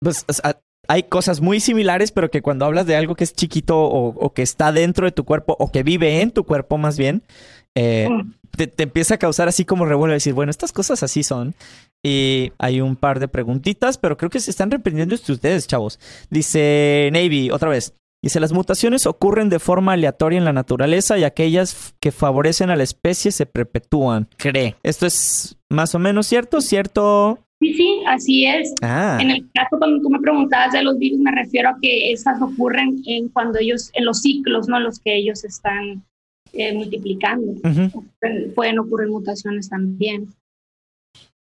pues 0.01 0.25
hay 0.89 1.03
cosas 1.05 1.41
muy 1.41 1.61
similares, 1.61 2.13
pero 2.13 2.31
que 2.31 2.43
cuando 2.43 2.65
hablas 2.65 2.87
de 2.87 2.97
algo 2.97 3.15
que 3.15 3.25
es 3.25 3.33
chiquito 3.33 3.79
o, 3.79 4.33
que 4.33 4.43
está 4.43 4.73
dentro 4.73 5.07
de 5.07 5.13
tu 5.13 5.25
cuerpo 5.25 5.57
o 5.59 5.71
que 5.71 5.83
vive 5.83 6.21
en 6.21 6.31
tu 6.31 6.45
cuerpo 6.45 6.79
más 6.79 6.99
bien, 6.99 7.23
eh, 7.75 8.09
mm. 8.09 8.33
te, 8.57 8.83
empieza 8.83 9.15
a 9.15 9.19
causar 9.19 9.49
así 9.49 9.65
como 9.65 9.85
revuelo 9.85 10.15
decir, 10.15 10.35
bueno, 10.35 10.51
estas 10.51 10.73
cosas 10.73 11.03
así 11.03 11.23
son. 11.23 11.55
Y 12.07 12.53
hay 12.59 12.81
un 12.81 12.95
par 12.95 13.19
de 13.19 13.27
preguntitas, 13.27 13.99
pero 13.99 14.17
creo 14.17 14.31
que 14.31 14.39
se 14.39 14.53
están 14.53 14.71
reprendiendo 14.71 15.17
ustedes, 15.17 15.67
chavos. 15.67 15.99
Dice 16.31 17.11
Navy, 17.13 17.51
otra 17.51 17.69
vez. 17.69 17.95
Dice, 18.23 18.39
las 18.39 18.53
mutaciones 18.53 19.07
ocurren 19.07 19.49
de 19.49 19.59
forma 19.59 19.95
aleatoria 19.95 20.39
en 20.39 20.45
la 20.45 20.53
naturaleza 20.53 21.19
y 21.19 21.25
aquellas 21.25 21.97
que 22.01 22.13
favorecen 22.13 22.71
a 22.71 22.77
la 22.77 22.85
especie 22.85 23.33
se 23.33 23.45
perpetúan. 23.45 24.29
Cree. 24.37 24.77
¿Esto 24.85 25.05
es 25.07 25.59
más 25.69 25.97
o 25.97 25.99
menos 25.99 26.29
cierto? 26.29 26.61
¿Cierto? 26.61 27.41
Sí, 27.61 27.75
sí, 27.75 28.03
así 28.07 28.47
es. 28.47 28.73
Ah. 28.83 29.19
En 29.21 29.31
el 29.31 29.51
caso 29.53 29.77
cuando 29.77 30.01
tú 30.01 30.09
me 30.09 30.21
preguntabas 30.21 30.75
de 30.75 30.85
los 30.85 30.97
virus, 30.99 31.19
me 31.19 31.33
refiero 31.33 31.71
a 31.71 31.77
que 31.83 32.13
estas 32.13 32.41
ocurren 32.41 33.03
en 33.07 33.31
cuando 33.31 33.59
ellos, 33.59 33.91
en 33.95 34.05
los 34.05 34.21
ciclos, 34.21 34.69
¿no? 34.69 34.79
Los 34.79 35.01
que 35.01 35.17
ellos 35.17 35.45
están 35.45 36.05
eh, 36.53 36.73
multiplicando. 36.73 37.53
Pueden 38.55 38.79
ocurrir 38.79 39.09
mutaciones 39.09 39.69
también. 39.69 40.29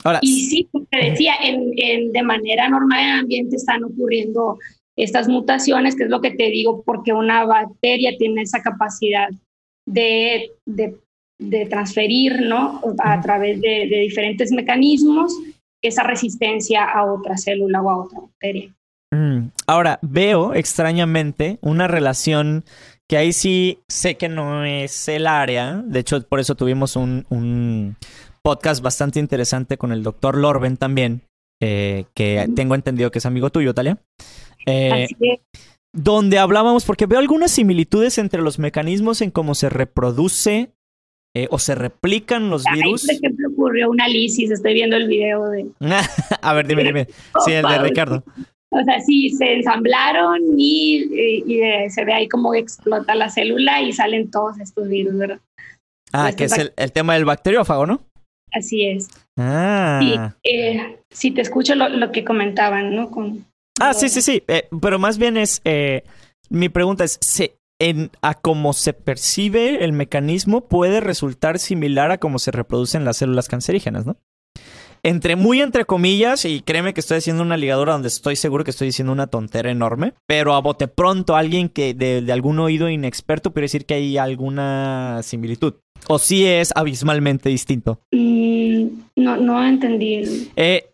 Ahora, 0.04 0.20
y 0.22 0.46
sí, 0.46 0.68
como 0.72 0.86
te 0.86 1.12
decía, 1.12 1.34
en, 1.44 2.12
de 2.12 2.24
manera 2.24 2.70
normal 2.70 3.00
en 3.00 3.10
el 3.10 3.20
ambiente 3.20 3.56
están 3.56 3.84
ocurriendo 3.84 4.58
estas 4.98 5.28
mutaciones, 5.28 5.96
que 5.96 6.04
es 6.04 6.10
lo 6.10 6.22
que 6.22 6.32
te 6.32 6.50
digo, 6.50 6.84
porque 6.84 7.14
una 7.14 7.46
bacteria 7.46 8.12
tiene 8.18 8.42
esa 8.42 8.62
capacidad 8.62 9.30
de, 9.88 10.52
de, 10.66 10.98
de 11.40 11.66
transferir, 11.66 12.42
¿no? 12.42 12.82
A 13.00 13.22
través 13.22 13.62
de, 13.62 13.88
de 13.90 14.00
diferentes 14.00 14.52
mecanismos 14.52 15.34
esa 15.82 16.04
resistencia 16.04 16.84
a 16.86 17.12
otra 17.12 17.38
célula 17.38 17.82
o 17.82 17.90
a 17.90 17.98
otra 17.98 18.20
bacteria. 18.20 18.74
Mm. 19.12 19.48
Ahora, 19.68 20.00
veo 20.02 20.54
extrañamente 20.54 21.58
una 21.62 21.88
relación 21.88 22.64
que 23.10 23.18
ahí 23.18 23.34
sí 23.34 23.80
sé 23.90 24.16
que 24.16 24.30
no 24.30 24.64
es 24.64 25.08
el 25.10 25.28
área. 25.28 25.82
De 25.86 26.00
hecho, 26.00 26.22
por 26.28 26.40
eso 26.40 26.56
tuvimos 26.56 26.96
un, 26.96 27.98
podcast 28.44 28.82
bastante 28.82 29.20
interesante 29.20 29.78
con 29.78 29.92
el 29.92 30.04
doctor 30.04 30.38
Lorben 30.38 30.78
también, 30.78 31.22
eh, 31.62 32.06
que 32.14 32.50
tengo 32.56 32.76
entendido 32.76 33.12
que 33.12 33.20
es 33.20 33.26
amigo 33.26 33.50
tuyo, 33.50 33.74
Talia. 33.74 33.98
Eh, 34.66 35.08
donde 35.94 36.40
hablábamos, 36.40 36.86
porque 36.86 37.06
veo 37.06 37.20
algunas 37.20 37.52
similitudes 37.52 38.18
entre 38.18 38.42
los 38.42 38.60
mecanismos 38.60 39.22
en 39.22 39.32
cómo 39.32 39.56
se 39.56 39.70
reproduce 39.70 40.72
eh, 41.36 41.48
o 41.50 41.60
se 41.60 41.76
replican 41.76 42.50
los 42.50 42.64
virus. 42.64 43.06
Por 43.06 43.16
ejemplo, 43.16 43.50
ocurrió 43.50 43.90
una 43.90 44.08
lisis, 44.08 44.52
estoy 44.52 44.74
viendo 44.74 44.96
el 44.96 45.08
video 45.08 45.50
de... 45.50 45.68
a 46.42 46.54
ver, 46.54 46.68
dime, 46.68 46.84
dime. 46.84 47.08
Sí, 47.46 47.52
el 47.52 47.66
de 47.66 47.78
Ricardo. 47.80 48.24
O 48.74 48.84
sea, 48.86 49.02
sí, 49.02 49.30
se 49.32 49.56
ensamblaron 49.56 50.40
y, 50.58 51.06
se 51.90 52.06
ve 52.06 52.14
ahí 52.14 52.30
como 52.30 52.56
explota 52.56 53.16
la 53.16 53.30
célula 53.30 53.82
y 53.82 53.92
salen 53.92 54.32
todos 54.32 54.60
estos 54.60 54.88
virus, 54.88 55.18
¿verdad? 55.18 55.42
Ah, 56.14 56.32
que 56.36 56.46
es 56.46 56.58
el, 56.58 56.92
tema 56.92 57.16
del 57.16 57.26
bacteriófago, 57.26 57.86
¿no? 57.86 58.02
Así 58.52 58.86
es. 58.86 59.10
Ah. 59.38 60.36
Eh, 60.44 60.98
sí, 61.10 61.32
te 61.32 61.42
escucho 61.42 61.76
lo, 61.76 62.12
que 62.12 62.24
comentaban, 62.24 62.96
¿no? 62.96 63.10
Con, 63.12 63.46
ah, 63.80 63.94
sí, 63.94 64.10
sí, 64.10 64.22
sí. 64.22 64.44
pero 64.82 65.00
más 65.00 65.18
bien 65.18 65.38
es, 65.38 65.62
mi 66.50 66.70
pregunta 66.70 67.04
es, 67.04 67.18
¿se, 67.22 67.56
en, 67.82 68.12
a 68.22 68.36
cómo 68.36 68.74
se 68.74 68.94
percibe 68.94 69.84
el 69.84 69.92
mecanismo 69.92 70.68
puede 70.68 71.00
resultar 71.00 71.58
similar 71.58 72.12
a 72.12 72.20
cómo 72.20 72.38
se 72.38 72.52
reproducen 72.52 73.06
las 73.06 73.18
células 73.18 73.48
cancerígenas, 73.48 74.06
¿no? 74.06 74.18
Entre 75.04 75.36
muy 75.36 75.62
entre 75.62 75.86
comillas, 75.86 76.46
y 76.46 76.62
créeme 76.62 76.94
que 76.94 77.00
estoy 77.00 77.18
haciendo 77.18 77.42
una 77.42 77.58
ligadura 77.58 77.94
donde 77.94 78.08
estoy 78.08 78.36
seguro 78.36 78.64
que 78.64 78.70
estoy 78.70 78.90
diciendo 78.90 79.12
una 79.12 79.26
tontera 79.26 79.72
enorme, 79.72 80.14
pero 80.28 80.54
a 80.54 80.62
bote 80.62 80.88
pronto 80.88 81.36
alguien 81.36 81.70
que 81.70 81.96
de, 81.96 82.32
algún 82.32 82.60
oído 82.60 82.88
inexperto 82.88 83.52
puede 83.52 83.64
decir 83.64 83.88
que 83.88 83.96
hay 83.96 84.20
alguna 84.20 85.22
similitud. 85.24 85.74
¿O 86.08 86.20
sí 86.20 86.46
es 86.46 86.72
abismalmente 86.76 87.50
distinto? 87.50 88.00
Mm, 88.12 88.88
no, 89.16 89.38
no 89.38 89.66
entendí. 89.66 90.50
Eh, 90.56 90.90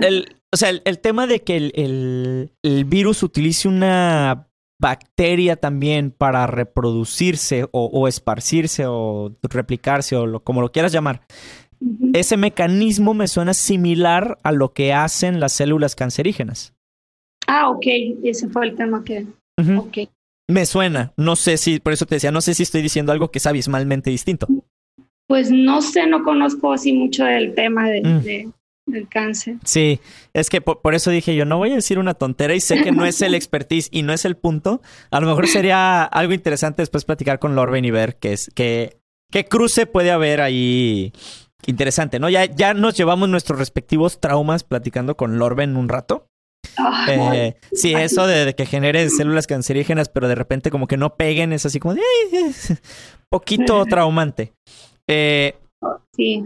el, 0.00 0.36
o 0.52 0.56
sea, 0.56 0.70
el, 0.70 0.98
tema 0.98 1.26
de 1.26 1.40
que 1.40 1.56
el, 1.56 2.84
virus 2.86 3.22
utilice 3.22 3.68
una 3.68 4.48
bacteria 4.80 5.56
también 5.56 6.10
para 6.10 6.46
reproducirse 6.46 7.66
o, 7.72 8.08
esparcirse 8.08 8.86
o 8.86 9.32
replicarse 9.42 10.16
o 10.16 10.40
como 10.40 10.60
lo 10.60 10.72
quieras 10.72 10.92
llamar. 10.92 11.22
Ese 12.12 12.36
mecanismo 12.36 13.14
me 13.14 13.28
suena 13.28 13.54
similar 13.54 14.38
a 14.42 14.52
lo 14.52 14.72
que 14.72 14.92
hacen 14.92 15.38
las 15.38 15.52
células 15.52 15.94
cancerígenas. 15.94 16.74
Ah, 17.46 17.70
ok, 17.70 17.86
ese 18.24 18.48
fue 18.48 18.66
el 18.66 18.76
tema 18.76 19.04
que... 19.04 19.26
Me 20.48 20.64
suena, 20.66 21.12
no 21.16 21.36
sé 21.36 21.58
si, 21.58 21.78
por 21.78 21.92
eso 21.92 22.06
te 22.06 22.16
decía, 22.16 22.32
no 22.32 22.40
sé 22.40 22.54
si 22.54 22.62
estoy 22.62 22.82
diciendo 22.82 23.12
algo 23.12 23.30
que 23.30 23.38
es 23.38 23.46
abismalmente 23.46 24.10
distinto. 24.10 24.48
Pues 25.26 25.50
no 25.50 25.82
sé, 25.82 26.06
no 26.06 26.24
conozco 26.24 26.72
así 26.72 26.92
mucho 26.92 27.24
del 27.24 27.54
tema 27.54 27.88
de, 27.88 28.00
mm 28.02 28.52
del 28.88 29.08
cáncer. 29.08 29.56
Sí, 29.64 30.00
es 30.32 30.50
que 30.50 30.60
por, 30.60 30.94
eso 30.94 31.10
dije 31.10 31.36
yo, 31.36 31.44
no 31.44 31.58
voy 31.58 31.72
a 31.72 31.76
decir 31.76 31.98
una 31.98 32.14
tontera 32.14 32.54
y 32.54 32.60
sé 32.60 32.82
que 32.82 32.92
no 32.92 33.04
es 33.04 33.22
el 33.22 33.34
expertise 33.34 33.88
y 33.92 34.02
no 34.02 34.12
es 34.12 34.24
el 34.24 34.36
punto. 34.36 34.82
A 35.10 35.20
lo 35.20 35.26
mejor 35.26 35.46
sería 35.46 36.04
algo 36.04 36.32
interesante 36.32 36.82
después 36.82 37.04
platicar 37.04 37.38
con 37.38 37.54
Lorben 37.54 37.84
y 37.84 37.90
ver 37.90 38.16
qué 38.16 38.32
es, 38.32 38.50
qué, 38.54 38.98
qué 39.30 39.44
cruce 39.44 39.86
puede 39.86 40.10
haber 40.10 40.40
ahí 40.40 41.12
interesante, 41.66 42.18
¿no? 42.18 42.28
Ya, 42.28 42.46
ya 42.46 42.74
nos 42.74 42.96
llevamos 42.96 43.28
nuestros 43.28 43.58
respectivos 43.58 44.20
traumas 44.20 44.64
platicando 44.64 45.16
con 45.16 45.38
Lorben 45.38 45.76
un 45.76 45.88
rato. 45.88 46.26
Eh, 47.08 47.56
sí, 47.72 47.94
eso 47.94 48.26
de, 48.26 48.54
que 48.54 48.66
genere 48.66 49.08
células 49.10 49.46
cancerígenas, 49.46 50.08
pero 50.08 50.28
de 50.28 50.34
repente 50.34 50.70
como 50.70 50.86
que 50.86 50.96
no 50.96 51.16
peguen, 51.16 51.52
es 51.52 51.66
así 51.66 51.80
como 51.80 51.94
de, 51.94 52.02
poquito 53.28 53.84
traumante. 53.86 54.52
Eh, 55.06 55.56
sí. 56.14 56.44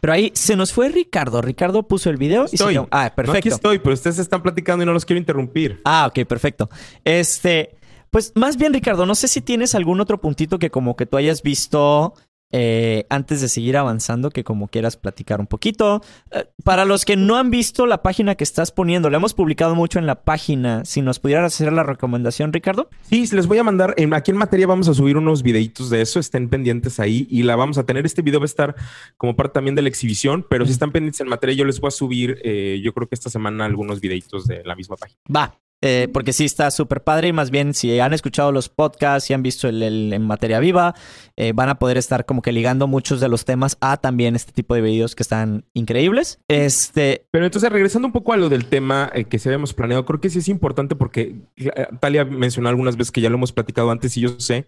Pero 0.00 0.12
ahí 0.12 0.30
se 0.34 0.56
nos 0.56 0.72
fue 0.72 0.88
Ricardo. 0.90 1.40
Ricardo 1.40 1.88
puso 1.88 2.10
el 2.10 2.16
video 2.16 2.44
y 2.50 2.56
estoy. 2.56 2.78
Ah, 2.90 3.12
perfecto. 3.14 3.38
aquí 3.38 3.48
estoy, 3.48 3.78
pero 3.78 3.94
ustedes 3.94 4.18
están 4.18 4.42
platicando 4.42 4.82
y 4.82 4.86
no 4.86 4.92
los 4.92 5.04
quiero 5.04 5.18
interrumpir. 5.18 5.80
Ah, 5.84 6.06
ok, 6.08 6.26
perfecto. 6.26 6.68
Este, 7.04 7.76
pues 8.10 8.32
más 8.34 8.56
bien, 8.56 8.74
Ricardo, 8.74 9.06
no 9.06 9.14
sé 9.14 9.28
si 9.28 9.40
tienes 9.40 9.74
algún 9.74 10.00
otro 10.00 10.20
puntito 10.20 10.58
que 10.58 10.70
como 10.70 10.94
que 10.94 11.06
tú 11.06 11.16
hayas 11.16 11.42
visto 11.42 12.14
eh, 12.56 13.04
antes 13.10 13.40
de 13.40 13.48
seguir 13.48 13.76
avanzando, 13.76 14.30
que 14.30 14.44
como 14.44 14.68
quieras 14.68 14.96
platicar 14.96 15.40
un 15.40 15.48
poquito. 15.48 16.02
Eh, 16.30 16.46
para 16.62 16.84
los 16.84 17.04
que 17.04 17.16
no 17.16 17.34
han 17.34 17.50
visto 17.50 17.84
la 17.84 18.00
página 18.00 18.36
que 18.36 18.44
estás 18.44 18.70
poniendo, 18.70 19.10
la 19.10 19.16
hemos 19.16 19.34
publicado 19.34 19.74
mucho 19.74 19.98
en 19.98 20.06
la 20.06 20.22
página. 20.22 20.84
Si 20.84 21.02
nos 21.02 21.18
pudieras 21.18 21.52
hacer 21.52 21.72
la 21.72 21.82
recomendación, 21.82 22.52
Ricardo. 22.52 22.88
Sí, 23.02 23.26
les 23.32 23.48
voy 23.48 23.58
a 23.58 23.64
mandar, 23.64 23.96
aquí 24.12 24.30
en 24.30 24.36
materia 24.36 24.68
vamos 24.68 24.86
a 24.86 24.94
subir 24.94 25.16
unos 25.16 25.42
videitos 25.42 25.90
de 25.90 26.00
eso, 26.00 26.20
estén 26.20 26.48
pendientes 26.48 27.00
ahí 27.00 27.26
y 27.28 27.42
la 27.42 27.56
vamos 27.56 27.76
a 27.76 27.86
tener. 27.86 28.06
Este 28.06 28.22
video 28.22 28.38
va 28.38 28.44
a 28.44 28.46
estar 28.46 28.76
como 29.16 29.34
parte 29.34 29.54
también 29.54 29.74
de 29.74 29.82
la 29.82 29.88
exhibición, 29.88 30.46
pero 30.48 30.64
si 30.64 30.70
están 30.70 30.92
pendientes 30.92 31.20
en 31.22 31.28
materia, 31.28 31.56
yo 31.56 31.64
les 31.64 31.80
voy 31.80 31.88
a 31.88 31.90
subir, 31.90 32.38
eh, 32.44 32.80
yo 32.84 32.94
creo 32.94 33.08
que 33.08 33.16
esta 33.16 33.30
semana 33.30 33.64
algunos 33.64 34.00
videitos 34.00 34.46
de 34.46 34.62
la 34.62 34.76
misma 34.76 34.94
página. 34.94 35.18
Va, 35.34 35.58
eh, 35.86 36.08
porque 36.10 36.32
sí 36.32 36.46
está 36.46 36.70
súper 36.70 37.02
padre 37.02 37.28
y 37.28 37.34
más 37.34 37.50
bien 37.50 37.74
si 37.74 38.00
han 38.00 38.14
escuchado 38.14 38.52
los 38.52 38.70
podcasts 38.70 39.28
y 39.28 39.34
han 39.34 39.42
visto 39.42 39.68
el, 39.68 39.82
en 40.14 40.26
materia 40.26 40.58
viva, 40.58 40.94
eh, 41.36 41.52
van 41.54 41.68
a 41.68 41.78
poder 41.78 41.98
estar 41.98 42.24
como 42.24 42.40
que 42.40 42.52
ligando 42.52 42.86
muchos 42.86 43.20
de 43.20 43.28
los 43.28 43.44
temas 43.44 43.76
a 43.82 43.98
también 43.98 44.34
este 44.34 44.52
tipo 44.52 44.74
de 44.74 44.80
videos 44.80 45.14
que 45.14 45.22
están 45.22 45.66
increíbles. 45.74 46.40
Este... 46.48 47.26
Pero 47.30 47.44
entonces 47.44 47.70
regresando 47.70 48.08
un 48.08 48.12
poco 48.12 48.32
a 48.32 48.38
lo 48.38 48.48
del 48.48 48.64
tema 48.64 49.10
eh, 49.12 49.26
que 49.26 49.38
se 49.38 49.50
habíamos 49.50 49.74
planeado, 49.74 50.06
creo 50.06 50.22
que 50.22 50.30
sí 50.30 50.38
es 50.38 50.48
importante 50.48 50.96
porque 50.96 51.36
Talia 52.00 52.24
mencionó 52.24 52.70
algunas 52.70 52.96
veces 52.96 53.12
que 53.12 53.20
ya 53.20 53.28
lo 53.28 53.36
hemos 53.36 53.52
platicado 53.52 53.90
antes 53.90 54.16
y 54.16 54.22
yo 54.22 54.40
sé, 54.40 54.66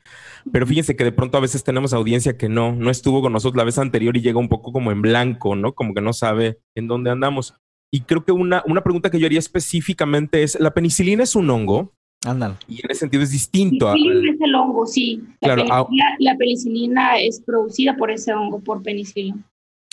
pero 0.53 0.67
fíjense 0.67 0.97
que 0.97 1.05
de 1.05 1.12
pronto 1.12 1.39
a 1.39 1.41
veces 1.41 1.64
tenemos 1.64 1.95
audiencia 1.95 2.37
que 2.37 2.51
no, 2.51 2.73
no 2.73 2.91
estuvo 2.91 3.23
con 3.23 3.33
nosotros 3.33 3.57
la 3.57 3.64
vez 3.64 3.79
anterior 3.79 4.14
y 4.19 4.21
llega 4.21 4.39
un 4.39 4.51
poco 4.51 4.71
como 4.71 4.93
en 4.93 5.01
blanco, 5.01 5.57
¿no? 5.57 5.75
Como 5.75 5.95
que 5.95 6.03
no 6.03 6.12
sabe 6.12 6.59
en 6.75 6.89
dónde 6.89 7.11
andamos. 7.11 7.55
Y 7.93 8.01
creo 8.01 8.24
que 8.24 8.32
una, 8.32 8.62
una 8.66 8.82
pregunta 8.82 9.11
que 9.11 9.18
yo 9.18 9.26
haría 9.26 9.39
específicamente 9.39 10.43
es, 10.43 10.59
¿la 10.61 10.74
penicilina 10.74 11.22
es 11.22 11.37
un 11.37 11.49
hongo? 11.51 11.93
Ándale. 12.24 12.55
Y 12.68 12.84
en 12.84 12.91
ese 12.91 13.01
sentido 13.01 13.22
es 13.22 13.30
distinto. 13.30 13.93
Penicilina 13.93 14.32
es 14.32 14.41
el 14.41 14.55
hongo, 14.55 14.87
sí. 14.87 15.22
La, 15.41 15.55
claro, 15.55 15.87
penicilina, 15.87 16.16
la 16.18 16.37
penicilina 16.37 17.18
es 17.18 17.41
producida 17.41 17.97
por 17.97 18.11
ese 18.11 18.34
hongo, 18.34 18.61
por 18.61 18.82
penicilina. 18.82 19.43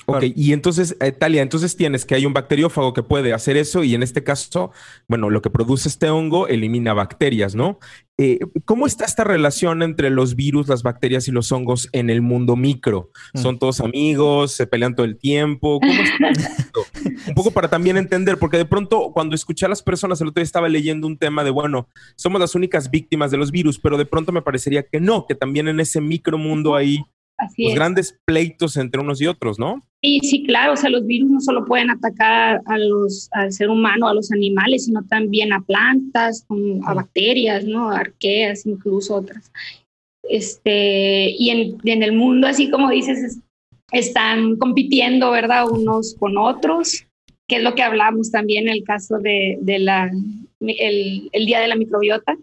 Ok, 0.06 0.24
y 0.36 0.54
entonces, 0.54 0.97
eh, 0.99 1.12
Talia, 1.12 1.41
entonces 1.41 1.76
tienes 1.76 2.06
que 2.06 2.16
hay 2.16 2.26
un 2.26 2.34
bacteriófago 2.34 2.93
que 2.93 3.04
puede 3.04 3.34
hacer 3.34 3.58
eso 3.58 3.84
y 3.84 3.95
en 3.95 4.04
este 4.04 4.24
caso, 4.24 4.72
bueno, 5.08 5.30
lo 5.30 5.41
que 5.41 5.49
produce 5.49 5.88
este 5.88 6.10
hongo 6.10 6.47
elimina 6.47 6.93
bacterias, 6.93 7.56
¿no? 7.56 7.80
Eh, 8.18 8.39
¿Cómo 8.66 8.86
está 8.86 9.06
esta 9.06 9.24
relación 9.24 9.82
entre 9.82 10.10
los 10.10 10.36
virus, 10.36 10.68
las 10.68 10.84
bacterias 10.84 11.28
y 11.28 11.32
los 11.32 11.51
hongos 11.51 11.89
en 11.93 12.10
el 12.10 12.22
mundo 12.22 12.56
micro? 12.56 13.12
Mm. 13.34 13.39
¿Son 13.39 13.60
todos 13.60 13.80
amigos? 13.80 14.51
¿Se 14.51 14.68
pelean 14.68 14.95
todo 14.95 15.06
el 15.06 15.18
tiempo? 15.18 15.80
¿Cómo 15.80 15.93
está 15.93 16.30
un 17.28 17.34
poco 17.36 17.51
para 17.51 17.70
también 17.70 17.97
entender, 17.97 18.38
porque 18.38 18.58
de 18.58 18.66
pronto 18.66 19.12
cuando 19.14 19.36
escuché 19.36 19.66
a 19.66 19.70
las 19.70 19.82
personas, 19.82 20.20
el 20.22 20.28
otro 20.28 20.41
día 20.41 20.45
estaba 20.45 20.70
leyendo 20.70 21.08
un 21.08 21.18
tema 21.18 21.43
de, 21.43 21.49
bueno, 21.49 21.88
somos 22.16 22.39
las 22.39 22.56
únicas 22.56 22.89
víctimas 22.89 23.32
de 23.32 23.38
los 23.38 23.51
virus, 23.51 23.80
pero 23.80 23.97
de 23.97 24.06
pronto 24.06 24.32
me 24.32 24.41
parecería 24.41 24.84
que 24.84 24.99
no, 24.99 25.26
que 25.26 25.36
también 25.36 25.68
en 25.68 25.80
ese 25.80 26.01
micro 26.01 26.38
mundo 26.38 26.76
hay 27.58 27.66
los 27.66 27.76
grandes 27.76 28.18
pleitos 28.26 28.78
entre 28.78 29.02
unos 29.02 29.22
y 29.22 29.28
otros, 29.28 29.60
¿no? 29.60 29.84
Sí, 30.02 30.20
sí, 30.22 30.44
claro. 30.44 30.74
O 30.74 30.78
sea, 30.78 30.89
los 30.89 31.06
virus 31.06 31.32
no 31.32 31.39
solo 31.39 31.66
pueden 31.66 31.89
atacar 31.89 32.62
a 32.66 32.78
los, 32.78 33.30
al 33.32 33.52
ser 33.54 33.70
humano, 33.70 34.08
a 34.08 34.14
los 34.14 34.32
animales, 34.32 34.86
sino 34.86 35.04
también 35.04 35.54
a 35.54 35.62
plantas, 35.62 36.46
a 36.86 36.94
bacterias, 36.94 37.66
¿no? 37.66 37.89
arqueas, 37.89 38.66
incluso 38.66 39.16
otras. 39.16 39.52
Este, 40.24 41.32
y 41.38 41.50
en, 41.50 41.78
en, 41.84 42.04
el 42.04 42.14
mundo, 42.14 42.48
así 42.48 42.70
como 42.70 42.89
dices, 42.89 43.39
están 43.91 44.58
compitiendo, 44.58 45.32
¿verdad? 45.32 45.70
Unos 45.70 46.16
con 46.20 46.38
otros, 46.38 47.06
que 47.48 47.58
es 47.58 47.64
lo 47.64 47.76
que 47.76 47.84
hablamos 47.84 48.32
también 48.32 48.68
en 48.68 48.74
el 48.74 48.84
caso 48.84 49.20
de, 49.20 49.58
de 49.62 49.80
la, 49.80 50.12
el, 50.60 51.30
el 51.32 51.46
Día 51.46 51.60
de 51.60 51.68
la 51.68 51.76
Microbiota 51.76 52.38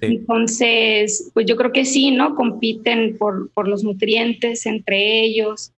entonces, 0.00 1.30
pues 1.32 1.46
yo 1.46 1.56
creo 1.56 1.72
que 1.72 1.84
sí, 1.84 2.10
¿no? 2.10 2.34
Compiten 2.34 3.16
por, 3.16 3.50
por 3.52 3.68
los 3.68 3.84
nutrientes 3.84 4.66
entre 4.66 5.22
ellos. 5.22 5.72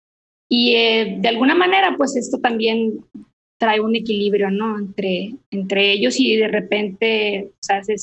Y 0.51 0.75
eh, 0.75 1.17
de 1.21 1.29
alguna 1.29 1.55
manera, 1.55 1.95
pues 1.97 2.17
esto 2.17 2.39
también 2.39 3.05
trae 3.59 3.81
un 3.81 3.95
equilibrio, 3.97 4.51
¿no? 4.51 4.79
Entre, 4.79 5.35
entre 5.51 5.93
ellos 5.93 6.19
y 6.19 6.37
de 6.37 6.49
repente, 6.49 7.51
o 7.53 7.63
sea, 7.63 7.83
se 7.85 7.97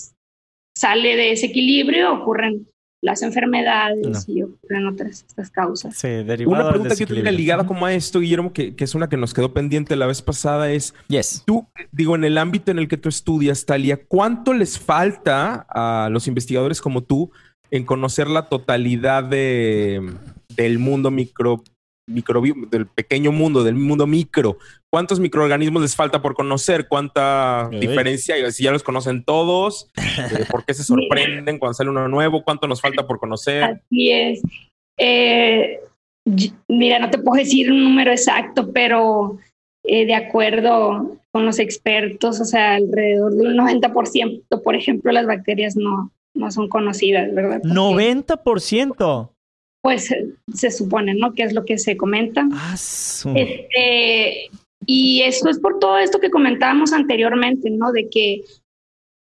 sale 0.76 1.16
de 1.16 1.32
ese 1.32 1.48
equilibrio, 1.48 2.14
ocurren 2.14 2.68
las 3.06 3.22
enfermedades 3.22 4.28
y 4.28 4.42
ocurren 4.42 4.88
otras 4.88 5.24
estas 5.28 5.52
causas. 5.52 5.96
Sí, 5.96 6.08
una 6.48 6.68
pregunta 6.68 6.96
que 6.96 7.06
tengo 7.06 7.30
ligada 7.30 7.68
como 7.68 7.86
a 7.86 7.94
esto, 7.94 8.20
Guillermo, 8.20 8.52
que, 8.52 8.76
que, 8.76 8.84
es 8.84 8.96
una 8.96 9.08
que 9.08 9.16
nos 9.16 9.34
quedó 9.34 9.54
pendiente 9.54 9.96
la 9.96 10.08
vez 10.08 10.24
pasada, 10.24 10.72
es, 10.72 10.96
yes. 11.08 11.44
tú, 11.46 11.68
digo, 11.92 12.16
en 12.16 12.24
el 12.24 12.40
ámbito 12.40 12.72
en 12.72 12.80
el 12.80 12.88
que 12.88 12.98
tú 12.98 13.08
estudias, 13.08 13.66
Talia, 13.66 14.02
¿cuánto 14.08 14.54
les 14.54 14.80
falta 14.80 15.68
a 15.70 16.10
los 16.10 16.28
investigadores 16.28 16.82
como 16.82 17.04
tú 17.04 17.32
en 17.70 17.86
conocer 17.86 18.28
la 18.28 18.50
totalidad 18.50 19.24
de, 19.24 20.02
del 20.56 20.80
mundo 20.80 21.12
micro, 21.12 21.64
del 22.08 22.88
pequeño 22.88 23.32
mundo, 23.32 23.64
del 23.64 23.76
mundo 23.76 24.06
micro. 24.06 24.58
¿Cuántos 24.92 25.20
microorganismos 25.20 25.82
les 25.82 25.96
falta 25.96 26.22
por 26.22 26.36
conocer? 26.36 26.88
¿Cuánta 26.88 27.70
diferencia? 27.70 28.52
Si 28.52 28.64
ya 28.64 28.72
los 28.72 28.84
conocen 28.84 29.24
todos, 29.24 29.92
eh, 29.98 30.46
¿por 30.50 30.66
qué 30.66 30.74
se 30.74 30.84
sorprenden 30.84 31.58
cuando 31.58 31.74
sale 31.74 31.90
uno 31.90 32.08
nuevo? 32.08 32.44
¿Cuánto 32.44 32.68
nos 32.68 32.82
falta 32.82 33.08
por 33.08 33.20
conocer? 33.20 33.64
Así 33.64 34.12
es. 34.12 34.42
Eh, 34.98 35.80
mira, 36.68 37.00
no 37.00 37.10
te 37.10 37.18
puedo 37.18 37.44
decir 37.44 37.72
un 37.72 37.84
número 37.84 38.12
exacto, 38.12 38.72
pero 38.72 39.38
eh, 39.84 40.06
de 40.06 40.16
acuerdo 40.16 41.18
con 41.32 41.46
los 41.46 41.60
expertos, 41.60 42.40
o 42.40 42.46
sea, 42.46 42.76
alrededor 42.76 43.34
del 43.34 43.58
90%, 43.58 44.62
por 44.64 44.76
ejemplo, 44.76 45.12
las 45.12 45.26
bacterias 45.26 45.76
no, 45.76 46.12
no 46.34 46.52
son 46.52 46.70
conocidas, 46.70 47.34
¿verdad? 47.34 47.62
¿90%? 47.64 49.30
Pues 49.86 50.12
se 50.52 50.72
supone, 50.72 51.14
¿no? 51.14 51.36
Que 51.36 51.44
es 51.44 51.54
lo 51.54 51.64
que 51.64 51.78
se 51.78 51.96
comenta. 51.96 52.50
Ah, 52.52 52.74
este, 52.74 54.50
y 54.88 55.22
eso 55.22 55.48
es 55.48 55.60
por 55.60 55.78
todo 55.78 56.00
esto 56.00 56.20
que 56.20 56.32
comentábamos 56.32 56.92
anteriormente, 56.92 57.70
¿no? 57.70 57.92
De 57.92 58.10
que 58.10 58.42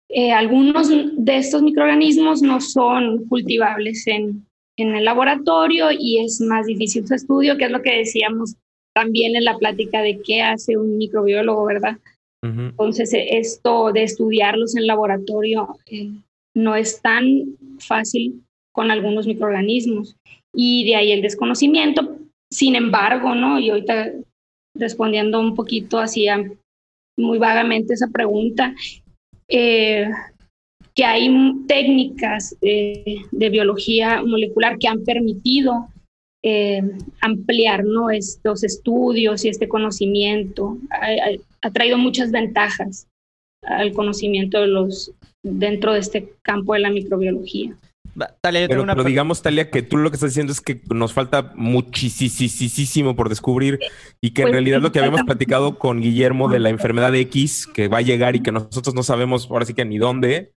eh, 0.10 0.32
algunos 0.32 0.90
de 0.90 1.38
estos 1.38 1.62
microorganismos 1.62 2.42
no 2.42 2.60
son 2.60 3.28
cultivables 3.28 4.08
en, 4.08 4.48
en 4.80 4.96
el 4.96 5.06
laboratorio 5.06 5.90
y 5.92 6.26
es 6.26 6.42
más 6.42 6.66
difícil 6.66 7.06
su 7.06 7.14
estudio, 7.14 7.56
que 7.56 7.66
es 7.66 7.72
lo 7.72 7.84
que 7.84 7.96
decíamos 7.96 8.56
también 8.96 9.36
en 9.36 9.46
la 9.46 9.60
plática 9.60 10.02
de 10.02 10.20
qué 10.26 10.42
hace 10.42 10.76
un 10.76 10.98
microbiólogo, 10.98 11.66
¿verdad? 11.66 12.00
Entonces, 12.42 13.12
esto 13.14 13.92
de 13.92 14.02
estudiarlos 14.02 14.76
en 14.76 14.88
laboratorio 14.88 15.78
eh, 15.86 16.10
no 16.56 16.76
es 16.76 17.00
tan 17.00 17.44
fácil 17.78 18.42
con 18.74 18.90
algunos 18.90 19.28
microorganismos 19.28 20.16
y 20.58 20.86
de 20.86 20.96
ahí 20.96 21.12
el 21.12 21.22
desconocimiento. 21.22 22.18
Sin 22.52 22.76
embargo, 22.76 23.36
¿no? 23.36 23.60
Y 23.60 23.70
ahorita 23.70 24.12
respondiendo 24.76 25.40
un 25.40 25.54
poquito 25.54 26.00
así 26.00 26.26
muy 27.18 27.38
vagamente 27.38 27.94
esa 27.94 28.08
pregunta, 28.08 28.74
eh, 29.48 30.10
que 30.96 31.06
hay 31.06 31.30
técnicas 31.68 32.58
eh, 32.62 33.18
de 33.32 33.50
biología 33.50 34.24
molecular 34.24 34.78
que 34.80 34.88
han 34.88 35.04
permitido 35.04 35.88
eh, 36.44 36.82
ampliar 37.22 37.84
¿no? 37.86 38.10
estos 38.10 38.64
estudios 38.64 39.46
y 39.46 39.50
este 39.50 39.68
conocimiento. 39.68 40.78
Ha, 40.90 41.38
ha, 41.62 41.72
traído 41.72 42.00
muchas 42.00 42.32
ventajas 42.32 43.08
al 43.64 43.94
conocimiento 43.94 44.60
de 44.60 44.68
los, 44.68 45.12
dentro 45.44 45.94
de 45.94 46.00
este 46.00 46.34
campo 46.42 46.74
de 46.74 46.80
la 46.80 46.90
microbiología. 46.90 47.76
Talia, 48.42 48.68
pero, 48.68 49.04
digamos, 49.04 49.42
Talia, 49.42 49.70
que 49.70 49.84
tú 49.84 49.98
lo 49.98 50.10
que 50.10 50.16
estás 50.16 50.32
diciendo 50.32 50.52
es 50.52 50.62
que 50.62 50.82
nos 50.90 51.14
falta 51.14 51.54
muchísimo 51.56 53.16
por 53.16 53.30
descubrir 53.30 53.80
y 54.22 54.32
que 54.32 54.42
en 54.42 54.48
pues 54.48 54.54
realidad 54.54 54.82
lo 54.82 54.92
que 54.92 55.00
habíamos 55.00 55.24
platicado 55.24 55.78
con 55.78 56.02
Guillermo 56.02 56.50
de 56.50 56.60
la 56.60 56.70
enfermedad 56.70 57.14
X, 57.14 57.68
que 57.68 57.88
va 57.88 58.00
a 58.00 58.02
llegar 58.02 58.36
y 58.36 58.42
que 58.42 58.52
nosotros 58.52 58.96
no 58.96 59.04
sabemos 59.04 59.48
ahora 59.50 59.66
sí 59.66 59.74
que 59.74 59.86
ni 59.86 59.98
dónde, 59.98 60.52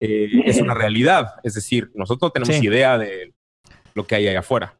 eh, 0.00 0.28
es 0.44 0.60
una 0.60 0.74
realidad. 0.74 1.34
Es 1.42 1.54
decir, 1.54 1.90
nosotros 1.94 2.28
no 2.28 2.32
tenemos 2.32 2.62
idea 2.62 2.98
de 2.98 3.32
lo 3.94 4.06
que 4.06 4.16
hay 4.16 4.28
allá 4.28 4.40
afuera. 4.40 4.76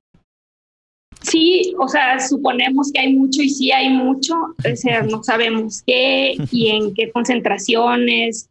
Sí, 1.22 1.74
o 1.78 1.88
sea, 1.88 2.20
suponemos 2.20 2.92
que 2.92 3.00
hay 3.00 3.14
mucho 3.14 3.42
y 3.42 3.48
sí 3.48 3.72
hay 3.72 3.88
mucho, 3.88 4.34
o 4.34 4.76
sea, 4.76 5.02
no 5.02 5.22
sabemos 5.24 5.82
qué 5.86 6.36
y 6.52 6.68
en 6.68 6.94
qué 6.94 7.10
concentraciones, 7.10 8.50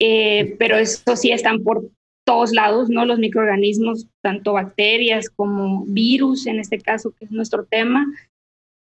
eh, 0.00 0.54
pero 0.58 0.78
eso 0.78 1.16
sí 1.16 1.32
están 1.32 1.62
por 1.62 1.90
todos 2.24 2.52
lados, 2.52 2.88
¿no? 2.88 3.04
Los 3.04 3.18
microorganismos, 3.18 4.06
tanto 4.22 4.54
bacterias 4.54 5.28
como 5.28 5.84
virus, 5.86 6.46
en 6.46 6.58
este 6.58 6.78
caso, 6.78 7.12
que 7.18 7.26
es 7.26 7.30
nuestro 7.30 7.64
tema. 7.64 8.06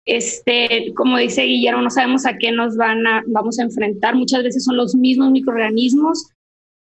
Este, 0.07 0.93
como 0.95 1.17
dice 1.17 1.43
Guillermo, 1.43 1.81
no 1.81 1.89
sabemos 1.89 2.25
a 2.25 2.37
qué 2.37 2.51
nos 2.51 2.77
van 2.77 3.05
a, 3.07 3.23
vamos 3.27 3.59
a 3.59 3.63
enfrentar. 3.63 4.15
Muchas 4.15 4.43
veces 4.43 4.63
son 4.63 4.77
los 4.77 4.95
mismos 4.95 5.31
microorganismos 5.31 6.29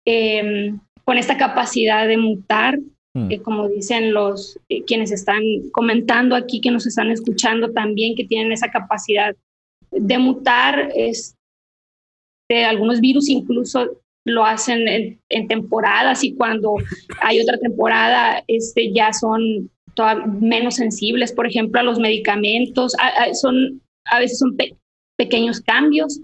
em, 0.06 0.80
con 1.06 1.18
esta 1.18 1.38
capacidad 1.38 2.08
de 2.08 2.18
mutar, 2.18 2.78
mm. 3.16 3.30
que 3.30 3.42
como 3.42 3.70
dicen 3.70 4.14
los 4.14 4.60
eh, 4.70 4.84
quienes 4.84 5.12
están 5.12 5.42
comentando 5.72 6.36
aquí, 6.36 6.60
que 6.60 6.72
nos 6.72 6.86
están 6.86 7.12
escuchando 7.12 7.72
también, 7.72 8.16
que 8.16 8.26
tienen 8.26 8.52
esa 8.52 8.70
capacidad 8.70 9.36
de 9.90 10.18
mutar. 10.18 10.92
Este, 10.96 11.36
algunos 12.66 13.00
virus 13.00 13.30
incluso 13.30 14.03
lo 14.26 14.46
hacen 14.46 14.88
en, 15.30 15.48
temporadas 15.48 16.24
y 16.24 16.36
cuando 16.36 16.76
hay 17.22 17.42
otra 17.42 17.58
temporada, 17.58 18.44
este, 18.48 18.92
ya 18.94 19.12
son 19.14 19.70
menos 20.40 20.76
sensibles, 20.76 21.32
por 21.32 21.48
ejemplo, 21.48 21.80
a 21.80 21.84
los 21.84 22.00
medicamentos. 22.00 22.94
son, 23.34 23.82
a 24.06 24.20
veces 24.20 24.40
son 24.40 24.56
pequeños 25.18 25.62
cambios. 25.62 26.20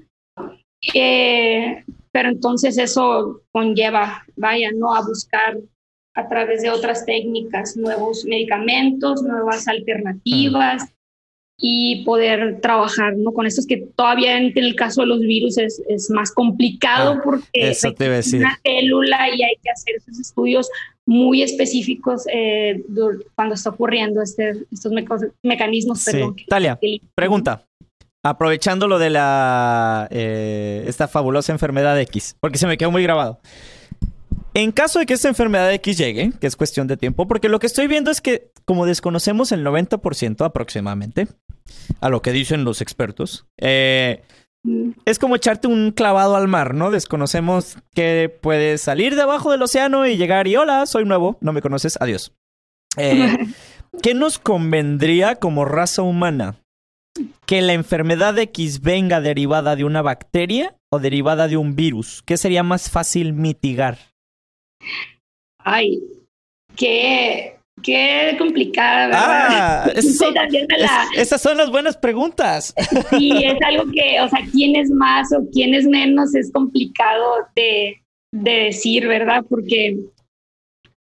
Eh, 0.93 1.83
pero 2.11 2.29
entonces 2.29 2.77
eso 2.77 3.41
conlleva, 3.51 4.25
vaya, 4.35 4.71
¿no? 4.73 4.95
A 4.95 5.05
buscar 5.05 5.57
a 6.15 6.27
través 6.27 6.61
de 6.61 6.69
otras 6.69 7.05
técnicas 7.05 7.77
nuevos 7.77 8.25
medicamentos, 8.25 9.21
nuevas 9.21 9.67
alternativas 9.67 10.91
y 11.61 12.03
poder 12.05 12.61
trabajar, 12.61 13.17
¿no? 13.17 13.31
Con 13.33 13.45
esto 13.45 13.59
es 13.61 13.67
que 13.67 13.77
todavía 13.95 14.37
en 14.37 14.51
el 14.55 14.75
caso 14.75 15.01
de 15.01 15.07
los 15.07 15.19
virus 15.19 15.57
es, 15.57 15.81
es 15.89 16.09
más 16.09 16.31
complicado 16.31 17.15
Ah, 17.17 17.21
porque 17.23 17.47
es 17.53 17.83
una 17.83 18.57
célula 18.63 19.27
y 19.35 19.43
hay 19.43 19.55
que 19.61 19.69
hacer 19.69 19.95
esos 19.97 20.19
estudios 20.19 20.69
muy 21.05 21.41
específicos 21.41 22.23
eh, 22.31 22.83
cuando 23.35 23.55
está 23.55 23.71
ocurriendo 23.71 24.21
este, 24.21 24.53
estos 24.71 24.91
mecanismos. 25.43 25.99
Sí. 25.99 26.11
Perdón, 26.11 26.35
Talia, 26.47 26.77
que- 26.79 27.01
pregunta. 27.15 27.65
Aprovechando 28.21 28.87
lo 28.87 28.99
de 28.99 29.09
la 29.09 30.07
eh, 30.11 30.83
esta 30.87 31.07
fabulosa 31.07 31.53
enfermedad 31.53 31.99
X, 32.01 32.35
porque 32.41 32.57
se 32.57 32.67
me 32.67 32.77
quedó 32.77 32.91
muy 32.91 33.01
grabado. 33.01 33.39
En 34.53 34.71
caso 34.71 34.99
de 34.99 35.05
que 35.05 35.13
esta 35.13 35.27
enfermedad 35.27 35.71
X 35.73 35.97
llegue, 35.97 36.31
que 36.39 36.47
es 36.47 36.55
cuestión 36.55 36.87
de 36.87 36.97
tiempo, 36.97 37.27
porque 37.27 37.49
lo 37.49 37.59
que 37.59 37.67
estoy 37.67 37.87
viendo 37.87 38.11
es 38.11 38.21
que 38.21 38.51
como 38.65 38.85
desconocemos 38.85 39.51
el 39.51 39.65
90% 39.65 40.45
aproximadamente, 40.45 41.27
a 42.01 42.09
lo 42.09 42.21
que 42.21 42.31
dicen 42.31 42.63
los 42.63 42.81
expertos, 42.81 43.45
eh, 43.57 44.23
es 45.05 45.19
como 45.19 45.35
echarte 45.35 45.67
un 45.67 45.91
clavado 45.91 46.35
al 46.35 46.47
mar, 46.47 46.73
¿no? 46.73 46.91
Desconocemos 46.91 47.77
que 47.93 48.35
puedes 48.41 48.81
salir 48.81 49.15
debajo 49.15 49.51
del 49.51 49.61
océano 49.61 50.05
y 50.05 50.17
llegar 50.17 50.47
y 50.47 50.55
hola, 50.55 50.85
soy 50.85 51.05
nuevo, 51.05 51.37
no 51.41 51.53
me 51.53 51.61
conoces, 51.61 51.97
adiós. 52.01 52.33
Eh, 52.97 53.37
¿Qué 54.01 54.13
nos 54.13 54.39
convendría 54.39 55.35
como 55.35 55.65
raza 55.65 56.01
humana? 56.01 56.55
¿Que 57.45 57.61
la 57.61 57.73
enfermedad 57.73 58.37
X 58.37 58.81
venga 58.81 59.21
derivada 59.21 59.75
de 59.75 59.83
una 59.83 60.01
bacteria 60.01 60.75
o 60.91 60.99
derivada 60.99 61.47
de 61.47 61.57
un 61.57 61.75
virus? 61.75 62.21
¿Qué 62.25 62.37
sería 62.37 62.63
más 62.63 62.89
fácil 62.89 63.33
mitigar? 63.33 64.08
Ay, 65.63 66.01
qué, 66.75 67.57
qué 67.83 68.35
complicada, 68.37 69.07
¿verdad? 69.07 69.47
Ah, 69.51 69.91
esas 69.95 70.15
son, 70.17 70.27
Sí, 70.29 70.33
también 70.33 70.65
me 70.69 70.77
la- 70.79 71.07
es- 71.13 71.19
esas 71.21 71.41
son 71.41 71.57
las 71.57 71.69
buenas 71.69 71.97
preguntas. 71.97 72.73
Sí, 73.11 73.31
es 73.43 73.57
algo 73.65 73.91
que, 73.91 74.21
o 74.21 74.29
sea, 74.29 74.39
quién 74.51 74.75
es 74.75 74.89
más 74.91 75.31
o 75.33 75.47
quién 75.51 75.73
es 75.73 75.85
menos 75.85 76.33
es 76.35 76.51
complicado 76.51 77.47
de, 77.55 78.01
de 78.33 78.51
decir, 78.51 79.07
¿verdad? 79.07 79.43
Porque, 79.49 79.97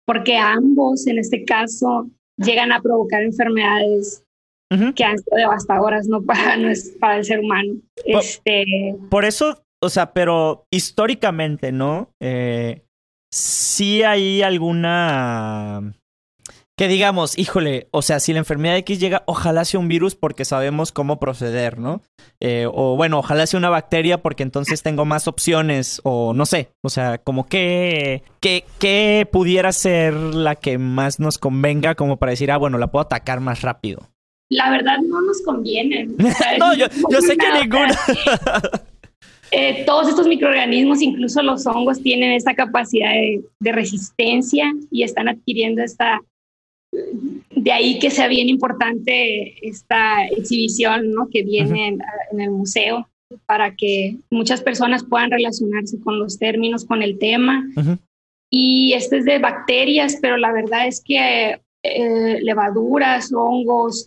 porque 0.06 0.36
ambos, 0.36 1.06
en 1.06 1.18
este 1.18 1.44
caso, 1.44 2.08
llegan 2.36 2.72
a 2.72 2.80
provocar 2.80 3.22
enfermedades 3.22 4.24
que 4.94 5.02
han 5.04 5.18
sido 5.18 5.36
devastadoras, 5.36 6.06
no 6.06 6.22
para, 6.26 6.56
no 6.56 6.68
es 6.68 6.90
para 7.00 7.18
el 7.18 7.24
ser 7.24 7.40
humano. 7.40 7.74
Por- 8.12 8.20
Este, 8.22 8.96
Por 9.10 9.24
eso, 9.24 9.62
o 9.82 9.88
sea, 9.88 10.12
pero 10.12 10.64
históricamente, 10.70 11.72
¿no? 11.72 12.10
Eh, 12.20 12.82
sí 13.30 14.02
hay 14.02 14.42
alguna... 14.42 15.94
Que 16.76 16.88
digamos, 16.88 17.38
híjole, 17.38 17.88
o 17.90 18.00
sea, 18.00 18.20
si 18.20 18.32
la 18.32 18.38
enfermedad 18.38 18.78
X 18.78 18.98
llega, 18.98 19.22
ojalá 19.26 19.66
sea 19.66 19.78
un 19.78 19.88
virus 19.88 20.14
porque 20.14 20.46
sabemos 20.46 20.92
cómo 20.92 21.20
proceder, 21.20 21.78
¿no? 21.78 22.00
Eh, 22.40 22.66
o 22.72 22.96
bueno, 22.96 23.18
ojalá 23.18 23.46
sea 23.46 23.58
una 23.58 23.68
bacteria 23.68 24.22
porque 24.22 24.42
entonces 24.42 24.82
tengo 24.82 25.04
más 25.04 25.28
opciones, 25.28 26.00
o 26.04 26.32
no 26.32 26.46
sé, 26.46 26.70
o 26.82 26.88
sea, 26.88 27.18
como 27.18 27.46
que, 27.46 28.22
que, 28.40 28.64
que 28.78 29.28
pudiera 29.30 29.72
ser 29.72 30.14
la 30.14 30.54
que 30.54 30.78
más 30.78 31.20
nos 31.20 31.36
convenga 31.36 31.94
como 31.96 32.16
para 32.16 32.30
decir, 32.30 32.50
ah, 32.50 32.56
bueno, 32.56 32.78
la 32.78 32.90
puedo 32.90 33.02
atacar 33.04 33.40
más 33.40 33.60
rápido. 33.60 34.08
la 34.48 34.70
verdad 34.70 34.96
no 35.06 35.20
nos 35.20 35.42
conviene. 35.42 36.08
O 36.18 36.30
sea, 36.30 36.56
No, 36.56 36.74
yo, 36.74 36.86
yo 37.10 37.20
sé 37.20 37.36
que 37.36 37.52
ninguna. 37.60 37.94
eh, 39.50 39.84
todos 39.84 40.08
estos 40.08 40.26
microorganismos, 40.26 41.02
incluso 41.02 41.42
los 41.42 41.66
hongos, 41.66 42.02
tienen 42.02 42.32
esta 42.32 42.54
capacidad 42.54 43.12
de, 43.12 43.42
de 43.58 43.72
resistencia 43.72 44.72
y 44.90 45.02
están 45.02 45.28
adquiriendo 45.28 45.82
esta... 45.82 46.20
De 47.54 47.72
ahí 47.72 47.98
que 47.98 48.10
sea 48.10 48.26
bien 48.26 48.48
importante 48.48 49.54
esta 49.66 50.26
exhibición 50.26 51.12
¿no? 51.12 51.28
que 51.30 51.42
viene 51.44 51.88
en, 51.88 51.98
en 52.32 52.40
el 52.40 52.50
museo 52.50 53.08
para 53.46 53.74
que 53.76 54.16
muchas 54.30 54.60
personas 54.60 55.04
puedan 55.04 55.30
relacionarse 55.30 56.00
con 56.00 56.18
los 56.18 56.38
términos, 56.38 56.84
con 56.84 57.02
el 57.02 57.18
tema. 57.18 57.64
Y 58.50 58.92
este 58.94 59.18
es 59.18 59.24
de 59.24 59.38
bacterias, 59.38 60.18
pero 60.20 60.36
la 60.36 60.52
verdad 60.52 60.86
es 60.86 61.02
que 61.04 61.60
eh, 61.82 62.40
levaduras, 62.42 63.32
hongos, 63.32 64.06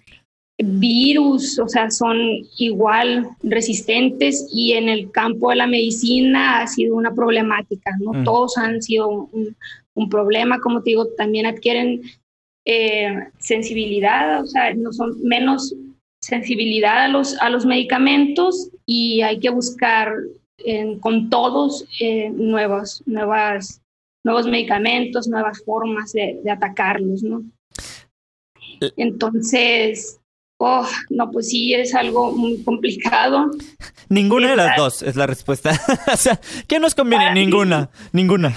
virus, 0.57 1.57
o 1.59 1.67
sea, 1.67 1.89
son 1.89 2.17
igual 2.57 3.29
resistentes 3.41 4.47
y 4.53 4.73
en 4.73 4.87
el 4.87 5.11
campo 5.11 5.49
de 5.49 5.55
la 5.55 5.67
medicina 5.67 6.61
ha 6.61 6.67
sido 6.67 6.95
una 6.95 7.13
problemática, 7.13 7.91
¿no? 7.99 8.13
Mm. 8.13 8.23
Todos 8.23 8.57
han 8.57 8.81
sido 8.81 9.09
un, 9.09 9.55
un 9.95 10.09
problema, 10.09 10.59
como 10.59 10.81
te 10.81 10.91
digo, 10.91 11.07
también 11.17 11.45
adquieren 11.45 12.01
eh, 12.65 13.27
sensibilidad, 13.39 14.41
o 14.41 14.45
sea, 14.45 14.73
no 14.73 14.93
son 14.93 15.21
menos 15.23 15.75
sensibilidad 16.21 17.05
a 17.05 17.07
los, 17.09 17.37
a 17.41 17.49
los 17.49 17.65
medicamentos 17.65 18.69
y 18.85 19.21
hay 19.21 19.39
que 19.39 19.49
buscar 19.49 20.13
con 21.01 21.29
todos 21.29 21.85
eh, 21.99 22.29
nuevos, 22.29 23.03
nuevas, 23.05 23.81
nuevos 24.23 24.47
medicamentos, 24.47 25.27
nuevas 25.27 25.61
formas 25.65 26.13
de, 26.13 26.39
de 26.41 26.51
atacarlos, 26.51 27.21
¿no? 27.21 27.43
Eh. 28.79 28.91
Entonces, 28.95 30.21
oh, 30.65 30.87
no, 31.09 31.31
pues 31.31 31.49
sí, 31.49 31.73
es 31.73 31.93
algo 31.93 32.31
muy 32.31 32.61
complicado. 32.63 33.51
Ninguna 34.09 34.51
de 34.51 34.55
las 34.55 34.77
dos 34.77 35.01
es 35.01 35.15
la 35.15 35.27
respuesta. 35.27 35.71
o 36.13 36.17
sea, 36.17 36.39
¿qué 36.67 36.79
nos 36.79 36.95
conviene? 36.95 37.33
Ninguna, 37.33 37.89
ninguna. 38.11 38.53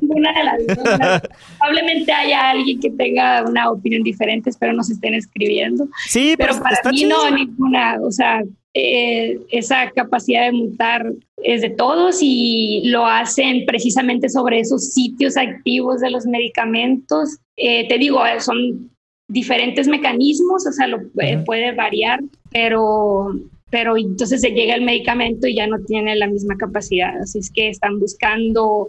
Ninguna 0.00 0.32
de 0.32 0.44
las 0.44 0.66
dos. 0.66 1.30
Probablemente 1.58 2.12
haya 2.12 2.50
alguien 2.50 2.80
que 2.80 2.90
tenga 2.90 3.44
una 3.44 3.70
opinión 3.70 4.02
diferente, 4.02 4.50
espero 4.50 4.72
nos 4.72 4.90
estén 4.90 5.14
escribiendo. 5.14 5.86
Sí, 6.08 6.34
pero, 6.36 6.52
Pero 6.52 6.62
para 6.62 6.76
está 6.76 6.90
mí 6.90 6.98
chido. 6.98 7.30
no, 7.30 7.36
ninguna, 7.36 7.98
o 8.02 8.10
sea, 8.10 8.42
eh, 8.74 9.38
esa 9.50 9.90
capacidad 9.90 10.46
de 10.46 10.52
mutar 10.52 11.04
es 11.42 11.60
de 11.60 11.70
todos 11.70 12.18
y 12.22 12.82
lo 12.86 13.04
hacen 13.04 13.66
precisamente 13.66 14.30
sobre 14.30 14.60
esos 14.60 14.92
sitios 14.92 15.36
activos 15.36 16.00
de 16.00 16.10
los 16.10 16.24
medicamentos. 16.24 17.38
Eh, 17.56 17.86
te 17.88 17.98
digo, 17.98 18.24
eh, 18.24 18.40
son 18.40 18.90
diferentes 19.32 19.88
mecanismos, 19.88 20.66
o 20.66 20.72
sea, 20.72 20.86
lo, 20.86 20.98
eh, 21.20 21.36
Ujú. 21.36 21.44
puede 21.44 21.72
variar, 21.72 22.20
pero, 22.50 23.34
pero 23.70 23.96
entonces 23.96 24.40
se 24.40 24.50
llega 24.50 24.74
el 24.74 24.82
medicamento 24.82 25.46
y 25.46 25.56
ya 25.56 25.66
no 25.66 25.78
tiene 25.86 26.14
la 26.16 26.26
misma 26.26 26.56
capacidad. 26.56 27.20
Así 27.20 27.38
es 27.38 27.50
que 27.50 27.68
están 27.68 27.98
buscando 27.98 28.88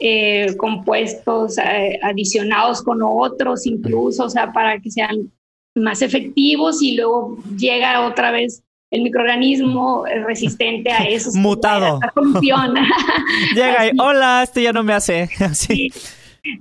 eh, 0.00 0.54
compuestos 0.56 1.58
eh, 1.58 1.98
adicionados 2.02 2.82
con 2.82 3.00
otros, 3.02 3.66
incluso, 3.66 4.24
o 4.24 4.30
sea, 4.30 4.52
para 4.52 4.80
que 4.80 4.90
sean 4.90 5.30
más 5.76 6.02
efectivos 6.02 6.82
y 6.82 6.96
luego 6.96 7.38
llega 7.56 8.06
otra 8.06 8.30
vez 8.30 8.62
el 8.90 9.02
microorganismo 9.02 10.06
eh, 10.06 10.24
resistente 10.24 10.90
a 10.90 11.04
esos. 11.04 11.34
Mutado. 11.34 12.00
Funciona. 12.14 12.86
Llega 13.54 13.86
y, 13.86 13.90
hola, 13.98 14.42
este 14.44 14.62
ya 14.62 14.72
no 14.72 14.82
me 14.82 14.92
hace. 14.92 15.28
Así, 15.40 15.90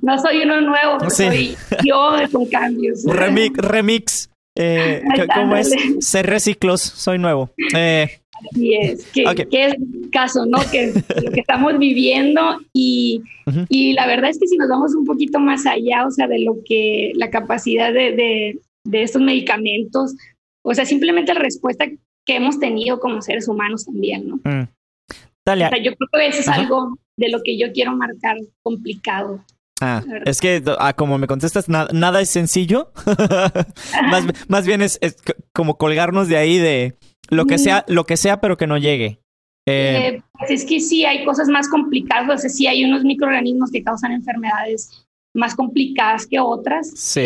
No 0.02 0.18
soy 0.20 0.42
uno 0.44 0.62
nuevo, 0.62 0.98
pues 1.00 1.16
Sí. 1.18 1.26
soy 1.26 1.56
yo 1.86 2.12
con 2.32 2.46
cambios. 2.48 3.04
remix, 3.08 3.58
remix. 3.60 4.30
Eh, 4.56 5.02
¿qué- 5.16 5.28
¿Cómo 5.34 5.56
es? 5.56 5.74
Ser 6.00 6.26
reciclos, 6.28 6.82
soy 6.82 7.18
nuevo. 7.18 7.50
Eh, 7.76 8.08
Así 8.52 8.74
es, 8.76 9.06
que, 9.08 9.26
Ok. 9.28 9.50
que 9.50 9.66
es 9.68 9.74
el 9.76 10.10
caso, 10.12 10.46
¿no? 10.46 10.60
Que 10.70 10.92
lo 11.24 11.32
que 11.32 11.40
estamos 11.40 11.78
viviendo 11.80 12.60
y, 12.74 13.22
y 13.70 13.94
la 13.94 14.06
verdad 14.06 14.30
es 14.32 14.38
que 14.40 14.48
si 14.48 14.58
nos 14.58 14.68
vamos 14.70 14.94
un 14.96 15.06
poquito 15.06 15.40
más 15.40 15.66
allá, 15.66 16.06
o 16.06 16.12
sea, 16.12 16.28
de 16.28 16.40
lo 16.40 16.58
que 16.66 17.12
la 17.16 17.30
capacidad 17.30 17.94
de, 17.94 18.12
de, 18.12 18.60
de 18.86 19.04
estos 19.04 19.22
medicamentos, 19.22 20.16
o 20.62 20.74
sea, 20.74 20.86
simplemente 20.86 21.34
la 21.34 21.40
respuesta 21.40 21.86
que 22.26 22.36
hemos 22.36 22.60
tenido 22.60 23.00
como 23.00 23.22
seres 23.22 23.48
humanos 23.48 23.86
también, 23.86 24.28
¿no? 24.28 24.36
mm. 24.44 24.64
O 24.64 25.16
Talia, 25.46 25.70
sea, 25.70 25.78
yo 25.82 25.92
creo 25.96 26.10
que 26.14 26.28
eso 26.28 26.40
es 26.42 26.48
Ajá. 26.48 26.62
algo 26.62 26.98
de 27.18 27.30
lo 27.30 27.42
que 27.44 27.58
yo 27.58 27.72
quiero 27.72 27.96
marcar 27.96 28.38
complicado. 28.62 29.44
Ah, 29.82 30.03
es 30.26 30.39
que 30.41 30.61
ah, 30.80 30.93
como 30.93 31.17
me 31.17 31.28
contestas, 31.28 31.69
na- 31.69 31.88
nada 31.91 32.21
es 32.21 32.30
sencillo. 32.30 32.91
más, 34.09 34.26
más 34.47 34.65
bien 34.65 34.82
es, 34.82 34.99
como 35.53 35.78
colgarnos 35.78 36.28
de 36.28 36.38
ahí 36.38 36.57
de 36.57 36.95
lo 37.30 37.45
que 37.45 37.55
Mm. 37.55 37.59
sea, 37.59 37.86
lo 37.88 38.05
que 38.05 38.17
sea, 38.17 38.39
pero 38.41 38.57
que 38.57 38.67
no 38.67 38.78
llegue. 38.78 39.19
Eh, 39.67 40.15
Eh, 40.15 40.21
pues 40.38 40.51
es 40.51 40.65
que 40.65 40.80
sí 40.82 41.05
hay 41.05 41.24
cosas 41.24 41.47
más 41.47 41.69
complicadas, 41.69 42.30
o 42.30 42.38
sea, 42.41 42.49
sí 42.49 42.67
hay 42.67 42.84
unos 42.84 43.03
microorganismos 43.03 43.71
que 43.71 43.84
causan 43.84 44.11
enfermedades 44.11 45.05
más 45.34 45.55
complicadas 45.55 46.28
que 46.28 46.39
otras. 46.39 46.91
Sí. 46.95 47.21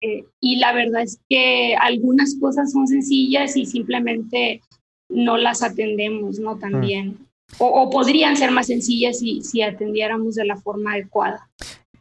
Eh, 0.00 0.24
y 0.40 0.56
la 0.56 0.72
verdad 0.72 1.02
es 1.02 1.20
que 1.28 1.76
algunas 1.76 2.34
cosas 2.40 2.72
son 2.72 2.86
sencillas 2.88 3.56
y 3.56 3.66
simplemente 3.66 4.60
no 5.10 5.36
las 5.36 5.62
atendemos, 5.62 6.38
¿no? 6.38 6.56
También. 6.56 7.18
O, 7.58 7.66
o 7.66 7.90
podrían 7.90 8.36
ser 8.36 8.50
más 8.50 8.66
sencillas 8.66 9.18
si, 9.18 9.42
si 9.42 9.60
atendiéramos 9.62 10.34
de 10.34 10.46
la 10.46 10.56
forma 10.56 10.94
adecuada. 10.94 11.48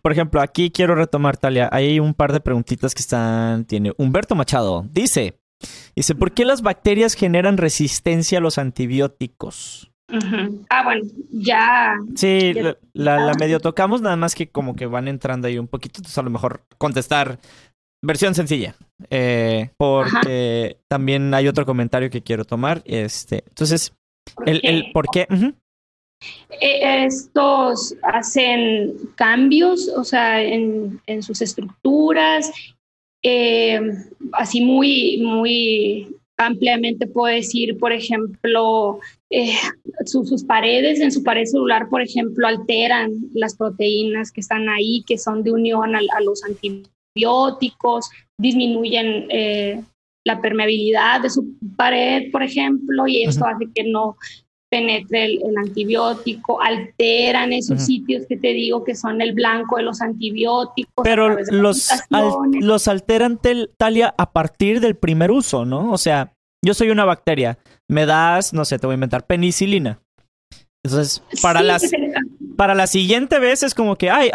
Por 0.03 0.11
ejemplo, 0.11 0.41
aquí 0.41 0.69
quiero 0.69 0.95
retomar, 0.95 1.37
Talia. 1.37 1.69
Hay 1.71 1.99
un 1.99 2.13
par 2.13 2.33
de 2.33 2.41
preguntitas 2.41 2.93
que 2.93 3.01
están. 3.01 3.65
Tiene 3.65 3.93
Humberto 3.97 4.35
Machado. 4.35 4.85
Dice: 4.91 5.39
Dice, 5.95 6.13
¿por 6.13 6.33
qué 6.33 6.43
las 6.43 6.61
bacterias 6.61 7.13
generan 7.13 7.57
resistencia 7.57 8.39
a 8.39 8.41
los 8.41 8.57
antibióticos? 8.57 9.91
Ah, 10.69 10.83
bueno, 10.83 11.03
ya. 11.31 11.95
Sí, 12.15 12.53
La, 12.93 13.33
medio 13.39 13.59
tocamos, 13.59 14.01
nada 14.01 14.17
más 14.17 14.35
que 14.35 14.49
como 14.49 14.75
que 14.75 14.85
van 14.85 15.07
entrando 15.07 15.47
ahí 15.47 15.57
un 15.57 15.67
poquito. 15.67 15.99
Entonces, 15.99 16.17
a 16.17 16.23
lo 16.23 16.29
mejor 16.29 16.65
contestar 16.77 17.39
versión 18.03 18.35
sencilla. 18.35 18.75
Eh, 19.09 19.71
porque 19.77 20.77
también 20.89 21.33
hay 21.33 21.47
otro 21.47 21.65
comentario 21.65 22.09
que 22.09 22.21
quiero 22.21 22.43
tomar. 22.43 22.83
Este, 22.85 23.45
entonces, 23.47 23.93
el, 24.45 24.59
el 24.63 24.91
por 24.93 25.07
qué. 25.07 25.27
Estos 26.61 27.95
hacen 28.03 28.93
cambios, 29.15 29.89
o 29.89 30.03
sea, 30.03 30.41
en, 30.41 30.99
en 31.07 31.23
sus 31.23 31.41
estructuras, 31.41 32.51
eh, 33.23 33.79
así 34.33 34.61
muy, 34.61 35.21
muy 35.23 36.15
ampliamente 36.37 37.07
puedo 37.07 37.33
decir, 37.33 37.77
por 37.77 37.93
ejemplo, 37.93 38.99
eh, 39.29 39.55
sus 40.05 40.43
paredes, 40.43 40.99
en 40.99 41.11
su 41.11 41.23
pared 41.23 41.45
celular, 41.45 41.87
por 41.89 42.01
ejemplo, 42.01 42.47
alteran 42.47 43.11
las 43.33 43.55
proteínas 43.55 44.31
que 44.31 44.41
están 44.41 44.67
ahí, 44.67 45.03
que 45.07 45.17
son 45.17 45.43
de 45.43 45.51
unión 45.51 45.95
a, 45.95 46.21
los 46.21 46.43
antibióticos, 46.43 48.09
disminuyen 48.37 49.27
la 50.25 50.41
permeabilidad 50.41 51.21
de 51.21 51.29
su 51.29 51.55
pared, 51.75 52.31
por 52.31 52.43
ejemplo, 52.43 53.07
y 53.07 53.23
esto 53.23 53.45
hace 53.45 53.67
que 53.73 53.83
no 53.83 54.17
penetre 54.73 55.25
el, 55.25 55.55
antibiótico, 55.55 56.59
alteran 56.59 57.53
esos 57.53 57.83
sitios 57.83 58.25
que 58.27 58.37
te 58.37 58.47
digo 58.47 58.83
que 58.83 58.95
son 58.95 59.21
el 59.21 59.33
blanco 59.33 59.77
de 59.77 59.83
los 59.83 60.01
antibióticos. 60.01 61.03
Pero 61.03 61.37
los, 61.51 61.89
los 62.09 62.87
alteran, 62.87 63.39
Talia, 63.77 64.15
a 64.17 64.31
partir 64.31 64.79
del 64.79 64.95
primer 64.95 65.29
uso, 65.29 65.63
¿no? 65.63 65.91
O 65.91 65.99
sea, 65.99 66.33
yo 66.65 66.73
soy 66.73 66.89
una 66.89 67.05
bacteria, 67.05 67.59
me 67.87 68.07
das, 68.07 68.51
no 68.51 68.65
sé, 68.65 68.79
te 68.79 68.87
voy 68.87 68.93
a 68.93 68.95
inventar 68.95 69.27
penicilina. 69.27 69.99
Entonces, 70.83 71.21
para, 71.43 71.61
las, 71.61 71.83
para 72.57 72.73
la 72.73 72.87
siguiente 72.87 73.37
vez 73.37 73.61
es 73.61 73.75
como 73.75 73.95
que, 73.95 74.09
ay, 74.09 74.31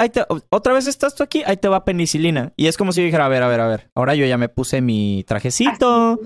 otra 0.51 0.73
vez 0.73 0.87
estás 0.87 1.17
tú 1.17 1.25
aquí, 1.25 1.43
ahí 1.47 1.57
te 1.57 1.67
va 1.67 1.85
penicilina. 1.85 2.53
Y 2.57 2.69
es 2.69 2.77
como 2.77 2.93
si 2.93 3.03
dijera, 3.03 3.27
a 3.27 3.29
ver, 3.29 3.43
a 3.43 3.49
ver, 3.49 3.61
a 3.61 3.67
ver, 3.67 3.91
ahora 3.97 4.15
yo 4.15 4.25
ya 4.25 4.39
me 4.39 4.49
puse 4.49 4.81
mi 4.81 5.25
trajecito. 5.27 6.21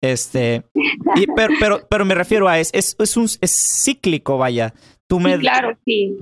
Este, 0.00 0.64
pero, 1.36 1.54
pero, 1.58 1.80
pero 1.88 2.04
me 2.04 2.14
refiero 2.14 2.48
a 2.48 2.58
es, 2.58 2.70
es, 2.72 2.96
es 2.98 3.16
un 3.16 3.24
es 3.24 3.82
cíclico, 3.84 4.38
vaya. 4.38 4.74
Tú 5.10 5.18
me, 5.18 5.36
claro, 5.40 5.76
sí. 5.84 6.16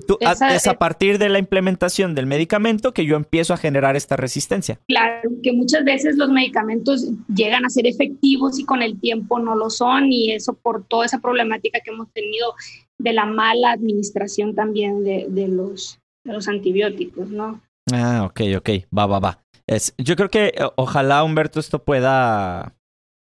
es 0.49 0.65
a 0.65 0.73
partir 0.79 1.19
de 1.19 1.29
la 1.29 1.37
implementación 1.37 2.15
del 2.15 2.25
medicamento 2.25 2.91
que 2.91 3.05
yo 3.05 3.17
empiezo 3.17 3.53
a 3.53 3.57
generar 3.57 3.95
esta 3.95 4.17
resistencia. 4.17 4.79
Claro, 4.87 5.29
que 5.43 5.53
muchas 5.53 5.83
veces 5.83 6.17
los 6.17 6.29
medicamentos 6.29 7.07
llegan 7.27 7.65
a 7.65 7.69
ser 7.69 7.85
efectivos 7.85 8.57
y 8.57 8.65
con 8.65 8.81
el 8.81 8.99
tiempo 8.99 9.37
no 9.37 9.55
lo 9.55 9.69
son 9.69 10.11
y 10.11 10.31
eso 10.31 10.55
por 10.55 10.85
toda 10.85 11.05
esa 11.05 11.19
problemática 11.19 11.81
que 11.81 11.91
hemos 11.91 12.11
tenido 12.13 12.55
de 12.97 13.13
la 13.13 13.27
mala 13.27 13.73
administración 13.73 14.55
también 14.55 15.03
de, 15.03 15.27
de 15.29 15.47
los, 15.47 15.99
de 16.23 16.33
los 16.33 16.47
antibióticos, 16.47 17.29
¿no? 17.29 17.61
Ah, 17.93 18.25
ok, 18.25 18.41
ok, 18.57 18.69
va, 18.97 19.05
va, 19.05 19.19
va. 19.19 19.43
Es, 19.67 19.93
yo 19.99 20.15
creo 20.15 20.29
que 20.29 20.51
ojalá, 20.77 21.23
Humberto, 21.23 21.59
esto 21.59 21.83
pueda 21.83 22.73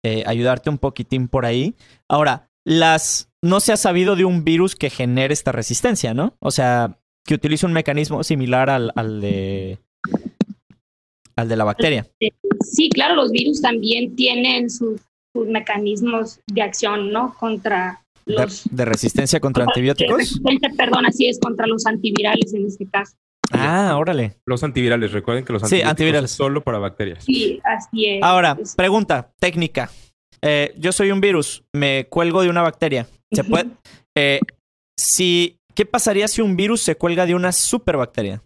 eh, 0.04 0.24
ayudarte 0.26 0.70
un 0.70 0.78
poquitín 0.78 1.28
por 1.28 1.45
ahí. 1.45 1.76
Ahora, 2.10 2.49
las 2.66 3.30
no 3.41 3.60
se 3.60 3.74
ha 3.74 3.78
sabido 3.78 4.16
de 4.16 4.26
un 4.26 4.43
virus 4.43 4.76
que 4.76 4.89
genere 4.89 5.34
esta 5.34 5.51
resistencia, 5.51 6.14
¿no? 6.14 6.36
O 6.39 6.51
sea, 6.51 6.99
que 7.26 7.34
utilice 7.34 7.66
un 7.66 7.74
mecanismo 7.74 8.24
similar 8.24 8.70
al, 8.70 8.91
al 8.95 9.22
de 9.22 9.80
al 11.36 11.49
de 11.49 11.56
la 11.56 11.64
bacteria. 11.64 12.08
Sí, 12.62 12.89
claro, 12.89 13.16
los 13.16 13.32
virus 13.32 13.62
también 13.62 14.16
tienen 14.16 14.70
sus, 14.70 15.01
mecanismos 15.36 16.39
de 16.54 16.62
acción, 16.62 17.12
¿no? 17.12 17.34
Contra 17.39 18.06
los... 18.26 18.64
¿De, 18.70 18.86
resistencia 18.86 19.39
contra 19.39 19.64
antibióticos? 19.64 20.18
Resistencia, 20.18 20.70
perdón, 20.78 21.08
así 21.08 21.28
es, 21.28 21.39
contra 21.39 21.66
los 21.66 21.88
antivirales 21.88 22.54
en 22.54 22.68
este 22.68 22.86
caso. 22.86 23.16
Ah, 23.52 23.96
órale. 23.98 24.38
Los 24.46 24.64
antivirales, 24.64 25.12
recuerden 25.12 25.46
que 25.46 25.54
los 25.54 25.64
antivirales, 25.64 25.88
sí, 25.88 25.89
antivirales. 25.89 26.32
solo 26.32 26.64
para 26.64 26.80
bacterias. 26.80 27.24
Sí, 27.24 27.62
así 27.64 28.06
es. 28.08 28.24
Ahora, 28.24 28.58
pregunta 28.76 29.32
técnica. 29.39 29.89
Eh, 30.41 30.74
yo 30.78 30.91
soy 30.91 31.12
un 31.12 31.22
virus, 31.22 31.64
me 31.74 32.08
cuelgo 32.10 32.41
de 32.41 32.50
una 32.50 32.62
bacteria. 32.62 33.08
¿Se 33.32 33.44
puede? 33.44 33.70
Eh, 34.16 34.39
si, 34.98 35.58
¿Qué 35.76 35.86
pasaría 35.86 36.28
si 36.28 36.41
un 36.41 36.56
virus 36.56 36.82
se 36.82 36.96
cuelga 36.96 37.26
de 37.26 37.36
una 37.36 37.52
superbacteria? 37.52 38.44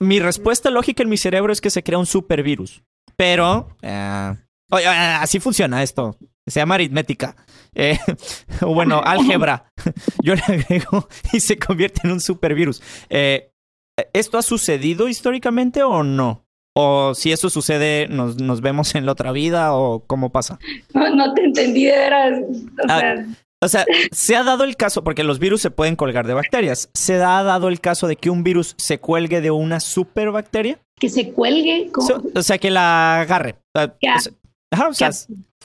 Mi 0.00 0.20
respuesta 0.20 0.70
lógica 0.70 1.02
en 1.02 1.08
mi 1.08 1.16
cerebro 1.16 1.52
es 1.52 1.60
que 1.60 1.70
se 1.70 1.82
crea 1.82 1.98
un 1.98 2.06
supervirus. 2.06 2.82
Pero, 3.16 3.76
eh, 3.82 4.34
así 4.70 5.40
funciona 5.40 5.82
esto. 5.82 6.16
Se 6.46 6.60
llama 6.60 6.74
aritmética. 6.74 7.36
o 8.60 8.74
bueno, 8.74 9.00
álgebra. 9.04 9.70
Yo 10.22 10.34
le 10.34 10.42
agrego 10.42 11.08
y 11.32 11.40
se 11.40 11.58
convierte 11.58 12.00
en 12.04 12.12
un 12.12 12.20
supervirus. 12.20 12.82
Eh, 13.08 13.51
¿Esto 14.12 14.38
ha 14.38 14.42
sucedido 14.42 15.08
históricamente 15.08 15.82
o 15.82 16.02
no? 16.02 16.44
O 16.74 17.14
si 17.14 17.32
eso 17.32 17.50
sucede, 17.50 18.08
nos, 18.08 18.40
nos 18.40 18.62
vemos 18.62 18.94
en 18.94 19.04
la 19.04 19.12
otra 19.12 19.32
vida 19.32 19.74
o 19.74 20.04
cómo 20.06 20.32
pasa. 20.32 20.58
No, 20.94 21.34
te 21.34 21.44
entendí 21.44 21.84
de 21.84 21.92
veras. 21.92 22.40
Ah, 22.88 23.14
o, 23.60 23.68
sea... 23.68 23.84
se 24.10 24.36
ha 24.36 24.42
dado 24.42 24.64
el 24.64 24.76
caso, 24.76 25.04
porque 25.04 25.22
los 25.22 25.38
virus 25.38 25.60
se 25.60 25.70
pueden 25.70 25.96
colgar 25.96 26.26
de 26.26 26.32
bacterias. 26.32 26.88
¿Se 26.94 27.14
ha 27.16 27.42
dado 27.42 27.68
el 27.68 27.80
caso 27.80 28.08
de 28.08 28.16
que 28.16 28.30
un 28.30 28.42
virus 28.42 28.74
se 28.78 28.98
cuelgue 28.98 29.42
de 29.42 29.50
una 29.50 29.80
superbacteria? 29.80 30.78
Que 30.98 31.10
se 31.10 31.30
cuelgue. 31.32 31.90
o 32.34 32.42
sea, 32.42 32.56
que 32.56 32.70
la 32.70 33.20
agarre. 33.20 33.56
Ajá, 34.72 34.88
o 34.88 34.94
sea, 34.94 35.10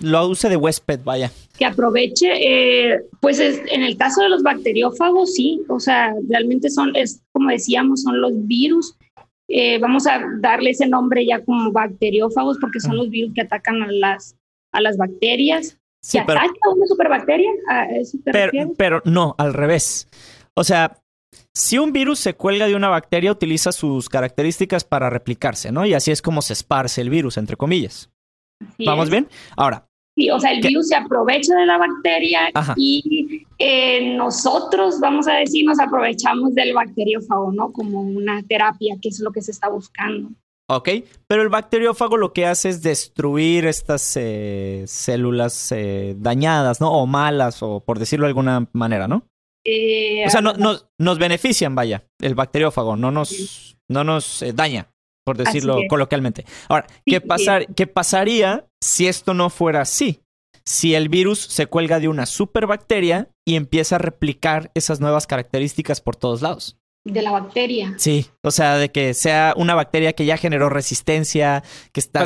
lo 0.02 0.28
use 0.28 0.50
de 0.50 0.58
huésped, 0.58 1.00
vaya. 1.04 1.32
Que 1.58 1.66
aproveche, 1.66 2.28
eh, 2.36 3.02
pues 3.22 3.40
en 3.40 3.84
el 3.84 3.98
caso 3.98 4.22
de 4.22 4.30
los 4.30 4.44
bacteriófagos, 4.44 5.34
sí, 5.34 5.62
o 5.70 5.80
sea, 5.80 6.14
realmente 6.28 6.70
son, 6.70 6.94
es 6.96 7.24
como 7.32 7.50
decíamos, 7.50 8.04
son 8.04 8.20
los 8.20 8.34
virus. 8.48 8.98
Eh, 9.48 9.80
vamos 9.80 10.06
a 10.08 10.22
darle 10.42 10.72
ese 10.72 10.88
nombre 10.88 11.26
ya 11.26 11.44
como 11.44 11.72
bacteriófagos 11.72 12.58
porque 12.60 12.82
son 12.82 12.98
los 12.98 13.10
virus 13.10 13.34
que 13.34 13.42
atacan 13.42 13.82
a 13.82 13.92
las, 13.92 14.36
a 14.74 14.82
las 14.82 14.98
bacterias. 14.98 15.80
Sí, 16.04 16.20
pero, 16.28 16.40
ataca 16.40 16.54
a 16.70 16.74
una 16.74 16.86
superbacteria? 16.86 17.52
pero, 18.26 18.74
pero 18.78 19.02
no, 19.06 19.36
al 19.38 19.54
revés. 19.54 20.10
O 20.54 20.66
sea, 20.66 20.98
si 21.54 21.78
un 21.78 21.94
virus 21.94 22.20
se 22.20 22.34
cuelga 22.34 22.68
de 22.68 22.76
una 22.76 22.90
bacteria, 22.90 23.32
utiliza 23.32 23.72
sus 23.72 24.10
características 24.10 24.84
para 24.84 25.10
replicarse, 25.10 25.72
¿no? 25.72 25.86
Y 25.86 25.94
así 25.94 26.12
es 26.12 26.22
como 26.22 26.42
se 26.42 26.54
esparce 26.54 27.00
el 27.00 27.10
virus, 27.10 27.38
entre 27.38 27.56
comillas. 27.56 28.10
¿Vamos 28.86 29.10
bien? 29.10 29.28
Ahora. 29.56 29.88
Sí, 30.16 30.32
o 30.32 30.40
sea, 30.40 30.52
el 30.52 30.62
virus 30.62 30.88
se 30.88 30.96
aprovecha 30.96 31.56
de 31.56 31.68
la 31.68 31.78
bacteria 31.78 32.50
y 32.76 33.46
eh, 33.60 34.16
nosotros, 34.16 35.00
vamos 35.00 35.28
a 35.28 35.34
decir, 35.34 35.64
nos 35.64 35.80
aprovechamos 35.80 36.56
del 36.56 36.74
bacteriófago, 36.74 37.52
¿no? 37.52 37.72
Como 37.72 38.02
una 38.02 38.42
terapia, 38.42 38.96
que 39.00 39.10
es 39.10 39.20
lo 39.20 39.32
que 39.32 39.44
se 39.44 39.52
está 39.52 39.70
buscando. 39.70 40.30
Ok, 40.70 40.90
pero 41.28 41.44
el 41.44 41.50
bacteriófago 41.50 42.18
lo 42.18 42.34
que 42.34 42.48
hace 42.48 42.70
es 42.70 42.82
destruir 42.82 43.68
estas 43.68 44.18
eh, 44.18 44.86
células 44.88 45.72
eh, 45.72 46.16
dañadas, 46.18 46.82
¿no? 46.82 46.92
O 46.92 47.06
malas, 47.06 47.62
o 47.62 47.82
por 47.82 48.00
decirlo 48.00 48.26
de 48.26 48.30
alguna 48.30 48.68
manera, 48.74 49.08
¿no? 49.08 49.18
o 49.18 50.30
sea, 50.30 50.40
no, 50.40 50.54
nos 50.98 51.20
benefician, 51.20 51.76
vaya, 51.76 52.06
el 52.22 52.36
bacteriófago, 52.36 52.96
no 52.96 53.12
nos, 53.12 53.78
no 53.90 54.06
nos 54.06 54.44
daña 54.56 54.88
por 55.28 55.36
decirlo 55.36 55.82
coloquialmente. 55.90 56.46
Ahora, 56.70 56.88
¿qué, 57.06 57.20
pasar, 57.20 57.68
¿qué 57.76 57.86
pasaría 57.86 58.66
si 58.82 59.08
esto 59.08 59.34
no 59.34 59.50
fuera 59.50 59.82
así? 59.82 60.22
Si 60.64 60.96
el 60.96 61.10
virus 61.10 61.40
se 61.40 61.66
cuelga 61.66 62.00
de 62.00 62.08
una 62.08 62.26
superbacteria 62.26 63.28
y 63.46 63.58
empieza 63.58 63.98
a 63.98 64.00
replicar 64.00 64.72
esas 64.74 65.02
nuevas 65.02 65.28
características 65.28 66.00
por 66.00 66.16
todos 66.16 66.42
lados. 66.42 66.78
De 67.04 67.22
la 67.22 67.32
bacteria. 67.32 67.94
Sí, 67.98 68.28
o 68.42 68.52
sea, 68.52 68.78
de 68.78 68.90
que 68.90 69.14
sea 69.14 69.54
una 69.58 69.76
bacteria 69.76 70.14
que 70.14 70.26
ya 70.26 70.38
generó 70.38 70.70
resistencia, 70.70 71.62
que 71.92 72.00
está... 72.00 72.24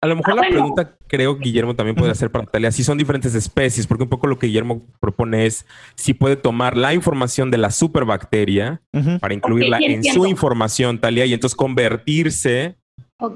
A 0.00 0.06
lo 0.06 0.14
mejor 0.14 0.36
la 0.36 0.42
ah, 0.42 0.48
pregunta, 0.48 0.96
creo, 1.08 1.36
Guillermo, 1.36 1.74
también 1.74 1.96
puede 1.96 2.12
hacer 2.12 2.30
para 2.30 2.46
Talia, 2.46 2.70
si 2.70 2.84
son 2.84 2.98
diferentes 2.98 3.34
especies, 3.34 3.86
porque 3.86 4.04
un 4.04 4.08
poco 4.08 4.28
lo 4.28 4.38
que 4.38 4.46
Guillermo 4.46 4.82
propone 5.00 5.44
es 5.46 5.66
si 5.96 6.14
puede 6.14 6.36
tomar 6.36 6.76
la 6.76 6.94
información 6.94 7.50
de 7.50 7.58
la 7.58 7.72
superbacteria 7.72 8.80
para 9.20 9.34
incluirla 9.34 9.78
en 9.80 10.04
su 10.04 10.26
información, 10.26 11.00
Talia, 11.00 11.26
y 11.26 11.32
entonces 11.32 11.56
convertirse 11.56 12.76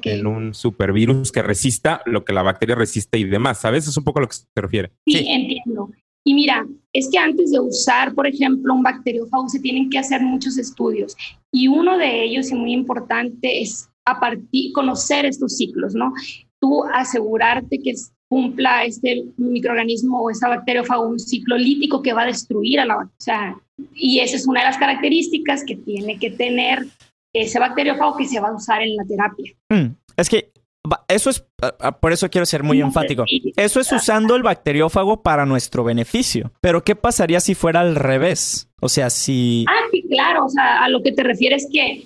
en 0.04 0.26
un 0.28 0.54
supervirus 0.54 1.32
que 1.32 1.42
resista 1.42 2.02
lo 2.06 2.24
que 2.24 2.32
la 2.32 2.42
bacteria 2.42 2.76
resiste 2.76 3.18
y 3.18 3.24
demás, 3.24 3.60
¿sabes? 3.60 3.88
Es 3.88 3.96
un 3.96 4.04
poco 4.04 4.20
a 4.20 4.22
lo 4.22 4.28
que 4.28 4.36
se 4.36 4.46
refiere. 4.54 4.92
Sí, 5.04 5.26
entiendo. 5.28 5.90
Y 6.24 6.34
mira, 6.34 6.64
es 6.92 7.08
que 7.10 7.18
antes 7.18 7.50
de 7.50 7.58
usar, 7.58 8.14
por 8.14 8.28
ejemplo, 8.28 8.72
un 8.72 8.84
bacteriófago 8.84 9.48
se 9.48 9.58
tienen 9.58 9.90
que 9.90 9.98
hacer 9.98 10.20
muchos 10.20 10.56
estudios. 10.56 11.16
Y 11.50 11.66
uno 11.66 11.98
de 11.98 12.22
ellos, 12.22 12.52
y 12.52 12.54
muy 12.54 12.72
importante, 12.72 13.60
es 13.60 13.88
a 14.04 14.20
partir, 14.20 14.72
conocer 14.72 15.26
estos 15.26 15.56
ciclos, 15.56 15.94
¿no? 15.94 16.12
Tú 16.62 16.84
asegurarte 16.84 17.80
que 17.82 17.92
cumpla 18.28 18.84
este 18.84 19.24
microorganismo 19.36 20.22
o 20.22 20.30
esta 20.30 20.48
bacteriófago 20.48 21.06
un 21.06 21.18
ciclo 21.18 21.58
lítico 21.58 22.00
que 22.00 22.14
va 22.14 22.22
a 22.22 22.26
destruir 22.26 22.80
a 22.80 22.86
la 22.86 22.96
bacteria. 22.96 23.58
y 23.94 24.20
esa 24.20 24.36
es 24.36 24.46
una 24.46 24.60
de 24.60 24.66
las 24.66 24.78
características 24.78 25.64
que 25.66 25.76
tiene 25.76 26.18
que 26.18 26.30
tener 26.30 26.86
ese 27.34 27.58
bacteriófago 27.58 28.16
que 28.16 28.26
se 28.26 28.40
va 28.40 28.48
a 28.48 28.54
usar 28.54 28.80
en 28.80 28.96
la 28.96 29.04
terapia. 29.04 29.52
Mm, 29.68 29.96
es 30.16 30.28
que 30.30 30.52
eso 31.08 31.30
es, 31.30 31.44
por 32.00 32.12
eso 32.12 32.30
quiero 32.30 32.46
ser 32.46 32.62
muy 32.62 32.80
enfático. 32.80 33.24
Eso 33.56 33.80
es 33.80 33.92
usando 33.92 34.34
el 34.34 34.42
bacteriófago 34.42 35.22
para 35.22 35.46
nuestro 35.46 35.84
beneficio. 35.84 36.52
Pero 36.60 36.84
¿qué 36.84 36.96
pasaría 36.96 37.40
si 37.40 37.54
fuera 37.54 37.80
al 37.80 37.96
revés? 37.96 38.68
O 38.80 38.88
sea, 38.88 39.10
si... 39.10 39.64
Ah, 39.68 39.88
sí, 39.90 40.02
claro. 40.08 40.46
O 40.46 40.48
sea, 40.48 40.82
a 40.84 40.88
lo 40.88 41.02
que 41.02 41.12
te 41.12 41.22
refieres 41.22 41.68
que, 41.72 42.04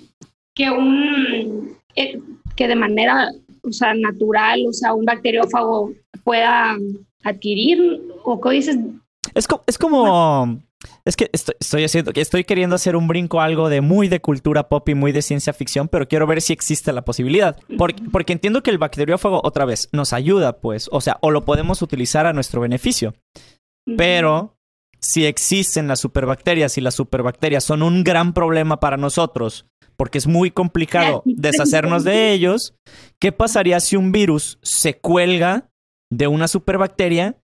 que 0.53 0.69
un... 0.71 1.77
Eh, 1.95 2.19
que 2.55 2.67
de 2.67 2.75
manera 2.75 3.29
o 3.67 3.71
sea, 3.71 3.93
natural, 3.93 4.65
o 4.67 4.73
sea, 4.73 4.93
un 4.93 5.05
bacteriófago 5.05 5.91
pueda 6.23 6.77
adquirir 7.23 8.01
o 8.23 8.39
qué 8.39 8.49
dices. 8.51 8.77
Es, 9.33 9.47
es 9.67 9.77
como 9.77 10.59
es 11.05 11.15
que 11.15 11.29
estoy, 11.31 11.83
haciendo, 11.83 12.11
estoy 12.13 12.43
queriendo 12.43 12.75
hacer 12.75 12.95
un 12.95 13.07
brinco 13.07 13.41
algo 13.41 13.69
de 13.69 13.81
muy 13.81 14.07
de 14.07 14.19
cultura 14.19 14.67
pop 14.69 14.87
y 14.89 14.93
muy 14.93 15.11
de 15.11 15.21
ciencia 15.21 15.53
ficción, 15.53 15.87
pero 15.87 16.07
quiero 16.07 16.27
ver 16.27 16.41
si 16.41 16.53
existe 16.53 16.93
la 16.93 17.03
posibilidad. 17.03 17.57
Porque, 17.77 18.03
porque 18.11 18.33
entiendo 18.33 18.61
que 18.61 18.71
el 18.71 18.77
bacteriófago, 18.77 19.41
otra 19.43 19.65
vez, 19.65 19.89
nos 19.91 20.13
ayuda, 20.13 20.59
pues, 20.59 20.89
o 20.91 21.01
sea, 21.01 21.17
o 21.21 21.31
lo 21.31 21.45
podemos 21.45 21.81
utilizar 21.81 22.25
a 22.25 22.33
nuestro 22.33 22.61
beneficio. 22.61 23.15
Pero 23.97 24.57
si 24.99 25.25
existen 25.25 25.87
las 25.87 25.99
superbacterias 25.99 26.77
y 26.77 26.81
las 26.81 26.95
superbacterias 26.95 27.63
son 27.63 27.81
un 27.83 28.03
gran 28.03 28.33
problema 28.33 28.79
para 28.79 28.97
nosotros, 28.97 29.65
porque 29.97 30.17
es 30.19 30.27
muy 30.27 30.51
complicado 30.51 31.23
deshacernos 31.25 32.03
de 32.03 32.31
ellos, 32.31 32.75
¿qué 33.19 33.31
pasaría 33.31 33.79
si 33.79 33.95
un 33.95 34.11
virus 34.11 34.59
se 34.61 34.97
cuelga 34.97 35.69
de 36.09 36.27
una 36.27 36.47
superbacteria 36.47 37.37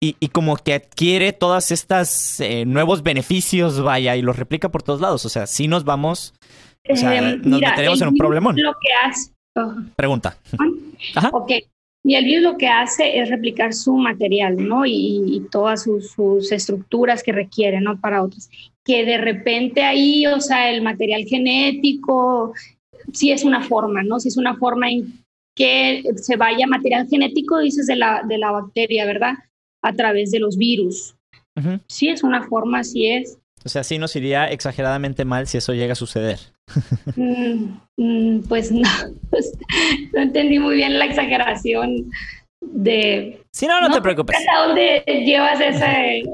y, 0.00 0.28
como 0.28 0.56
que 0.56 0.74
adquiere 0.74 1.32
todas 1.32 1.70
estas 1.70 2.38
eh, 2.40 2.66
nuevos 2.66 3.02
beneficios, 3.02 3.82
vaya, 3.82 4.16
y 4.16 4.22
los 4.22 4.36
replica 4.36 4.68
por 4.68 4.82
todos 4.82 5.00
lados. 5.00 5.24
O 5.24 5.30
sea, 5.30 5.46
si 5.46 5.66
nos 5.66 5.84
vamos, 5.84 6.34
o 6.86 6.94
sea, 6.94 7.16
eh, 7.16 7.38
nos 7.42 7.60
meteremos 7.60 8.02
en 8.02 8.08
un 8.08 8.16
problemón. 8.16 8.54
Lo 8.60 8.72
que 8.72 8.88
hace. 9.02 9.32
Pregunta. 9.96 10.36
Ajá. 11.14 11.30
Ok. 11.32 11.52
Y 12.06 12.16
el 12.16 12.24
virus 12.26 12.42
lo 12.42 12.58
que 12.58 12.68
hace 12.68 13.18
es 13.18 13.30
replicar 13.30 13.72
su 13.72 13.96
material, 13.96 14.56
¿no? 14.56 14.84
Y, 14.84 15.46
todas 15.50 15.84
sus, 15.84 16.52
estructuras 16.52 17.22
que 17.22 17.32
requiere, 17.32 17.80
¿no? 17.80 17.98
Para 17.98 18.22
otros. 18.22 18.50
Que 18.84 19.04
de 19.04 19.18
repente 19.18 19.82
ahí, 19.82 20.26
o 20.26 20.40
sea, 20.40 20.70
el 20.70 20.82
material 20.82 21.24
genético, 21.24 22.52
sí 23.12 23.32
es 23.32 23.44
una 23.44 23.62
forma, 23.62 24.02
¿no? 24.02 24.20
Si 24.20 24.28
es 24.28 24.36
una 24.36 24.56
forma 24.56 24.90
en 24.90 25.24
que 25.56 26.02
se 26.16 26.36
vaya 26.36 26.66
material 26.66 27.08
genético, 27.08 27.60
dices, 27.60 27.86
de 27.86 27.96
la, 27.96 28.22
de 28.28 28.38
la 28.38 28.50
bacteria, 28.50 29.06
¿verdad? 29.06 29.34
a 29.84 29.92
través 29.92 30.30
de 30.30 30.40
los 30.40 30.56
virus. 30.56 31.14
Sí, 31.86 32.08
es 32.08 32.24
una 32.24 32.42
forma, 32.48 32.82
sí 32.82 33.06
es. 33.06 33.38
O 33.64 33.68
sea, 33.68 33.84
sí 33.84 33.98
nos 33.98 34.16
iría 34.16 34.46
exageradamente 34.46 35.24
mal 35.24 35.46
si 35.46 35.58
eso 35.58 35.72
llega 35.72 35.92
a 35.92 35.96
suceder. 35.96 36.38
Mm, 37.16 37.76
mm, 37.98 38.42
pues 38.48 38.72
no, 38.72 38.88
no 40.14 40.20
entendí 40.20 40.58
muy 40.58 40.76
bien 40.76 40.98
la 40.98 41.04
exageración 41.04 42.10
de... 42.72 43.40
Si 43.50 43.66
no, 43.66 43.80
no, 43.80 43.90
te 43.90 44.00
preocupes. 44.00 44.36
¿A 44.52 44.66
dónde 44.66 45.02
llevas 45.06 45.60
ese...? 45.60 46.22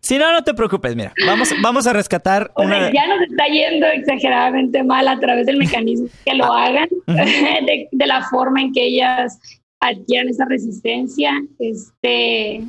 Si 0.00 0.18
no, 0.18 0.30
no 0.32 0.44
te 0.44 0.52
preocupes, 0.52 0.94
mira, 0.94 1.14
vamos, 1.26 1.54
vamos 1.62 1.86
a 1.86 1.94
rescatar 1.94 2.52
una... 2.56 2.92
ya 2.92 3.06
nos 3.06 3.22
está 3.22 3.46
yendo 3.46 3.86
exageradamente 3.86 4.82
mal 4.82 5.08
a 5.08 5.18
través 5.18 5.46
del 5.46 5.56
mecanismo 5.56 6.08
que 6.26 6.34
lo 6.34 6.44
ah, 6.52 6.66
hagan, 6.66 6.88
de, 7.06 7.88
de, 7.90 8.06
la 8.06 8.22
forma 8.28 8.60
en 8.60 8.72
que 8.74 8.84
ellas 8.84 9.38
adquieran 9.80 10.28
esa 10.28 10.44
resistencia, 10.44 11.32
este, 11.58 12.60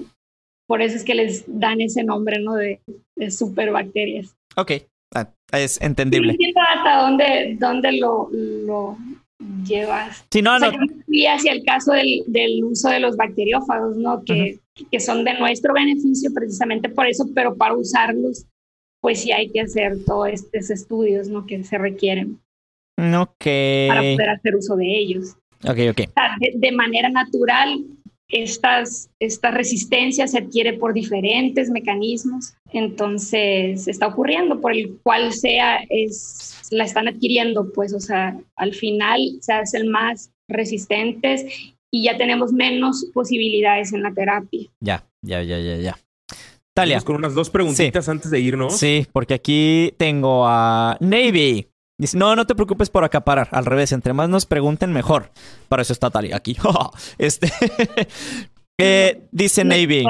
por 0.68 0.82
eso 0.82 0.96
es 0.96 1.04
que 1.04 1.16
les 1.16 1.44
dan 1.48 1.82
ese 1.82 2.04
nombre, 2.04 2.40
¿no? 2.40 2.56
De, 2.56 2.80
superbacterias. 3.30 4.36
Ok, 4.56 4.72
ah, 5.14 5.30
es 5.52 5.80
entendible. 5.82 6.28
No 6.28 6.34
entiendo 6.34 6.62
hasta 6.76 7.02
dónde, 7.02 7.58
dónde 7.60 7.92
lo, 7.94 8.30
lo 8.32 8.98
llevas. 9.66 10.26
Sí, 10.32 10.42
no, 10.42 10.60
no. 10.60 10.72
Y 11.08 11.26
hacia 11.26 11.52
el 11.52 11.64
caso 11.64 11.94
del, 11.94 12.24
del, 12.28 12.64
uso 12.64 12.90
de 12.90 13.00
los 13.00 13.16
bacteriófagos, 13.18 13.98
¿no? 13.98 14.24
Que, 14.24 14.60
que 14.92 15.00
son 15.00 15.24
de 15.24 15.34
nuestro 15.40 15.74
beneficio 15.74 16.32
precisamente 16.34 16.90
por 16.90 17.08
eso, 17.08 17.26
pero 17.34 17.56
para 17.56 17.76
usarlos, 17.76 18.46
pues 19.02 19.22
sí 19.22 19.32
hay 19.32 19.50
que 19.52 19.62
hacer 19.62 20.04
todos 20.06 20.30
estos 20.30 20.70
estudios, 20.70 21.28
¿no? 21.28 21.46
Que 21.46 21.64
se 21.64 21.78
requieren. 21.78 22.40
Ok. 22.98 23.46
Para 23.88 24.02
poder 24.02 24.30
hacer 24.30 24.56
uso 24.56 24.76
de 24.76 24.98
ellos. 24.98 25.36
Ok, 25.64 25.80
ok. 25.92 25.98
de, 26.40 26.54
de 26.56 26.72
manera 26.72 27.10
natural, 27.10 27.84
estas, 28.28 29.10
esta 29.20 29.52
resistencia 29.52 30.28
se 30.28 30.40
adquiere 30.40 30.74
por 30.74 30.94
diferentes 30.94 31.70
mecanismos, 31.70 32.56
entonces 32.72 33.88
está 33.88 34.08
ocurriendo 34.08 34.62
por 34.62 34.74
el 34.74 34.98
cual 35.04 35.32
sea, 35.32 35.80
es, 35.90 36.68
la 36.72 36.84
están 36.84 37.08
adquiriendo, 37.08 37.72
pues, 37.74 37.94
o 37.94 38.00
sea, 38.00 38.38
al 38.56 38.74
final 38.74 39.20
se 39.42 39.54
hacen 39.54 39.90
más 39.90 40.32
resistentes 40.48 41.46
y 41.92 42.04
ya 42.04 42.18
tenemos 42.18 42.52
menos 42.52 43.10
posibilidades 43.14 43.94
en 43.94 44.04
la 44.04 44.14
terapia. 44.14 44.70
Ya, 44.80 45.06
ya, 45.22 45.42
ya, 45.44 45.60
ya, 45.60 45.78
ya. 45.78 45.98
Talia. 46.76 47.00
con 47.02 47.16
unas 47.16 47.34
dos 47.34 47.50
preguntitas 47.50 48.10
antes 48.10 48.30
de 48.30 48.40
irnos. 48.42 48.78
Sí, 48.78 49.08
porque 49.14 49.34
aquí 49.34 49.94
tengo 49.98 50.46
a 50.46 50.98
Navy. 51.00 51.70
Dice, 51.98 52.18
no, 52.18 52.36
no 52.36 52.46
te 52.46 52.56
preocupes 52.56 52.90
por 52.90 53.04
acaparar. 53.04 53.48
Al 53.52 53.66
revés, 53.66 53.92
entre 53.92 54.14
más 54.14 54.28
nos 54.28 54.46
pregunten, 54.46 54.92
mejor. 54.92 55.32
Para 55.70 55.82
eso 55.82 55.94
está 55.94 56.10
Talia 56.10 56.36
aquí. 56.36 56.58
este. 57.18 57.52
Eh, 58.78 59.30
dice 59.32 59.64
Navy. 59.64 60.04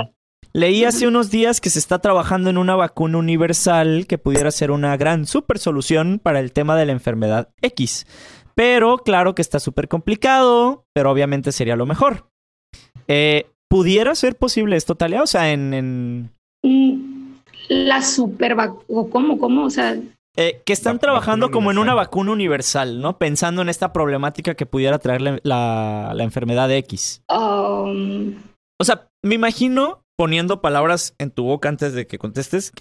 Leí 0.51 0.85
hace 0.85 1.07
unos 1.07 1.29
días 1.29 1.61
que 1.61 1.69
se 1.69 1.77
está 1.77 1.99
trabajando 1.99 2.49
en 2.49 2.57
una 2.57 2.75
vacuna 2.75 3.19
universal 3.19 4.07
que 4.07 4.17
pudiera 4.17 4.49
ser 4.49 4.71
una 4.71 4.97
gran 4.97 5.27
super 5.27 5.59
solución 5.59 6.17
para 6.17 6.39
el 6.39 6.51
tema 6.51 6.75
de 6.75 6.87
la 6.87 6.93
enfermedad 6.93 7.49
X. 7.61 8.07
Pero 8.55 8.97
claro 8.97 9.35
que 9.35 9.43
está 9.43 9.59
súper 9.59 9.87
complicado, 9.87 10.87
pero 10.93 11.11
obviamente 11.11 11.51
sería 11.51 11.75
lo 11.75 11.85
mejor. 11.85 12.31
Eh, 13.07 13.45
¿Pudiera 13.67 14.15
ser 14.15 14.35
posible 14.35 14.77
esto, 14.77 14.95
Talia? 14.95 15.21
O 15.21 15.27
sea, 15.27 15.51
en... 15.51 16.31
Mm, 16.63 17.33
la 17.67 18.01
super 18.01 18.55
vacuna, 18.55 19.09
¿cómo? 19.11 19.37
¿Cómo? 19.37 19.65
O 19.65 19.69
sea, 19.69 19.97
eh, 20.37 20.61
que 20.65 20.73
están 20.73 20.99
trabajando 20.99 21.49
como 21.49 21.71
en 21.71 21.77
una 21.77 21.93
vacuna 21.93 22.31
universal, 22.31 22.99
¿no? 22.99 23.17
Pensando 23.17 23.61
en 23.61 23.69
esta 23.69 23.93
problemática 23.93 24.55
que 24.55 24.65
pudiera 24.65 24.99
traer 24.99 25.41
la, 25.43 26.15
enfermedad 26.19 26.69
X. 26.71 27.21
Um, 27.29 28.35
o 28.77 28.83
sea, 28.83 29.07
me 29.23 29.35
imagino 29.35 30.01
poniendo 30.17 30.61
palabras 30.61 31.15
en 31.19 31.31
tu 31.31 31.43
boca 31.43 31.69
antes 31.69 31.93
de 31.93 32.07
que 32.07 32.17
contestes. 32.17 32.73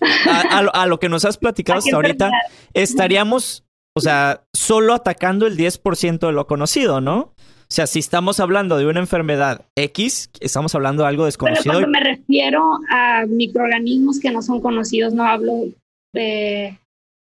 A, 0.53 0.87
lo 0.87 0.99
que 0.99 1.09
nos 1.09 1.25
has 1.25 1.39
platicado 1.39 1.79
hasta 1.81 1.95
ahorita, 1.95 2.31
estaríamos, 2.73 3.65
o 3.97 4.01
sea, 4.01 4.45
solo 4.53 4.95
atacando 4.95 5.47
el 5.47 5.57
10% 5.57 6.27
de 6.27 6.33
lo 6.33 6.47
conocido, 6.47 7.01
¿no? 7.01 7.35
O 7.75 7.75
sea, 7.75 7.87
si 7.87 7.99
estamos 7.99 8.41
hablando 8.41 8.77
de 8.79 8.87
una 8.87 9.01
enfermedad 9.01 9.65
X, 9.77 10.31
estamos 10.41 10.75
hablando 10.75 11.03
de 11.03 11.09
algo 11.09 11.25
desconocido. 11.25 11.73
Pero 11.73 11.87
cuando 11.87 11.89
me 11.89 12.01
refiero 12.01 12.63
a 12.91 13.25
microorganismos 13.27 14.21
que 14.21 14.31
no 14.31 14.43
son 14.43 14.61
conocidos, 14.61 15.15
no 15.15 15.25
hablo 15.25 15.67
de 16.13 16.79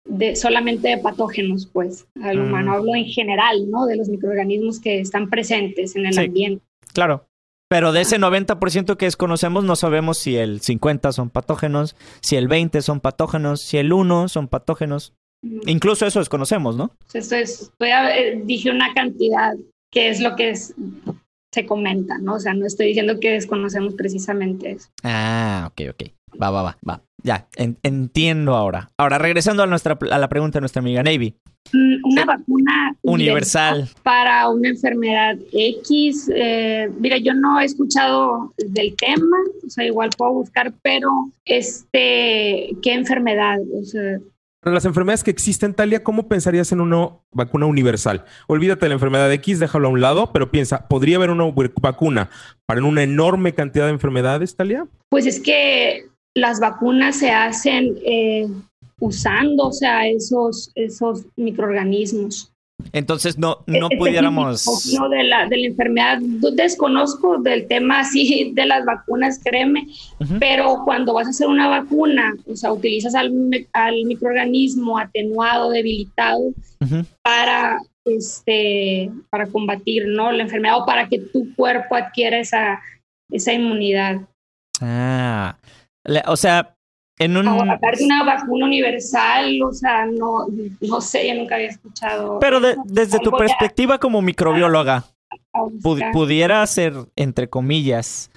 de 0.05 0.37
solamente 0.37 0.89
de 0.89 0.99
patógenos, 0.99 1.67
pues, 1.67 2.07
al 2.23 2.39
mm. 2.39 2.43
humano. 2.43 2.73
Hablo 2.73 2.95
en 2.95 3.07
general, 3.07 3.71
¿no? 3.71 3.87
De 3.87 3.97
los 3.97 4.09
microorganismos 4.09 4.81
que 4.81 5.01
están 5.01 5.31
presentes 5.31 5.97
en 5.97 6.07
el 6.07 6.19
ambiente. 6.19 6.65
Claro. 6.93 7.27
Pero 7.69 7.93
de 7.93 8.03
ese 8.03 8.19
90% 8.19 8.97
que 8.99 9.07
desconocemos, 9.07 9.65
no 9.65 9.77
sabemos 9.77 10.19
si 10.19 10.37
el 10.37 10.61
50 10.61 11.13
son 11.13 11.31
patógenos, 11.31 11.97
si 12.21 12.37
el 12.37 12.47
20 12.47 12.83
son 12.83 13.01
patógenos, 13.01 13.63
si 13.63 13.79
el 13.79 13.93
1 13.93 14.29
son 14.29 14.49
patógenos. 14.49 15.15
Mm. 15.43 15.61
Incluso 15.69 16.07
eso 16.07 16.19
desconocemos, 16.19 16.77
¿no? 16.77 16.91
Esto 17.15 17.37
es, 17.37 17.73
dije 18.45 18.71
una 18.71 18.93
cantidad 18.93 19.55
que 19.91 20.09
es 20.09 20.21
lo 20.21 20.37
que 20.37 20.55
se 20.55 21.67
comenta, 21.67 22.19
¿no? 22.19 22.35
O 22.35 22.41
sea, 22.41 22.55
no 22.55 22.67
estoy 22.67 22.89
diciendo 22.89 23.21
que 23.21 23.31
desconocemos 23.33 23.95
precisamente 23.95 24.73
eso. 24.73 24.89
Ah, 25.03 25.71
ok, 25.71 25.91
ok. 25.91 26.11
Va, 26.41 26.51
va, 26.51 26.63
va, 26.63 26.79
va. 26.89 27.03
Ya, 27.23 27.47
entiendo 27.83 28.55
ahora. 28.55 28.91
Ahora, 28.99 29.19
regresando 29.19 29.63
a, 29.63 29.67
nuestra, 29.67 29.99
a 30.11 30.19
la 30.19 30.29
pregunta 30.29 30.59
de 30.59 30.63
nuestra 30.63 30.81
amiga 30.81 31.03
Navy. 31.03 31.37
Mm, 31.73 32.05
una 32.05 32.25
vacuna 32.25 32.97
universal 33.03 33.89
para 34.03 34.49
una 34.49 34.69
enfermedad 34.69 35.37
X. 35.53 36.31
Eh, 36.35 36.91
mira, 36.99 37.19
yo 37.19 37.35
no 37.35 37.61
he 37.61 37.65
escuchado 37.65 38.53
del 38.59 38.97
tema, 38.97 39.37
o 39.65 39.71
sea, 39.71 39.85
igual 39.85 40.11
puedo 40.17 40.33
buscar, 40.33 40.73
pero 40.83 41.09
este, 41.45 42.77
¿qué 42.83 42.93
enfermedad? 42.95 43.59
O 43.81 43.85
sea, 43.85 44.19
para 44.63 44.75
las 44.75 44.85
enfermedades 44.85 45.25
que 45.25 45.33
existen, 45.33 45.75
Talia, 45.75 46.05
¿cómo 46.05 46.29
pensarías 46.29 46.71
en 46.71 46.81
una 46.81 47.09
vacuna 47.33 47.67
universal? 47.67 48.25
Olvídate 48.47 48.85
de 48.85 48.91
la 48.91 48.95
enfermedad 48.95 49.33
X, 49.33 49.59
déjalo 49.59 49.89
a 49.89 49.91
un 49.91 50.01
lado, 50.01 50.31
pero 50.33 50.53
piensa, 50.53 50.87
¿podría 50.87 51.17
haber 51.17 51.31
una 51.31 51.53
vacuna 51.81 52.31
para 52.65 52.85
una 52.85 53.03
enorme 53.03 53.55
cantidad 53.55 53.87
de 53.87 53.91
enfermedades, 53.91 54.55
Talia? 54.55 54.87
Pues 55.09 55.27
es 55.27 55.41
que 55.41 56.07
las 56.35 56.61
vacunas 56.61 57.17
se 57.17 57.31
hacen 57.31 57.99
eh, 58.05 58.49
usando, 59.01 59.69
o 59.69 59.73
sea, 59.73 60.07
esos, 60.07 60.71
esos 60.75 61.25
microorganismos. 61.37 62.53
Entonces 62.93 63.39
no, 63.39 63.59
no 63.67 63.89
pudiéramos... 63.91 64.67
No, 64.99 65.09
de 65.09 65.23
la, 65.25 65.47
de 65.47 65.57
la 65.57 65.67
enfermedad, 65.67 66.19
desconozco 66.55 67.39
del 67.39 67.69
tema 67.69 68.01
así 68.01 68.53
de 68.55 68.67
las 68.67 68.85
vacunas, 68.85 69.41
créeme, 69.43 69.87
pero 70.41 70.83
cuando 70.85 71.15
vas 71.15 71.27
a 71.27 71.31
hacer 71.31 71.47
una 71.47 71.69
vacuna, 71.69 72.35
o 72.51 72.57
sea, 72.57 72.73
utilizas 72.73 73.15
al, 73.15 73.33
al 73.73 74.05
microorganismo 74.05 74.99
atenuado, 74.99 75.71
debilitado, 75.71 76.53
para, 77.23 77.79
este, 78.05 79.11
para 79.31 79.47
combatir 79.47 80.07
¿no? 80.09 80.33
la 80.33 80.43
enfermedad 80.43 80.81
o 80.81 80.87
para 80.87 81.09
que 81.09 81.21
tu 81.21 81.55
cuerpo 81.55 81.95
adquiera 81.95 82.41
esa, 82.41 82.81
esa 83.31 83.53
inmunidad. 83.53 84.23
Ah, 84.81 85.57
o 86.27 86.37
sea, 86.37 86.77
en 87.19 87.37
un... 87.37 87.45
de 87.45 88.05
una 88.05 88.25
vacuna 88.25 88.67
universal, 88.67 89.63
o 89.63 89.73
sea, 89.73 90.07
no, 90.07 90.47
no 90.81 91.01
sé, 91.01 91.29
yo 91.29 91.35
nunca 91.35 91.57
había 91.57 91.69
escuchado. 91.69 92.39
Pero 92.41 92.61
desde 92.61 93.19
tu 93.21 93.31
perspectiva 93.33 93.99
como 93.99 94.23
microbióloga, 94.23 95.05
pudiera 96.13 96.67
ser, 96.67 96.95
entre 97.17 97.49
comillas, 97.49 98.31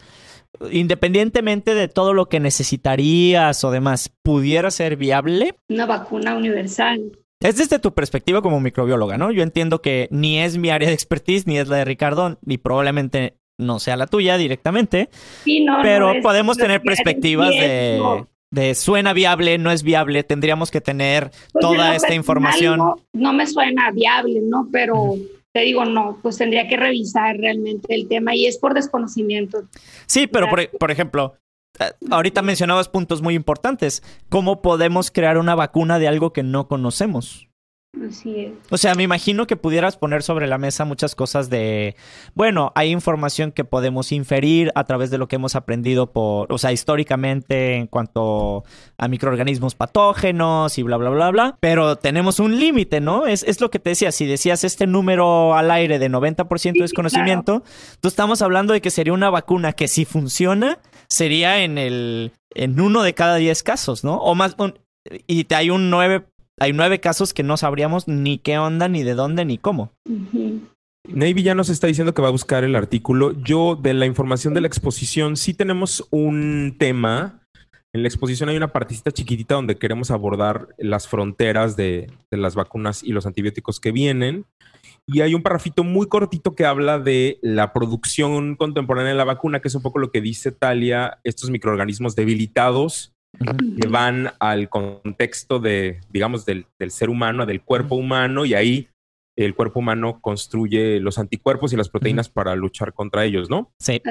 independientemente 0.71 1.73
de 1.73 1.87
todo 1.87 2.13
lo 2.13 2.27
que 2.27 2.39
necesitarías 2.39 3.63
o 3.63 3.71
demás, 3.71 4.11
¿pudiera 4.23 4.71
ser 4.71 4.97
viable? 4.97 5.55
Una 5.69 5.85
vacuna 5.85 6.35
universal. 6.35 7.11
Es 7.41 7.57
desde 7.57 7.79
tu 7.79 7.93
perspectiva 7.93 8.41
como 8.41 8.59
microbióloga, 8.59 9.17
¿no? 9.17 9.31
Yo 9.31 9.43
entiendo 9.43 9.81
que 9.81 10.07
ni 10.11 10.39
es 10.39 10.57
mi 10.57 10.69
área 10.69 10.87
de 10.87 10.95
expertise, 10.95 11.45
ni 11.45 11.57
es 11.57 11.67
la 11.67 11.77
de 11.77 11.85
Ricardo, 11.85 12.39
ni 12.41 12.57
probablemente 12.57 13.37
no 13.57 13.79
sea 13.79 13.97
la 13.97 14.07
tuya 14.07 14.37
directamente. 14.37 15.09
pero 15.81 16.13
podemos 16.21 16.57
tener 16.57 16.81
perspectivas 16.81 17.49
de, 17.49 18.25
de, 18.51 18.75
suena 18.75 19.13
viable, 19.13 19.57
no 19.57 19.71
es 19.71 19.83
viable, 19.83 20.23
tendríamos 20.23 20.71
que 20.71 20.81
tener 20.81 21.31
pues 21.51 21.61
toda 21.61 21.95
esta 21.95 22.13
información. 22.13 22.79
No, 23.13 23.33
me 23.33 23.47
suena 23.47 23.91
viable, 23.91 24.41
¿no? 24.41 24.67
Pero 24.71 25.15
te 25.51 25.61
digo, 25.61 25.85
no, 25.85 26.17
pues 26.21 26.37
tendría 26.37 26.67
que 26.67 26.77
revisar 26.77 27.37
realmente 27.37 27.93
el 27.93 28.07
tema 28.07 28.35
y 28.35 28.45
es 28.45 28.57
por 28.57 28.73
desconocimiento. 28.73 29.63
Sí, 30.05 30.27
pero 30.27 30.49
por, 30.49 30.69
por 30.77 30.91
ejemplo, 30.91 31.35
eh, 31.79 31.91
ahorita 32.11 32.41
mencionabas 32.41 32.89
puntos 32.89 33.21
muy 33.21 33.35
importantes. 33.35 34.03
¿Cómo 34.29 34.61
podemos 34.61 35.11
crear 35.11 35.37
una 35.37 35.55
vacuna 35.55 35.99
de 35.99 36.07
algo 36.07 36.33
que 36.33 36.43
no 36.43 36.67
conocemos? 36.67 37.47
Así 38.07 38.39
es. 38.39 38.51
O 38.69 38.77
sea, 38.77 38.93
me 38.95 39.03
imagino 39.03 39.47
que 39.47 39.55
pudieras 39.55 39.97
poner 39.97 40.23
sobre 40.23 40.47
la 40.47 40.57
mesa 40.57 40.85
muchas 40.85 41.15
cosas 41.15 41.49
de, 41.49 41.95
bueno, 42.33 42.71
hay 42.75 42.91
información 42.91 43.51
que 43.51 43.63
podemos 43.63 44.11
inferir 44.11 44.71
a 44.75 44.83
través 44.83 45.11
de 45.11 45.17
lo 45.17 45.27
que 45.27 45.37
hemos 45.37 45.55
aprendido 45.55 46.11
por, 46.11 46.51
o 46.51 46.57
sea, 46.57 46.71
históricamente 46.71 47.75
en 47.75 47.87
cuanto 47.87 48.63
a 48.97 49.07
microorganismos 49.07 49.75
patógenos 49.75 50.77
y 50.77 50.83
bla, 50.83 50.97
bla, 50.97 51.09
bla, 51.09 51.31
bla, 51.31 51.57
pero 51.59 51.95
tenemos 51.95 52.39
un 52.39 52.59
límite, 52.59 52.99
¿no? 52.99 53.27
Es, 53.27 53.43
es, 53.43 53.61
lo 53.61 53.69
que 53.69 53.79
te 53.79 53.91
decía, 53.91 54.11
si 54.11 54.25
decías 54.25 54.63
este 54.63 54.87
número 54.87 55.55
al 55.55 55.71
aire 55.71 55.99
de 55.99 56.09
90% 56.09 56.73
de 56.73 56.81
desconocimiento, 56.81 57.63
tú 58.01 58.07
estamos 58.07 58.41
hablando 58.41 58.73
de 58.73 58.81
que 58.81 58.91
sería 58.91 59.13
una 59.13 59.29
vacuna 59.29 59.73
que 59.73 59.87
si 59.87 60.05
funciona, 60.05 60.79
sería 61.07 61.63
en 61.63 61.77
el, 61.77 62.33
en 62.53 62.79
uno 62.79 63.03
de 63.03 63.13
cada 63.13 63.35
10 63.35 63.63
casos, 63.63 64.03
¿no? 64.03 64.17
O 64.17 64.35
más, 64.35 64.55
y 65.27 65.53
hay 65.53 65.69
un 65.69 65.89
9 65.89 66.25
hay 66.59 66.73
nueve 66.73 66.99
casos 66.99 67.33
que 67.33 67.43
no 67.43 67.57
sabríamos 67.57 68.07
ni 68.07 68.37
qué 68.37 68.57
onda, 68.57 68.87
ni 68.87 69.03
de 69.03 69.13
dónde, 69.13 69.45
ni 69.45 69.57
cómo. 69.57 69.91
Navy 71.07 71.43
ya 71.43 71.53
nos 71.53 71.69
está 71.69 71.87
diciendo 71.87 72.13
que 72.13 72.21
va 72.21 72.29
a 72.29 72.31
buscar 72.31 72.63
el 72.63 72.75
artículo. 72.75 73.33
Yo, 73.43 73.75
de 73.75 73.93
la 73.93 74.05
información 74.05 74.53
de 74.53 74.61
la 74.61 74.67
exposición, 74.67 75.37
sí 75.37 75.53
tenemos 75.53 76.07
un 76.11 76.75
tema. 76.79 77.41
En 77.93 78.01
la 78.01 78.07
exposición 78.07 78.49
hay 78.49 78.57
una 78.57 78.73
partecita 78.73 79.11
chiquitita 79.11 79.55
donde 79.55 79.77
queremos 79.77 80.11
abordar 80.11 80.69
las 80.77 81.07
fronteras 81.07 81.75
de, 81.77 82.11
de 82.31 82.37
las 82.37 82.55
vacunas 82.55 83.03
y 83.03 83.11
los 83.11 83.25
antibióticos 83.25 83.79
que 83.79 83.91
vienen. 83.91 84.45
Y 85.07 85.21
hay 85.21 85.35
un 85.35 85.43
parrafito 85.43 85.83
muy 85.83 86.07
cortito 86.07 86.55
que 86.55 86.65
habla 86.65 86.97
de 86.99 87.37
la 87.43 87.73
producción 87.73 88.55
contemporánea 88.55 89.11
de 89.11 89.17
la 89.17 89.23
vacuna, 89.23 89.59
que 89.59 89.67
es 89.67 89.75
un 89.75 89.83
poco 89.83 89.99
lo 89.99 90.11
que 90.11 90.19
dice 90.19 90.51
Talia, 90.51 91.19
estos 91.23 91.51
microorganismos 91.51 92.15
debilitados 92.15 93.14
que 93.37 93.87
van 93.87 94.31
al 94.39 94.69
contexto 94.69 95.59
de, 95.59 95.99
digamos, 96.09 96.45
del, 96.45 96.65
ser 96.89 97.09
humano, 97.09 97.45
del 97.45 97.61
cuerpo 97.61 97.95
humano, 97.95 98.45
y 98.45 98.53
ahí 98.53 98.89
el 99.37 99.53
cuerpo 99.53 99.79
humano 99.79 100.19
construye 100.21 100.99
los 100.99 101.17
anticuerpos 101.17 101.73
y 101.73 101.75
las 101.75 101.89
proteínas 101.89 102.29
para 102.29 102.55
luchar 102.55 102.93
contra 102.93 103.25
ellos, 103.25 103.49
¿no? 103.49 103.73
Sí. 103.79 104.01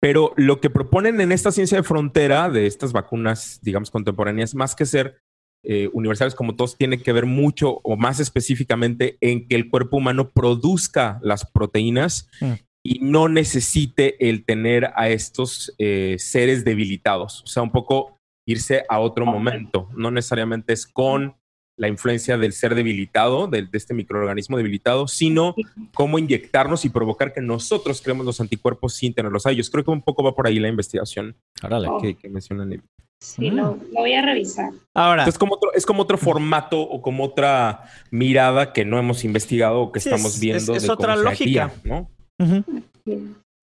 Pero 0.00 0.32
lo 0.36 0.60
que 0.60 0.70
proponen 0.70 1.20
en 1.20 1.32
esta 1.32 1.52
ciencia 1.52 1.76
de 1.76 1.84
frontera 1.84 2.48
de 2.48 2.66
estas 2.66 2.92
vacunas, 2.92 3.60
digamos, 3.62 3.90
contemporáneas, 3.90 4.54
más 4.54 4.74
que 4.74 4.86
ser 4.86 5.18
eh, 5.64 5.88
universales 5.92 6.34
como 6.34 6.56
todos, 6.56 6.76
tiene 6.76 7.00
que 7.00 7.12
ver 7.12 7.26
mucho 7.26 7.80
o 7.84 7.96
más 7.96 8.18
específicamente 8.18 9.16
en 9.20 9.46
que 9.46 9.54
el 9.54 9.70
cuerpo 9.70 9.98
humano 9.98 10.30
produzca 10.30 11.20
las 11.22 11.48
proteínas 11.48 12.28
mm. 12.40 12.52
y 12.82 12.98
no 13.00 13.28
necesite 13.28 14.28
el 14.28 14.44
tener 14.44 14.90
a 14.96 15.08
estos 15.08 15.72
eh, 15.78 16.16
seres 16.18 16.64
debilitados. 16.64 17.42
O 17.44 17.46
sea, 17.46 17.62
un 17.62 17.70
poco 17.70 18.18
irse 18.46 18.84
a 18.88 19.00
otro 19.00 19.26
momento. 19.26 19.88
No 19.94 20.10
necesariamente 20.10 20.72
es 20.72 20.86
con 20.86 21.36
la 21.76 21.88
influencia 21.88 22.36
del 22.36 22.52
ser 22.52 22.74
debilitado, 22.74 23.48
de, 23.48 23.66
este 23.72 23.94
microorganismo 23.94 24.56
debilitado, 24.56 25.08
sino 25.08 25.54
cómo 25.94 26.18
inyectarnos 26.18 26.84
y 26.84 26.90
provocar 26.90 27.32
que 27.32 27.40
nosotros 27.40 28.02
creemos 28.02 28.26
los 28.26 28.40
anticuerpos 28.40 28.94
sin 28.94 29.14
tenerlos 29.14 29.46
a 29.46 29.50
ellos. 29.50 29.70
Creo 29.70 29.84
que 29.84 29.90
un 29.90 30.02
poco 30.02 30.22
va 30.22 30.34
por 30.34 30.46
ahí 30.46 30.58
la 30.58 30.68
investigación 30.68 31.36
oh. 31.62 31.98
que, 32.00 32.14
que, 32.14 32.28
mencionan. 32.28 32.82
Sí, 33.20 33.50
lo, 33.50 33.78
voy 33.92 34.12
a 34.14 34.22
revisar. 34.22 34.70
Ahora. 34.94 35.24
Es 35.24 35.38
como, 35.38 35.54
otro, 35.54 35.72
es 35.72 35.86
como 35.86 36.02
otro 36.02 36.18
formato 36.18 36.80
o 36.80 37.00
como 37.00 37.24
otra 37.24 37.84
mirada 38.10 38.72
que 38.72 38.84
no 38.84 38.98
hemos 38.98 39.24
investigado 39.24 39.80
o 39.80 39.92
que 39.92 40.00
estamos 40.00 40.38
viendo. 40.38 40.74
Es, 40.74 40.88
otra 40.88 41.16
lógica. 41.16 41.72
¿no? 41.84 42.10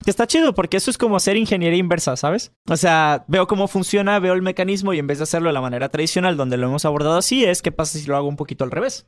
Que 0.04 0.10
está 0.10 0.26
chido 0.26 0.54
porque 0.54 0.78
eso 0.78 0.90
es 0.90 0.96
como 0.96 1.16
hacer 1.16 1.36
ingeniería 1.36 1.78
inversa, 1.78 2.16
¿sabes? 2.16 2.52
O 2.68 2.76
sea, 2.76 3.24
veo 3.28 3.46
cómo 3.46 3.68
funciona, 3.68 4.18
veo 4.18 4.32
el 4.32 4.40
mecanismo 4.42 4.94
y 4.94 4.98
en 4.98 5.06
vez 5.06 5.18
de 5.18 5.24
hacerlo 5.24 5.50
de 5.50 5.52
la 5.52 5.60
manera 5.60 5.90
tradicional 5.90 6.36
donde 6.36 6.56
lo 6.56 6.68
hemos 6.68 6.84
abordado 6.86 7.18
así, 7.18 7.44
es 7.44 7.60
qué 7.60 7.70
pasa 7.70 7.98
si 7.98 8.06
lo 8.06 8.16
hago 8.16 8.28
un 8.28 8.36
poquito 8.36 8.64
al 8.64 8.70
revés. 8.70 9.06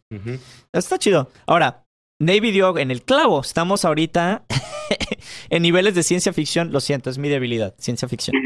Está 0.72 0.98
chido. 0.98 1.30
Ahora, 1.46 1.84
Navy 2.20 2.50
dio 2.52 2.76
en 2.78 2.90
el 2.90 3.02
clavo. 3.02 3.40
Estamos 3.40 3.84
ahorita 3.84 4.44
en 5.50 5.62
niveles 5.62 5.94
de 5.94 6.02
ciencia 6.02 6.32
ficción. 6.32 6.72
Lo 6.72 6.80
siento, 6.80 7.10
es 7.10 7.18
mi 7.18 7.28
debilidad, 7.28 7.74
ciencia 7.78 8.06
ficción. 8.06 8.36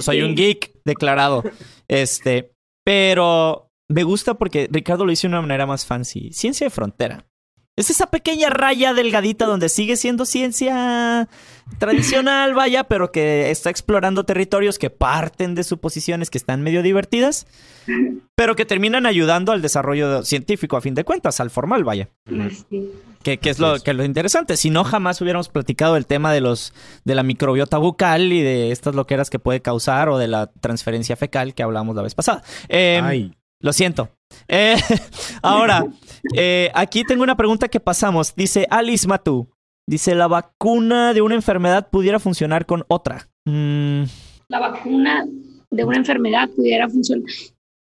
Soy 0.00 0.22
un 0.22 0.34
geek 0.36 0.72
declarado. 0.84 1.42
Este, 1.88 2.52
pero 2.84 3.70
me 3.88 4.02
gusta 4.02 4.34
porque 4.34 4.68
Ricardo 4.70 5.06
lo 5.06 5.12
hizo 5.12 5.22
de 5.22 5.34
una 5.34 5.40
manera 5.40 5.66
más 5.66 5.86
fancy. 5.86 6.32
Ciencia 6.32 6.66
de 6.66 6.70
frontera. 6.70 7.26
Es 7.74 7.88
esa 7.88 8.08
pequeña 8.08 8.50
raya 8.50 8.92
delgadita 8.92 9.46
donde 9.46 9.70
sigue 9.70 9.96
siendo 9.96 10.26
ciencia 10.26 11.26
tradicional, 11.78 12.52
vaya, 12.54 12.84
pero 12.84 13.10
que 13.10 13.50
está 13.50 13.70
explorando 13.70 14.24
territorios 14.24 14.78
que 14.78 14.90
parten 14.90 15.54
de 15.54 15.64
suposiciones 15.64 16.28
que 16.28 16.36
están 16.36 16.62
medio 16.62 16.82
divertidas, 16.82 17.46
pero 18.34 18.56
que 18.56 18.66
terminan 18.66 19.06
ayudando 19.06 19.52
al 19.52 19.62
desarrollo 19.62 20.22
científico, 20.22 20.76
a 20.76 20.82
fin 20.82 20.94
de 20.94 21.04
cuentas, 21.04 21.40
al 21.40 21.48
formal, 21.48 21.82
vaya. 21.82 22.10
Que, 23.22 23.38
es 23.42 23.58
lo, 23.58 23.80
que 23.80 23.94
lo 23.94 24.04
interesante. 24.04 24.58
Si 24.58 24.68
no, 24.68 24.84
jamás 24.84 25.22
hubiéramos 25.22 25.48
platicado 25.48 25.96
el 25.96 26.06
tema 26.06 26.30
de 26.30 26.42
los 26.42 26.74
de 27.04 27.14
la 27.14 27.22
microbiota 27.22 27.78
bucal 27.78 28.32
y 28.34 28.42
de 28.42 28.70
estas 28.70 28.94
loqueras 28.94 29.30
que 29.30 29.38
puede 29.38 29.62
causar 29.62 30.10
o 30.10 30.18
de 30.18 30.28
la 30.28 30.48
transferencia 30.60 31.16
fecal 31.16 31.54
que 31.54 31.62
hablamos 31.62 31.96
la 31.96 32.02
vez 32.02 32.14
pasada. 32.14 32.42
Em, 32.68 33.32
lo 33.62 33.72
siento. 33.72 34.10
Eh, 34.48 34.76
ahora, 35.42 35.86
eh, 36.34 36.70
aquí 36.74 37.04
tengo 37.04 37.22
una 37.22 37.36
pregunta 37.36 37.68
que 37.68 37.80
pasamos. 37.80 38.34
Dice 38.34 38.66
Alice 38.70 39.08
Matu. 39.08 39.48
Dice, 39.88 40.14
¿la 40.14 40.28
vacuna 40.28 41.12
de 41.12 41.22
una 41.22 41.34
enfermedad 41.34 41.88
pudiera 41.90 42.18
funcionar 42.18 42.66
con 42.66 42.84
otra? 42.88 43.28
Mm. 43.46 44.04
La 44.48 44.60
vacuna 44.60 45.26
de 45.70 45.84
una 45.84 45.96
enfermedad 45.96 46.50
pudiera 46.50 46.88
funcionar. 46.88 47.24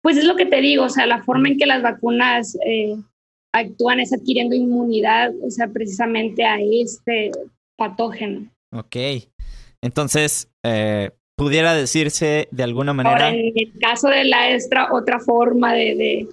Pues 0.02 0.18
es 0.18 0.26
lo 0.26 0.36
que 0.36 0.46
te 0.46 0.62
digo, 0.62 0.84
o 0.84 0.90
sea, 0.90 1.06
la 1.06 1.24
forma 1.24 1.48
en 1.48 1.58
que 1.58 1.66
las 1.66 1.82
vacunas 1.82 2.58
eh, 2.66 2.96
actúan 3.54 4.00
es 4.00 4.14
adquiriendo 4.14 4.56
inmunidad, 4.56 5.32
o 5.42 5.50
sea, 5.50 5.68
precisamente 5.68 6.46
a 6.46 6.58
este 6.60 7.32
patógeno. 7.78 8.52
Ok. 8.74 8.96
Entonces, 9.82 10.50
eh, 10.64 11.12
pudiera 11.36 11.74
decirse 11.74 12.48
de 12.52 12.64
alguna 12.64 12.94
manera. 12.94 13.30
en 13.30 13.54
el 13.56 13.74
caso 13.80 14.08
de 14.08 14.24
la 14.26 14.52
extra, 14.52 14.94
otra 14.94 15.20
forma 15.20 15.74
de, 15.74 16.28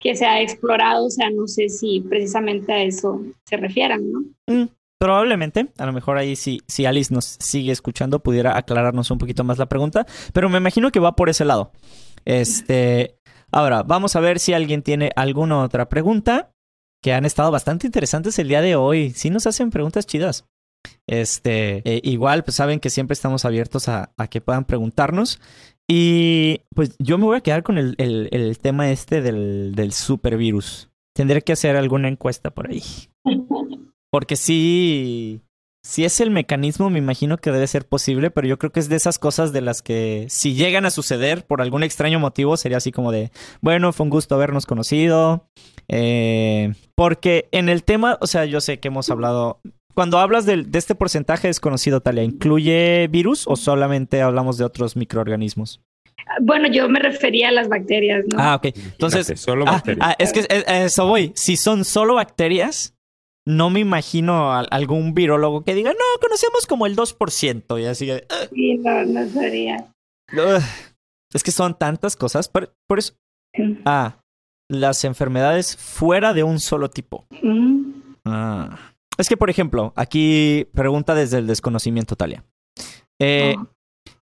que 0.00 0.14
se 0.14 0.26
ha 0.26 0.40
explorado, 0.40 1.06
o 1.06 1.10
sea, 1.10 1.30
no 1.30 1.46
sé 1.46 1.68
si 1.68 2.00
precisamente 2.00 2.72
a 2.72 2.82
eso 2.82 3.22
se 3.44 3.56
refieran, 3.56 4.10
¿no? 4.10 4.20
Mm, 4.46 4.68
probablemente, 4.98 5.68
a 5.78 5.86
lo 5.86 5.92
mejor 5.92 6.18
ahí 6.18 6.36
si, 6.36 6.60
si 6.66 6.86
Alice 6.86 7.12
nos 7.12 7.36
sigue 7.40 7.72
escuchando 7.72 8.20
pudiera 8.20 8.56
aclararnos 8.56 9.10
un 9.10 9.18
poquito 9.18 9.44
más 9.44 9.58
la 9.58 9.66
pregunta, 9.66 10.06
pero 10.32 10.48
me 10.48 10.58
imagino 10.58 10.90
que 10.90 11.00
va 11.00 11.16
por 11.16 11.28
ese 11.28 11.44
lado. 11.44 11.72
Este, 12.24 13.16
ahora, 13.50 13.82
vamos 13.82 14.16
a 14.16 14.20
ver 14.20 14.38
si 14.38 14.52
alguien 14.52 14.82
tiene 14.82 15.10
alguna 15.16 15.62
otra 15.62 15.88
pregunta, 15.88 16.50
que 17.02 17.12
han 17.12 17.24
estado 17.24 17.50
bastante 17.50 17.86
interesantes 17.86 18.38
el 18.38 18.48
día 18.48 18.60
de 18.60 18.74
hoy. 18.74 19.10
Sí 19.10 19.30
nos 19.30 19.46
hacen 19.46 19.70
preguntas 19.70 20.06
chidas. 20.06 20.44
Este, 21.06 21.82
eh, 21.84 22.00
igual, 22.04 22.44
pues 22.44 22.56
saben 22.56 22.80
que 22.80 22.90
siempre 22.90 23.14
estamos 23.14 23.44
abiertos 23.44 23.88
a, 23.88 24.12
que 24.30 24.40
puedan 24.40 24.64
preguntarnos. 24.64 25.40
Y 25.88 26.62
pues 26.74 26.96
yo 26.98 27.16
me 27.18 27.24
voy 27.24 27.36
a 27.36 27.42
quedar 27.42 27.62
con 27.62 27.78
el, 27.78 28.58
tema 28.60 28.90
este 28.90 29.22
del, 29.22 29.74
del 29.74 29.92
supervirus. 29.92 30.90
Tendré 31.14 31.42
que 31.42 31.52
hacer 31.52 31.76
alguna 31.76 32.08
encuesta 32.08 32.50
por 32.50 32.70
ahí. 32.70 32.82
Porque 34.10 34.36
sí, 34.36 35.42
si 35.86 36.04
es 36.04 36.20
el 36.20 36.32
mecanismo, 36.32 36.90
me 36.90 36.98
imagino 36.98 37.38
que 37.38 37.52
debe 37.52 37.66
ser 37.68 37.86
posible, 37.86 38.32
pero 38.32 38.48
yo 38.48 38.58
creo 38.58 38.72
que 38.72 38.80
es 38.80 38.88
de 38.88 38.96
esas 38.96 39.20
cosas 39.20 39.52
de 39.52 39.60
las 39.60 39.82
que 39.82 40.26
si 40.28 40.54
llegan 40.54 40.84
a 40.84 40.90
suceder 40.90 41.46
por 41.46 41.62
algún 41.62 41.84
extraño 41.84 42.18
motivo, 42.18 42.56
sería 42.56 42.78
así 42.78 42.90
como 42.90 43.12
de, 43.12 43.30
bueno, 43.60 43.92
fue 43.92 44.02
un 44.02 44.10
gusto 44.10 44.34
habernos 44.34 44.66
conocido. 44.66 45.48
Eh, 45.86 46.74
porque 46.96 47.48
en 47.52 47.68
el 47.68 47.84
tema, 47.84 48.18
o 48.20 48.26
sea, 48.26 48.46
yo 48.46 48.60
sé 48.60 48.80
que 48.80 48.88
hemos 48.88 49.10
hablado, 49.10 49.60
cuando 49.96 50.18
hablas 50.18 50.46
de, 50.46 50.62
de 50.62 50.78
este 50.78 50.94
porcentaje 50.94 51.48
desconocido, 51.48 52.00
Talia, 52.00 52.22
¿incluye 52.22 53.08
virus 53.08 53.44
o 53.48 53.56
solamente 53.56 54.20
hablamos 54.22 54.58
de 54.58 54.64
otros 54.64 54.94
microorganismos? 54.96 55.80
Bueno, 56.42 56.68
yo 56.68 56.88
me 56.88 57.00
refería 57.00 57.48
a 57.48 57.52
las 57.52 57.68
bacterias, 57.68 58.24
¿no? 58.32 58.36
Ah, 58.38 58.56
ok. 58.56 58.66
Entonces, 58.76 59.40
solo 59.40 59.64
ah, 59.66 59.72
bacterias. 59.72 60.06
ah, 60.08 60.14
es 60.18 60.32
que 60.32 60.40
eh, 60.40 60.64
eso 60.84 61.06
voy. 61.06 61.32
Si 61.34 61.56
son 61.56 61.84
solo 61.84 62.14
bacterias, 62.14 62.94
no 63.46 63.70
me 63.70 63.80
imagino 63.80 64.52
a 64.52 64.60
algún 64.60 65.14
virólogo 65.14 65.62
que 65.64 65.74
diga, 65.74 65.92
no, 65.92 66.20
conocemos 66.20 66.66
como 66.66 66.86
el 66.86 66.96
2%. 66.96 67.80
Y 67.80 67.84
así. 67.86 68.10
"Ugh, 68.12 68.20
Sí, 68.52 68.74
no, 68.78 69.04
no 69.04 69.28
sería. 69.30 69.86
ugh". 70.32 70.62
Es 71.32 71.42
que 71.42 71.52
son 71.52 71.76
tantas 71.78 72.16
cosas. 72.16 72.48
Por, 72.48 72.74
por 72.88 72.98
eso. 72.98 73.14
Ah, 73.84 74.16
las 74.68 75.04
enfermedades 75.04 75.76
fuera 75.76 76.34
de 76.34 76.42
un 76.42 76.60
solo 76.60 76.90
tipo. 76.90 77.24
Mm, 77.42 77.92
Ah. 78.24 78.92
Es 79.18 79.28
que, 79.28 79.36
por 79.36 79.50
ejemplo, 79.50 79.92
aquí 79.96 80.66
pregunta 80.74 81.14
desde 81.14 81.38
el 81.38 81.46
desconocimiento, 81.46 82.16
Talia. 82.16 82.44
Eh. 83.20 83.56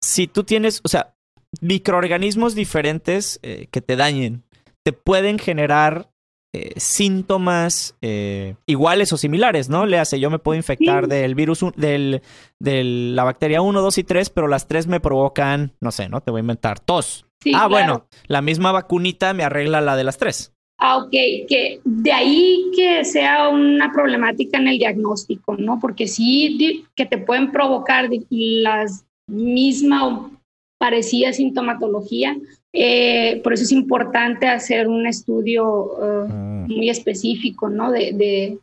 Si 0.00 0.26
tú 0.26 0.44
tienes, 0.44 0.80
o 0.84 0.88
sea, 0.88 1.14
microorganismos 1.60 2.54
diferentes 2.54 3.40
eh, 3.42 3.68
que 3.70 3.80
te 3.80 3.96
dañen, 3.96 4.44
te 4.84 4.92
pueden 4.92 5.38
generar 5.38 6.10
eh, 6.54 6.72
síntomas 6.76 7.96
eh, 8.00 8.54
iguales 8.66 9.12
o 9.12 9.16
similares, 9.16 9.68
¿no? 9.68 9.84
Le 9.84 9.98
hace, 9.98 10.20
yo 10.20 10.30
me 10.30 10.38
puedo 10.38 10.56
infectar 10.56 11.04
Sí. 11.04 11.10
del 11.10 11.34
virus, 11.34 11.64
del, 11.76 12.22
de 12.60 12.84
la 12.84 13.24
bacteria 13.24 13.60
1, 13.62 13.80
2 13.80 13.98
y 13.98 14.04
3, 14.04 14.30
pero 14.30 14.46
las 14.48 14.68
tres 14.68 14.86
me 14.86 15.00
provocan, 15.00 15.72
no 15.80 15.90
sé, 15.90 16.08
¿no? 16.08 16.20
Te 16.20 16.30
voy 16.30 16.38
a 16.38 16.40
inventar 16.40 16.78
tos. 16.80 17.26
sí, 17.42 17.52
ah, 17.54 17.66
claro. 17.68 17.70
bueno, 17.70 18.06
la 18.26 18.42
misma 18.42 18.72
vacunita 18.72 19.34
me 19.34 19.44
arregla 19.44 19.80
la 19.80 19.96
de 19.96 20.04
las 20.04 20.18
tres. 20.18 20.54
Ah, 20.78 20.98
ok, 20.98 21.10
que 21.10 21.80
de 21.84 22.12
ahí 22.12 22.70
que 22.76 23.04
sea 23.04 23.48
una 23.48 23.92
problemática 23.92 24.58
en 24.58 24.68
el 24.68 24.78
diagnóstico, 24.78 25.56
¿no? 25.56 25.78
Porque 25.80 26.06
sí 26.06 26.84
que 26.94 27.06
te 27.06 27.16
pueden 27.16 27.50
provocar 27.50 28.10
las 28.28 29.06
misma 29.26 30.06
o 30.06 30.30
parecida 30.78 31.32
sintomatología. 31.32 32.36
eh, 32.72 33.40
por 33.42 33.54
eso 33.54 33.62
es 33.64 33.72
importante 33.72 34.46
hacer 34.46 34.86
un 34.86 35.06
estudio 35.06 35.92
eh, 36.02 36.28
muy 36.68 36.90
específico, 36.90 37.70
¿no? 37.70 37.90
De, 37.90 38.12
de, 38.12 38.58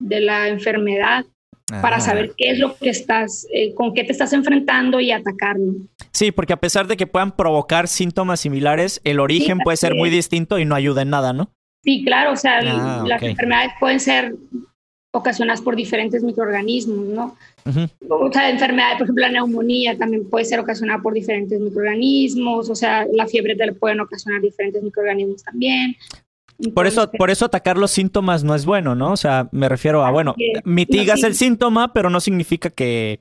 de 0.00 0.20
la 0.20 0.48
enfermedad 0.48 1.24
para 1.80 1.96
Ah. 1.96 2.00
saber 2.00 2.32
qué 2.36 2.50
es 2.50 2.58
lo 2.58 2.76
que 2.76 2.90
estás, 2.90 3.46
eh, 3.52 3.72
con 3.74 3.94
qué 3.94 4.04
te 4.04 4.12
estás 4.12 4.32
enfrentando 4.32 5.00
y 5.00 5.10
atacarlo. 5.12 5.74
Sí, 6.10 6.30
porque 6.32 6.52
a 6.52 6.58
pesar 6.58 6.86
de 6.86 6.96
que 6.96 7.06
puedan 7.06 7.32
provocar 7.34 7.88
síntomas 7.88 8.40
similares, 8.40 9.00
el 9.04 9.20
origen 9.20 9.58
puede 9.58 9.76
ser 9.76 9.94
muy 9.94 10.10
distinto 10.10 10.58
y 10.58 10.64
no 10.64 10.74
ayuda 10.74 11.02
en 11.02 11.10
nada, 11.10 11.32
¿no? 11.32 11.50
Sí, 11.84 12.04
claro, 12.04 12.32
o 12.32 12.36
sea, 12.36 12.58
Ah, 12.62 13.04
las 13.06 13.22
enfermedades 13.22 13.72
pueden 13.80 13.98
ser 14.00 14.34
ocasionadas 15.14 15.60
por 15.60 15.76
diferentes 15.76 16.22
microorganismos, 16.22 17.06
¿no? 17.06 17.36
Ujú. 17.66 17.80
O 18.08 18.32
sea, 18.32 18.48
enfermedades, 18.50 18.96
por 18.96 19.04
ejemplo, 19.04 19.22
la 19.26 19.32
neumonía 19.32 19.96
también 19.98 20.28
puede 20.28 20.44
ser 20.46 20.58
ocasionada 20.58 21.02
por 21.02 21.12
diferentes 21.12 21.60
microorganismos, 21.60 22.70
o 22.70 22.74
sea, 22.74 23.06
la 23.12 23.26
fiebre 23.26 23.54
te 23.56 23.66
la 23.66 23.72
pueden 23.72 24.00
ocasionar 24.00 24.40
diferentes 24.40 24.82
microorganismos 24.82 25.42
también. 25.42 25.94
Por 26.74 26.86
eso, 26.86 27.10
por 27.10 27.30
eso 27.30 27.44
atacar 27.44 27.76
los 27.78 27.90
síntomas 27.90 28.44
no 28.44 28.54
es 28.54 28.64
bueno, 28.64 28.94
¿no? 28.94 29.12
O 29.12 29.16
sea, 29.16 29.48
me 29.52 29.68
refiero 29.68 30.04
a, 30.04 30.10
bueno, 30.10 30.34
mitigas 30.64 31.16
No, 31.20 31.22
sí. 31.22 31.26
el 31.26 31.34
síntoma, 31.34 31.92
pero 31.92 32.10
no 32.10 32.20
significa 32.20 32.70
que 32.70 33.20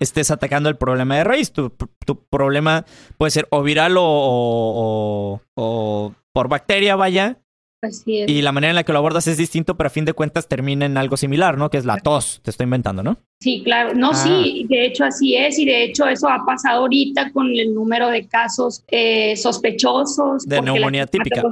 estés 0.00 0.30
atacando 0.30 0.68
el 0.68 0.76
problema 0.76 1.16
de 1.16 1.24
raíz. 1.24 1.52
Tu, 1.52 1.70
tu 2.06 2.24
problema 2.28 2.84
puede 3.18 3.30
ser 3.30 3.46
o 3.50 3.62
viral 3.62 3.96
o, 3.98 4.02
o- 4.04 5.34
o- 5.34 5.40
o 5.54 6.14
por 6.32 6.48
bacteria, 6.48 6.96
vaya, 6.96 7.38
así 7.82 8.20
es. 8.20 8.30
y 8.30 8.42
la 8.42 8.52
manera 8.52 8.70
en 8.70 8.76
la 8.76 8.84
que 8.84 8.92
lo 8.92 8.98
abordas 8.98 9.26
es 9.26 9.36
distinto, 9.36 9.76
pero 9.76 9.88
a 9.88 9.90
fin 9.90 10.04
de 10.04 10.12
cuentas 10.12 10.48
termina 10.48 10.86
en 10.86 10.96
algo 10.96 11.16
similar, 11.16 11.58
¿no? 11.58 11.68
Que 11.70 11.78
es 11.78 11.84
la 11.84 11.98
tos, 11.98 12.40
te 12.42 12.50
estoy 12.50 12.64
inventando, 12.64 13.02
¿no? 13.02 13.18
Sí, 13.40 13.62
claro. 13.64 13.94
No, 13.94 14.10
Ah. 14.12 14.14
sí, 14.14 14.66
de 14.68 14.86
hecho 14.86 15.04
así 15.04 15.34
es, 15.36 15.58
y 15.58 15.64
de 15.64 15.84
hecho 15.84 16.06
eso 16.06 16.28
ha 16.28 16.44
pasado 16.46 16.80
ahorita 16.82 17.32
con 17.32 17.48
el 17.50 17.74
número 17.74 18.08
de 18.08 18.26
casos 18.28 18.84
eh, 18.88 19.36
sospechosos. 19.36 20.44
De 20.44 20.56
porque 20.56 20.70
la 20.70 20.74
neumonía 20.76 21.06
típica. 21.06 21.42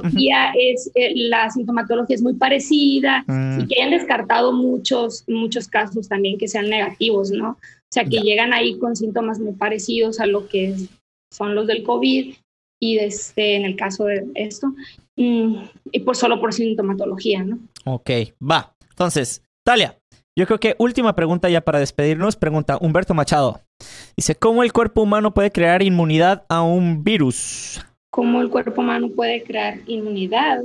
Es, 0.57 0.89
eh, 0.95 1.11
la 1.15 1.49
sintomatología 1.49 2.15
es 2.15 2.21
muy 2.21 2.33
parecida 2.35 3.23
Mm, 3.27 3.59
y 3.61 3.67
que 3.67 3.81
hayan 3.81 3.91
descartado 3.97 4.53
muchos, 4.53 5.23
muchos 5.27 5.67
casos 5.67 6.07
también 6.07 6.37
que 6.37 6.47
sean 6.47 6.69
negativos, 6.69 7.31
¿no? 7.31 7.51
O 7.51 7.57
sea, 7.93 8.05
que 8.05 8.17
Ya. 8.17 8.21
llegan 8.21 8.53
ahí 8.53 8.77
con 8.79 8.95
síntomas 8.95 9.39
muy 9.39 9.51
parecidos 9.53 10.19
a 10.21 10.25
lo 10.27 10.47
que 10.47 10.73
son 11.33 11.55
los 11.55 11.67
del 11.67 11.83
COVID 11.83 12.33
y 12.79 12.97
este, 12.99 13.55
en 13.57 13.65
el 13.65 13.75
caso 13.75 14.05
de 14.05 14.25
esto, 14.35 14.73
y 15.15 15.99
por 16.05 16.15
solo 16.15 16.39
por 16.39 16.53
sintomatología, 16.53 17.43
¿no? 17.43 17.59
Ok, 17.85 18.09
va. 18.41 18.73
Entonces, 18.89 19.43
Talia, 19.65 19.97
yo 20.37 20.45
creo 20.47 20.59
que 20.59 20.75
última 20.79 21.13
pregunta 21.15 21.49
ya 21.49 21.61
para 21.61 21.79
despedirnos. 21.79 22.35
Pregunta 22.35 22.77
Humberto 22.79 23.13
Machado. 23.13 23.61
Dice, 24.15 24.35
¿cómo 24.35 24.63
el 24.63 24.71
cuerpo 24.73 25.01
humano 25.01 25.33
puede 25.33 25.51
crear 25.51 25.81
inmunidad 25.83 26.43
a 26.49 26.61
un 26.61 27.03
virus? 27.03 27.81
¿Cómo 28.13 28.41
el 28.41 28.49
cuerpo 28.49 28.81
humano 28.81 29.09
puede 29.15 29.41
crear 29.43 29.79
inmunidad? 29.87 30.61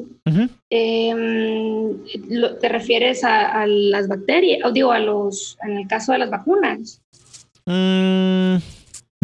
Eh, 0.70 1.94
lo- 2.28 2.56
¿Te 2.56 2.68
refieres 2.68 3.22
a, 3.24 3.62
a 3.62 3.66
las 3.66 4.08
bacterias? 4.08 4.60
O 4.64 4.72
digo, 4.72 4.92
a 4.92 4.98
los, 4.98 5.56
en 5.64 5.76
el 5.78 5.86
caso 5.86 6.12
de 6.12 6.18
las 6.18 6.30
vacunas. 6.30 7.00
Mm, 7.66 8.56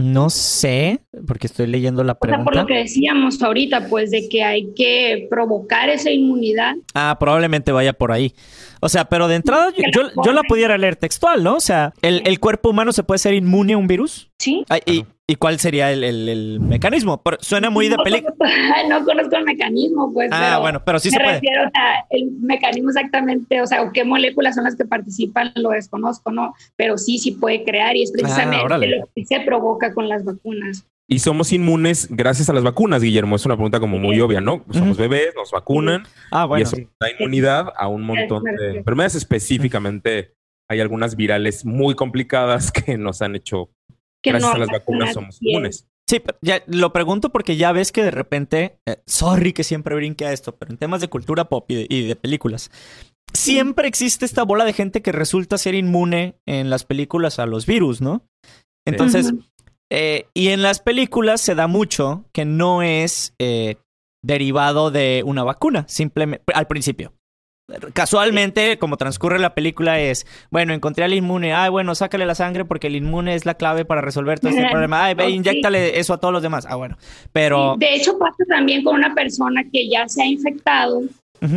no 0.03 0.29
sé, 0.31 1.01
porque 1.27 1.47
estoy 1.47 1.67
leyendo 1.67 2.03
la 2.05 2.13
O 2.13 2.15
sea, 2.15 2.19
por 2.21 2.29
pregunta. 2.29 2.61
lo 2.61 2.67
que 2.67 2.75
decíamos 2.79 3.43
ahorita, 3.43 3.89
pues 3.89 4.11
de 4.11 4.29
que 4.29 4.43
hay 4.45 4.73
que 4.75 5.27
provocar 5.31 5.89
esa 5.89 6.11
inmunidad. 6.11 6.75
Ah, 6.95 7.17
probablemente 7.19 7.73
vaya 7.73 7.93
por 7.93 8.13
ahí. 8.13 8.35
O 8.81 8.89
sea, 8.89 9.05
pero 9.07 9.29
de 9.29 9.37
entrada 9.37 9.71
yo, 9.77 9.85
yo- 9.93 10.23
yo 10.25 10.33
la 10.33 10.43
pudiera 10.43 10.77
leer 10.77 10.97
textual, 10.97 11.43
¿no? 11.45 11.57
O 11.57 11.61
sea, 11.61 11.93
¿el, 12.03 12.23
el 12.27 12.41
cuerpo 12.41 12.71
humano 12.71 12.93
se 12.93 13.03
puede 13.05 13.19
ser 13.19 13.35
inmune 13.35 13.73
a 13.75 13.79
un 13.79 13.87
virus? 13.87 14.31
¿Sí? 14.39 14.65
Ay, 14.69 14.81
y, 14.87 15.05
¿Y 15.29 15.37
cuál 15.37 15.59
sería 15.61 15.93
el, 15.93 16.03
el- 16.05 16.29
el 16.29 16.61
mecanismo? 16.61 17.23
Pero 17.23 17.39
suena 17.41 17.71
muy 17.71 17.89
de 17.89 17.97
película. 17.97 18.35
No 18.89 19.05
conozco 19.05 19.37
el 19.37 19.45
mecanismo, 19.45 20.13
pues. 20.13 20.29
Ah, 20.33 20.47
pero 20.51 20.61
bueno, 20.61 20.83
pero 20.85 20.99
sí 20.99 21.09
me 21.11 21.17
se 21.17 21.23
puede. 21.23 21.35
refiero 21.37 21.63
a 21.75 22.05
el 22.11 22.31
mecanismo 22.41 22.91
exactamente, 22.91 23.61
o 23.63 23.67
sea, 23.67 23.83
o 23.83 23.93
qué 23.93 24.05
moléculas 24.05 24.57
son 24.57 24.65
las 24.65 24.77
que 24.77 24.85
participan, 24.85 25.53
lo 25.55 25.71
desconozco, 25.71 26.33
¿no? 26.33 26.53
Pero 26.77 26.99
sí, 26.99 27.19
sí 27.19 27.33
puede 27.33 27.63
crear 27.65 27.97
y 27.97 28.03
es 28.03 28.11
precisamente 28.13 28.57
Ah, 28.57 28.65
órale. 28.65 28.99
lo 28.99 29.09
que 29.15 29.25
se 29.25 29.41
provoca 29.41 29.95
con 29.95 30.09
las 30.09 30.25
vacunas. 30.25 30.87
Y 31.09 31.19
somos 31.21 31.53
inmunes 31.53 32.09
gracias 32.11 32.49
a 32.49 32.53
las 32.53 32.65
vacunas, 32.65 33.03
Guillermo. 33.03 33.37
Es 33.37 33.45
una 33.47 33.55
pregunta 33.57 33.79
como 33.81 33.99
muy 33.99 34.19
obvia, 34.21 34.41
¿no? 34.41 34.65
Somos 34.71 34.97
bebés, 34.97 35.35
nos 35.37 35.51
vacunan 35.51 36.03
Ah, 36.31 36.45
y 36.45 36.49
bueno. 36.49 36.63
eso 36.65 36.77
nos 36.77 36.89
da 37.01 37.11
inmunidad 37.11 37.73
a 37.77 37.87
un 37.89 38.03
montón 38.03 38.43
de 38.45 38.79
enfermedades. 38.79 39.15
Específicamente, 39.15 40.33
hay 40.69 40.81
algunas 40.81 41.15
virales 41.17 41.65
muy 41.65 41.95
complicadas 41.95 42.73
que 42.73 42.97
nos 42.99 43.23
han 43.23 43.37
hecho, 43.37 43.71
Que 44.23 44.31
gracias 44.31 44.51
no 44.51 44.57
a 44.57 44.59
las 44.59 44.69
vacunas, 44.69 45.15
somos 45.15 45.39
inmunes. 45.41 45.89
Sí, 46.09 46.21
pero 46.21 46.39
ya 46.43 46.63
lo 46.67 46.93
pregunto 46.93 47.31
porque 47.31 47.57
ya 47.57 47.73
ves 47.73 47.91
que 47.91 48.03
de 48.03 48.11
repente, 48.11 48.79
eh, 48.87 49.03
sorry 49.07 49.53
que 49.53 49.65
siempre 49.65 49.95
brinque 49.95 50.27
a 50.27 50.33
esto, 50.33 50.57
pero 50.57 50.71
en 50.71 50.79
temas 50.79 51.01
de 51.01 51.09
cultura 51.09 51.49
pop 51.49 51.65
y 51.71 51.75
de, 51.75 51.87
y 51.89 52.07
de 52.07 52.17
películas, 52.17 52.71
siempre 53.33 53.89
existe 53.89 54.25
esta 54.25 54.43
bola 54.43 54.65
de 54.65 54.73
gente 54.73 55.03
que 55.03 55.13
resulta 55.13 55.59
ser 55.59 55.75
inmune 55.75 56.37
en 56.47 56.71
las 56.71 56.85
películas 56.85 57.39
a 57.39 57.47
los 57.47 57.67
virus, 57.67 58.01
¿no? 58.01 58.27
Entonces, 58.87 59.33
eh, 59.91 60.27
y 60.35 60.49
en 60.49 60.63
las 60.63 60.81
películas 60.81 61.41
se 61.41 61.55
da 61.55 61.67
mucho 61.67 62.25
que 62.33 62.45
no 62.45 62.83
es 62.83 63.35
eh, 63.39 63.77
derivado 64.23 64.91
de 64.91 65.23
una 65.25 65.45
vacuna, 65.45 65.87
simplemente 65.89 66.45
al 66.55 66.67
principio. 66.67 67.13
Casualmente, 67.93 68.79
como 68.79 68.97
transcurre 68.97 69.39
la 69.39 69.55
película, 69.55 70.01
es 70.01 70.27
bueno, 70.51 70.75
encontré 70.75 71.05
al 71.05 71.15
inmune. 71.15 71.53
Ay, 71.55 71.71
bueno, 71.71 71.95
sácale 71.95 72.27
la 72.27 72.35
sangre 72.35 72.65
porque 72.65 72.89
el 72.89 72.97
inmune 72.97 73.35
es 73.35 73.47
la 73.47 73.55
clave 73.55 73.85
para 73.85 74.01
resolver 74.01 74.41
todo 74.41 74.51
este 74.51 74.67
problema. 74.71 75.05
Ay, 75.05 75.15
ve, 75.15 75.27
sí. 75.27 75.33
inyéctale 75.35 75.99
eso 75.99 76.15
a 76.15 76.19
todos 76.21 76.33
los 76.33 76.43
demás. 76.43 76.67
Ah, 76.69 76.77
bueno. 76.77 76.97
Pero. 77.33 77.77
De 77.79 77.95
hecho, 77.95 78.19
pasa 78.19 78.45
también 78.49 78.83
con 78.85 78.95
una 78.97 79.15
persona 79.15 79.63
que 79.73 79.89
ya 79.89 80.09
se 80.09 80.23
ha 80.23 80.27
infectado, 80.27 81.03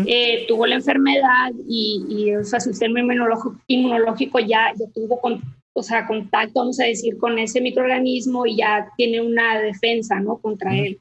eh, 0.07 0.45
tuvo 0.47 0.65
la 0.65 0.75
enfermedad 0.75 1.51
y, 1.69 2.03
y, 2.09 2.35
o 2.35 2.43
sea, 2.43 2.59
su 2.59 2.69
sistema 2.69 2.99
inmunológico, 3.01 3.55
inmunológico 3.67 4.39
ya, 4.39 4.71
ya 4.77 4.85
tuvo 4.93 5.19
con- 5.21 5.41
o 5.77 5.83
sea, 5.83 6.07
contacto, 6.07 6.61
vamos 6.61 6.79
a 6.79 6.85
decir, 6.85 7.17
con 7.17 7.37
ese 7.37 7.59
microorganismo 7.59 8.45
y 8.45 8.57
ya 8.57 8.87
tiene 8.95 9.19
una 9.21 9.59
defensa, 9.59 10.19
¿no? 10.21 10.37
Contra 10.37 10.73
él. 10.73 10.99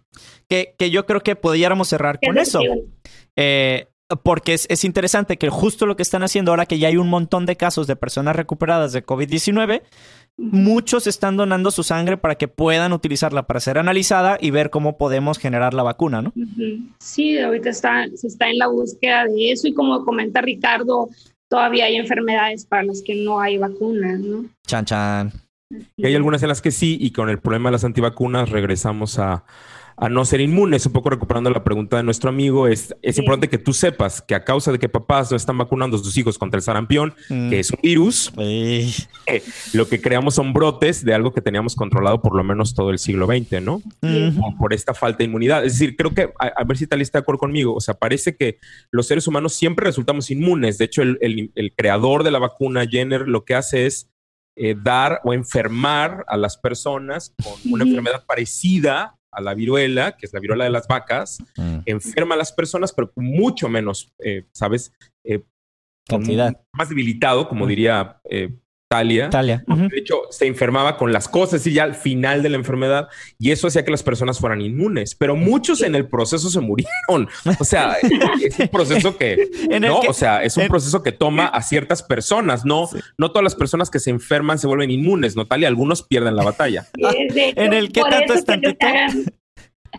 que, 0.48 0.74
que 0.76 0.90
yo 0.90 1.06
creo 1.06 1.20
que 1.20 1.36
pudiéramos 1.36 1.88
cerrar 1.88 2.18
con 2.20 2.36
Es 2.36 2.48
eso. 2.48 2.60
Eh, 3.36 3.86
porque 4.22 4.54
es, 4.54 4.66
es 4.70 4.84
interesante 4.84 5.36
que 5.36 5.48
justo 5.48 5.86
lo 5.86 5.96
que 5.96 6.02
están 6.02 6.22
haciendo 6.22 6.52
ahora 6.52 6.66
que 6.66 6.78
ya 6.78 6.88
hay 6.88 6.96
un 6.96 7.08
montón 7.08 7.46
de 7.46 7.56
casos 7.56 7.86
de 7.86 7.96
personas 7.96 8.36
recuperadas 8.36 8.92
de 8.92 9.04
COVID-19, 9.04 9.82
muchos 10.36 11.06
están 11.06 11.36
donando 11.36 11.70
su 11.70 11.82
sangre 11.82 12.16
para 12.16 12.36
que 12.36 12.48
puedan 12.48 12.92
utilizarla 12.92 13.46
para 13.46 13.60
ser 13.60 13.78
analizada 13.78 14.36
y 14.40 14.50
ver 14.50 14.70
cómo 14.70 14.96
podemos 14.96 15.38
generar 15.38 15.74
la 15.74 15.82
vacuna, 15.82 16.22
¿no? 16.22 16.32
Sí, 16.98 17.38
ahorita 17.38 17.70
está, 17.70 18.06
se 18.14 18.26
está 18.26 18.48
en 18.48 18.58
la 18.58 18.68
búsqueda 18.68 19.26
de 19.26 19.52
eso 19.52 19.68
y 19.68 19.74
como 19.74 20.04
comenta 20.04 20.40
Ricardo, 20.40 21.08
todavía 21.48 21.86
hay 21.86 21.96
enfermedades 21.96 22.66
para 22.66 22.82
las 22.82 23.02
que 23.02 23.14
no 23.14 23.40
hay 23.40 23.58
vacunas, 23.58 24.18
¿no? 24.20 24.46
Chan, 24.66 24.84
chan. 24.84 25.32
Y 25.96 26.06
hay 26.06 26.14
algunas 26.14 26.42
en 26.42 26.48
las 26.48 26.62
que 26.62 26.70
sí, 26.70 26.98
y 27.00 27.10
con 27.10 27.28
el 27.28 27.38
problema 27.38 27.68
de 27.68 27.72
las 27.72 27.84
antivacunas 27.84 28.50
regresamos 28.50 29.18
a, 29.18 29.44
a 29.96 30.08
no 30.08 30.24
ser 30.24 30.40
inmunes. 30.40 30.84
Un 30.86 30.92
poco 30.92 31.10
recuperando 31.10 31.50
la 31.50 31.62
pregunta 31.64 31.96
de 31.96 32.02
nuestro 32.02 32.28
amigo, 32.30 32.66
es, 32.66 32.94
es 33.02 33.14
Sí. 33.16 33.20
importante 33.20 33.48
que 33.48 33.58
tú 33.58 33.72
sepas 33.72 34.20
que 34.22 34.34
a 34.34 34.44
causa 34.44 34.72
de 34.72 34.78
que 34.78 34.88
papás 34.88 35.30
no 35.30 35.36
están 35.36 35.56
vacunando 35.58 35.96
a 35.96 36.00
sus 36.00 36.16
hijos 36.16 36.36
contra 36.38 36.58
el 36.58 36.62
sarampión, 36.62 37.14
Mm. 37.28 37.50
que 37.50 37.60
es 37.60 37.70
un 37.70 37.78
virus, 37.82 38.32
eh, 38.38 38.92
lo 39.72 39.88
que 39.88 40.00
creamos 40.00 40.34
son 40.34 40.52
brotes 40.52 41.04
de 41.04 41.14
algo 41.14 41.32
que 41.32 41.40
teníamos 41.40 41.74
controlado 41.76 42.20
por 42.20 42.36
lo 42.36 42.42
menos 42.44 42.74
todo 42.74 42.90
el 42.90 42.98
siglo 42.98 43.26
XX, 43.26 43.60
¿no? 43.60 43.82
Mm. 44.02 44.38
por- 44.40 44.56
por 44.58 44.72
esta 44.74 44.94
falta 44.94 45.18
de 45.18 45.24
inmunidad. 45.24 45.64
Es 45.64 45.74
decir, 45.78 45.96
creo 45.96 46.12
que, 46.12 46.30
a, 46.40 46.46
a 46.56 46.64
ver 46.64 46.76
si 46.76 46.86
tal 46.86 47.00
está 47.00 47.18
de 47.18 47.22
acuerdo 47.22 47.38
conmigo, 47.38 47.74
o 47.74 47.80
sea, 47.80 47.94
parece 47.94 48.36
que 48.36 48.58
los 48.90 49.06
seres 49.06 49.26
humanos 49.28 49.52
siempre 49.54 49.84
resultamos 49.86 50.30
inmunes. 50.30 50.78
De 50.78 50.86
hecho, 50.86 51.02
el, 51.02 51.18
el- 51.20 51.50
el 51.54 51.72
creador 51.74 52.22
de 52.24 52.30
la 52.30 52.38
vacuna, 52.38 52.86
Jenner, 52.86 53.28
lo 53.28 53.44
que 53.44 53.54
hace 53.54 53.86
es 53.86 54.08
eh, 54.56 54.76
dar 54.80 55.20
o 55.24 55.32
enfermar 55.34 56.24
a 56.28 56.36
las 56.36 56.56
personas 56.56 57.34
con 57.42 57.72
una 57.72 57.82
enfermedad 57.84 58.24
parecida 58.24 59.16
a 59.34 59.40
la 59.40 59.54
viruela, 59.54 60.16
que 60.16 60.26
es 60.26 60.32
la 60.32 60.40
viruela 60.40 60.64
de 60.64 60.70
las 60.70 60.86
vacas, 60.86 61.38
Mm. 61.56 61.78
enferma 61.86 62.34
a 62.34 62.38
las 62.38 62.52
personas, 62.52 62.92
pero 62.92 63.12
mucho 63.16 63.68
menos, 63.68 64.12
eh, 64.18 64.44
¿sabes? 64.52 64.92
Eh, 65.24 65.42
Cantidad. 66.06 66.60
Más 66.72 66.90
debilitado, 66.90 67.48
como 67.48 67.66
diría 67.66 68.20
eh, 68.28 68.54
Talia. 68.94 69.30
Talia. 69.30 69.64
De 69.66 69.98
hecho, 69.98 70.22
se 70.30 70.46
enfermaba 70.46 70.96
con 70.96 71.12
las 71.12 71.28
cosas 71.28 71.66
y 71.66 71.72
ya 71.72 71.82
al 71.84 71.94
final 71.94 72.42
de 72.42 72.48
la 72.48 72.56
enfermedad, 72.56 73.08
y 73.38 73.50
eso 73.50 73.66
hacía 73.66 73.84
que 73.84 73.90
las 73.90 74.02
personas 74.02 74.38
fueran 74.38 74.60
inmunes, 74.60 75.14
pero 75.14 75.34
muchos 75.36 75.82
en 75.82 75.94
el 75.94 76.06
proceso 76.08 76.48
se 76.50 76.60
murieron. 76.60 77.28
O 77.58 77.64
sea, 77.64 77.96
es 78.42 78.58
un 78.58 78.68
proceso 78.68 79.16
que, 79.16 79.48
no, 79.80 80.00
que- 80.00 80.08
o 80.08 80.12
sea, 80.12 80.42
es 80.44 80.56
un 80.56 80.64
en- 80.64 80.68
proceso 80.68 81.02
que 81.02 81.12
toma 81.12 81.46
a 81.46 81.62
ciertas 81.62 82.02
personas, 82.02 82.64
no, 82.64 82.88
no 83.18 83.30
todas 83.30 83.42
las 83.44 83.54
personas 83.54 83.90
que 83.90 83.98
se 83.98 84.10
enferman 84.10 84.58
se 84.58 84.66
vuelven 84.66 84.90
inmunes, 84.90 85.34
¿no? 85.36 85.46
Tal 85.46 85.62
y 85.62 85.64
algunos 85.64 86.02
pierden 86.02 86.36
la 86.36 86.44
batalla. 86.44 86.86
En 86.96 87.72
el 87.72 87.90
que 87.92 88.00
tanto 88.02 88.34
es 88.34 88.44
tantito. 88.44 88.86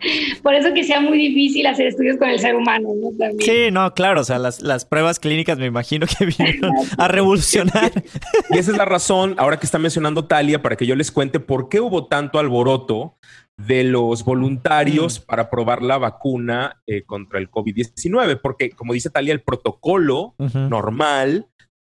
por 0.42 0.54
eso 0.54 0.72
que 0.74 0.84
sea 0.84 1.00
muy 1.00 1.18
difícil 1.18 1.66
hacer 1.66 1.86
estudios 1.86 2.16
con 2.18 2.28
el 2.28 2.38
ser 2.38 2.54
humano, 2.54 2.88
¿no? 2.94 3.10
También. 3.16 3.40
Sí, 3.40 3.70
no, 3.70 3.92
claro, 3.94 4.20
o 4.20 4.24
sea, 4.24 4.38
las, 4.38 4.60
las 4.62 4.84
pruebas 4.84 5.18
clínicas 5.18 5.58
me 5.58 5.66
imagino 5.66 6.06
que 6.06 6.26
vinieron 6.26 6.72
a 6.98 7.08
revolucionar. 7.08 7.92
Y 8.50 8.58
esa 8.58 8.70
es 8.70 8.76
la 8.76 8.84
razón, 8.84 9.34
ahora 9.38 9.58
que 9.58 9.66
está 9.66 9.78
mencionando 9.78 10.26
Talia, 10.26 10.62
para 10.62 10.76
que 10.76 10.86
yo 10.86 10.94
les 10.94 11.10
cuente 11.10 11.40
por 11.40 11.68
qué 11.68 11.80
hubo 11.80 12.06
tanto 12.06 12.38
alboroto 12.38 13.16
de 13.56 13.84
los 13.84 14.24
voluntarios 14.24 15.18
para 15.18 15.50
probar 15.50 15.82
la 15.82 15.98
vacuna 15.98 16.80
eh, 16.86 17.02
contra 17.02 17.38
el 17.38 17.50
COVID-19, 17.50 18.40
porque 18.40 18.70
como 18.70 18.92
dice 18.92 19.10
Talia, 19.10 19.32
el 19.32 19.42
protocolo 19.42 20.34
normal 20.38 21.46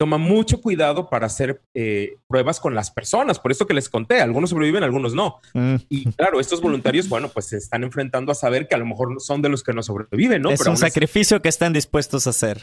toma 0.03 0.17
mucho 0.17 0.59
cuidado 0.59 1.09
para 1.09 1.27
hacer 1.27 1.61
eh, 1.73 2.17
pruebas 2.27 2.59
con 2.59 2.75
las 2.75 2.91
personas, 2.91 3.39
por 3.39 3.53
eso 3.53 3.65
que 3.65 3.73
les 3.73 3.87
conté, 3.87 4.19
algunos 4.19 4.49
sobreviven, 4.49 4.83
algunos 4.83 5.13
no. 5.13 5.39
Mm. 5.53 5.75
Y 5.87 6.11
claro, 6.11 6.41
estos 6.41 6.59
voluntarios, 6.59 7.07
bueno, 7.07 7.29
pues 7.29 7.45
se 7.45 7.55
están 7.55 7.85
enfrentando 7.85 8.29
a 8.29 8.35
saber 8.35 8.67
que 8.67 8.75
a 8.75 8.79
lo 8.79 8.85
mejor 8.85 9.21
son 9.21 9.41
de 9.41 9.47
los 9.47 9.63
que 9.63 9.71
no 9.71 9.81
sobreviven, 9.81 10.41
¿no? 10.41 10.49
es 10.49 10.59
Pero 10.59 10.71
un 10.71 10.77
sacrificio 10.77 11.41
que 11.41 11.47
están 11.47 11.71
dispuestos 11.71 12.27
a 12.27 12.31
hacer. 12.31 12.61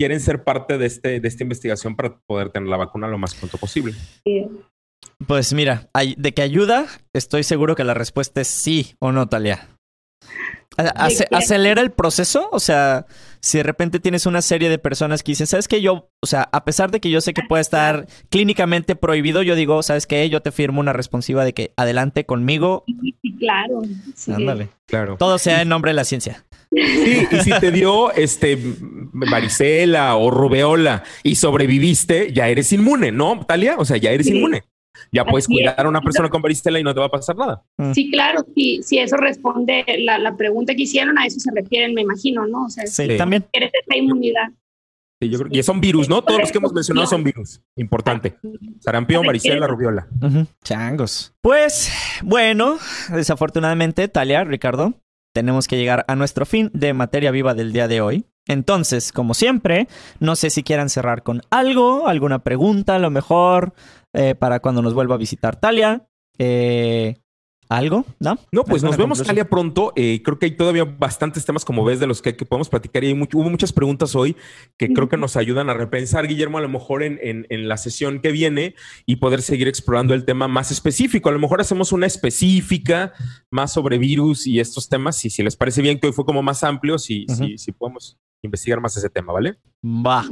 quieren 0.00 0.18
ser 0.18 0.42
parte 0.42 0.78
de, 0.78 0.86
este, 0.86 1.20
de 1.20 1.28
esta 1.28 1.44
investigación 1.44 1.94
para 1.94 2.18
poder 2.26 2.50
tener 2.50 2.68
la 2.68 2.76
vacuna 2.76 3.06
lo 3.06 3.18
más 3.18 3.36
pronto 3.36 3.56
posible. 3.56 3.94
Sí. 4.24 4.48
Pues 5.28 5.52
mira, 5.52 5.88
de 6.16 6.34
que 6.34 6.42
ayuda, 6.42 6.88
estoy 7.12 7.44
seguro 7.44 7.76
que 7.76 7.84
la 7.84 7.94
respuesta 7.94 8.40
es 8.40 8.48
sí 8.48 8.96
o 8.98 9.12
no, 9.12 9.28
Talia. 9.28 9.68
¿Acelera 10.76 11.82
el 11.82 11.92
proceso? 11.92 12.48
O 12.50 12.58
sea, 12.58 13.06
si 13.40 13.58
de 13.58 13.64
repente 13.64 14.00
tienes 14.00 14.26
una 14.26 14.42
serie 14.42 14.68
de 14.68 14.78
personas 14.78 15.22
que 15.22 15.32
dicen, 15.32 15.46
¿sabes 15.46 15.66
qué? 15.68 15.80
Yo, 15.80 16.10
o 16.20 16.26
sea, 16.26 16.48
a 16.52 16.64
pesar 16.64 16.90
de 16.90 17.00
que 17.00 17.10
yo 17.10 17.20
sé 17.20 17.32
que 17.34 17.42
puede 17.48 17.62
estar 17.62 18.06
clínicamente 18.28 18.96
prohibido, 18.96 19.42
yo 19.42 19.54
digo, 19.54 19.82
¿sabes 19.82 20.06
qué? 20.06 20.28
Yo 20.28 20.42
te 20.42 20.52
firmo 20.52 20.80
una 20.80 20.92
responsiva 20.92 21.44
de 21.44 21.54
que 21.54 21.72
adelante 21.76 22.26
conmigo. 22.26 22.84
Sí, 22.86 23.36
claro. 23.38 23.82
sí. 24.14 24.32
Ándale. 24.32 24.68
Claro. 24.86 25.16
Todo 25.18 25.38
sea 25.38 25.62
en 25.62 25.68
nombre 25.68 25.90
de 25.90 25.94
la 25.94 26.04
ciencia. 26.04 26.44
Sí, 26.72 27.26
y 27.32 27.36
si 27.40 27.50
te 27.58 27.72
dio 27.72 28.12
este 28.12 28.56
varicela 29.12 30.14
o 30.16 30.30
rubeola 30.30 31.02
y 31.22 31.34
sobreviviste, 31.36 32.32
ya 32.32 32.48
eres 32.48 32.72
inmune, 32.72 33.10
¿no, 33.12 33.44
Talia? 33.46 33.76
O 33.78 33.84
sea, 33.84 33.96
ya 33.96 34.10
eres 34.10 34.26
Sí. 34.26 34.36
inmune. 34.36 34.62
Ya 35.12 35.24
puedes 35.24 35.44
Así 35.46 35.54
cuidar 35.54 35.74
es. 35.78 35.84
a 35.84 35.88
una 35.88 36.00
persona 36.00 36.28
con 36.28 36.42
varicela 36.42 36.78
y 36.80 36.84
no 36.84 36.92
te 36.94 37.00
va 37.00 37.06
a 37.06 37.10
pasar 37.10 37.36
nada. 37.36 37.62
Sí, 37.94 38.10
claro, 38.10 38.44
sí, 38.54 38.80
si 38.82 38.98
eso 38.98 39.16
responde 39.16 39.84
la, 39.98 40.18
la 40.18 40.36
pregunta 40.36 40.74
que 40.74 40.82
hicieron, 40.82 41.18
a 41.18 41.26
eso 41.26 41.40
se 41.40 41.50
refieren, 41.54 41.94
me 41.94 42.02
imagino, 42.02 42.46
¿no? 42.46 42.64
O 42.66 42.68
sea, 42.70 42.86
Sí, 42.86 43.06
Sí. 43.06 43.16
también. 43.16 43.44
eres 43.52 43.70
esa 43.74 43.96
inmunidad. 43.96 44.48
Sí, 45.22 45.28
yo 45.28 45.38
creo- 45.38 45.50
y 45.52 45.62
son 45.62 45.80
virus, 45.82 46.08
¿no? 46.08 46.22
Todos 46.22 46.40
los 46.40 46.50
que 46.50 46.56
hemos 46.58 46.72
mencionado 46.72 47.06
son 47.06 47.22
virus. 47.22 47.60
Importante. 47.76 48.36
Sarampión, 48.80 49.26
varicela, 49.26 49.66
rubiola. 49.66 50.06
Changos. 50.64 51.34
Pues, 51.42 51.92
bueno, 52.22 52.78
desafortunadamente, 53.12 54.08
Talia, 54.08 54.44
Ricardo, 54.44 54.94
tenemos 55.34 55.68
que 55.68 55.76
llegar 55.76 56.04
a 56.08 56.16
nuestro 56.16 56.46
fin 56.46 56.70
de 56.72 56.92
materia 56.94 57.30
viva 57.30 57.54
del 57.54 57.72
día 57.72 57.86
de 57.86 58.00
hoy. 58.00 58.24
Entonces, 58.46 59.12
como 59.12 59.34
siempre, 59.34 59.86
no 60.18 60.34
sé 60.36 60.50
si 60.50 60.62
quieran 60.62 60.88
cerrar 60.88 61.22
con 61.22 61.42
algo, 61.50 62.08
alguna 62.08 62.40
pregunta, 62.40 62.96
a 62.96 62.98
lo 62.98 63.10
mejor, 63.10 63.74
eh, 64.12 64.34
para 64.34 64.60
cuando 64.60 64.82
nos 64.82 64.94
vuelva 64.94 65.14
a 65.14 65.18
visitar 65.18 65.56
Talia. 65.56 66.06
Eh, 66.38 67.16
¿Algo? 67.68 68.04
¿No? 68.18 68.36
No, 68.50 68.64
pues 68.64 68.82
nos 68.82 68.94
¿Alguna 68.94 69.04
vemos? 69.14 69.22
Talia, 69.22 69.48
pronto. 69.48 69.92
Eh, 69.94 70.22
creo 70.24 70.40
que 70.40 70.46
hay 70.46 70.56
todavía 70.56 70.82
bastantes 70.84 71.44
temas, 71.44 71.64
como 71.64 71.84
ves, 71.84 72.00
de 72.00 72.08
los 72.08 72.20
que, 72.20 72.34
que 72.34 72.44
podemos 72.44 72.68
platicar. 72.68 73.04
Y 73.04 73.08
hay 73.08 73.14
mucho- 73.14 73.38
hubo 73.38 73.48
muchas 73.48 73.72
preguntas 73.72 74.16
hoy 74.16 74.34
que 74.76 74.92
creo 74.92 75.08
que 75.08 75.16
nos 75.16 75.36
ayudan 75.36 75.70
a 75.70 75.74
repensar, 75.74 76.26
Guillermo, 76.26 76.58
a 76.58 76.62
lo 76.62 76.68
mejor 76.68 77.04
en, 77.04 77.20
en- 77.22 77.46
en 77.48 77.68
la 77.68 77.76
sesión 77.76 78.18
que 78.18 78.32
viene 78.32 78.74
y 79.06 79.16
poder 79.16 79.40
seguir 79.40 79.68
explorando 79.68 80.14
el 80.14 80.24
tema 80.24 80.48
más 80.48 80.72
específico. 80.72 81.28
A 81.28 81.32
lo 81.32 81.38
mejor 81.38 81.60
hacemos 81.60 81.92
una 81.92 82.06
específica 82.06 83.12
más 83.52 83.72
sobre 83.72 83.98
virus 83.98 84.48
y 84.48 84.58
estos 84.58 84.88
temas. 84.88 85.24
Y 85.24 85.30
si 85.30 85.44
les 85.44 85.54
parece 85.54 85.80
bien 85.80 86.00
que 86.00 86.08
hoy 86.08 86.12
fue 86.12 86.24
como 86.24 86.42
más 86.42 86.64
amplio, 86.64 86.98
si, 86.98 87.24
si 87.56 87.70
podemos 87.70 88.18
investigar 88.42 88.80
más 88.80 88.96
ese 88.96 89.10
tema, 89.10 89.32
¿vale? 89.32 89.58
Va. 89.84 90.24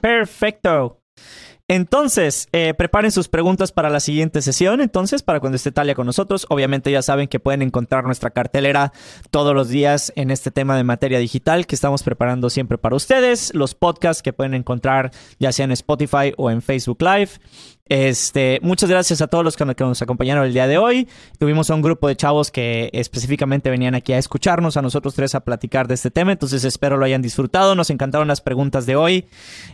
Perfecto. 0.00 1.00
Entonces, 1.72 2.50
eh, 2.52 2.74
preparen 2.74 3.10
sus 3.10 3.28
preguntas 3.28 3.72
para 3.72 3.88
la 3.88 4.00
siguiente 4.00 4.42
sesión. 4.42 4.82
Entonces, 4.82 5.22
para 5.22 5.40
cuando 5.40 5.56
esté 5.56 5.72
Talia 5.72 5.94
con 5.94 6.04
nosotros, 6.04 6.44
obviamente 6.50 6.90
ya 6.90 7.00
saben 7.00 7.28
que 7.28 7.40
pueden 7.40 7.62
encontrar 7.62 8.04
nuestra 8.04 8.28
cartelera 8.28 8.92
todos 9.30 9.54
los 9.54 9.70
días 9.70 10.12
en 10.14 10.30
este 10.30 10.50
tema 10.50 10.76
de 10.76 10.84
materia 10.84 11.18
digital 11.18 11.66
que 11.66 11.74
estamos 11.74 12.02
preparando 12.02 12.50
siempre 12.50 12.76
para 12.76 12.94
ustedes. 12.94 13.54
Los 13.54 13.74
podcasts 13.74 14.22
que 14.22 14.34
pueden 14.34 14.52
encontrar 14.52 15.12
ya 15.38 15.50
sea 15.50 15.64
en 15.64 15.72
Spotify 15.72 16.34
o 16.36 16.50
en 16.50 16.60
Facebook 16.60 17.00
Live. 17.00 17.30
Este, 17.88 18.58
muchas 18.62 18.90
gracias 18.90 19.22
a 19.22 19.28
todos 19.28 19.42
los 19.42 19.56
que, 19.56 19.64
nos 19.64 20.02
acompañaron 20.02 20.44
el 20.44 20.52
día 20.52 20.66
de 20.66 20.76
hoy. 20.76 21.08
Tuvimos 21.38 21.70
a 21.70 21.74
un 21.74 21.80
grupo 21.80 22.06
de 22.06 22.16
chavos 22.16 22.50
que 22.50 22.90
específicamente 22.92 23.70
venían 23.70 23.94
aquí 23.94 24.12
a 24.12 24.18
escucharnos, 24.18 24.76
a 24.76 24.82
nosotros 24.82 25.14
tres 25.14 25.34
a 25.34 25.40
platicar 25.40 25.88
de 25.88 25.94
este 25.94 26.10
tema. 26.10 26.32
Entonces, 26.32 26.64
espero 26.64 26.98
lo 26.98 27.06
hayan 27.06 27.22
disfrutado. 27.22 27.74
Nos 27.74 27.88
encantaron 27.88 28.28
las 28.28 28.42
preguntas 28.42 28.84
de 28.84 28.96
hoy. 28.96 29.26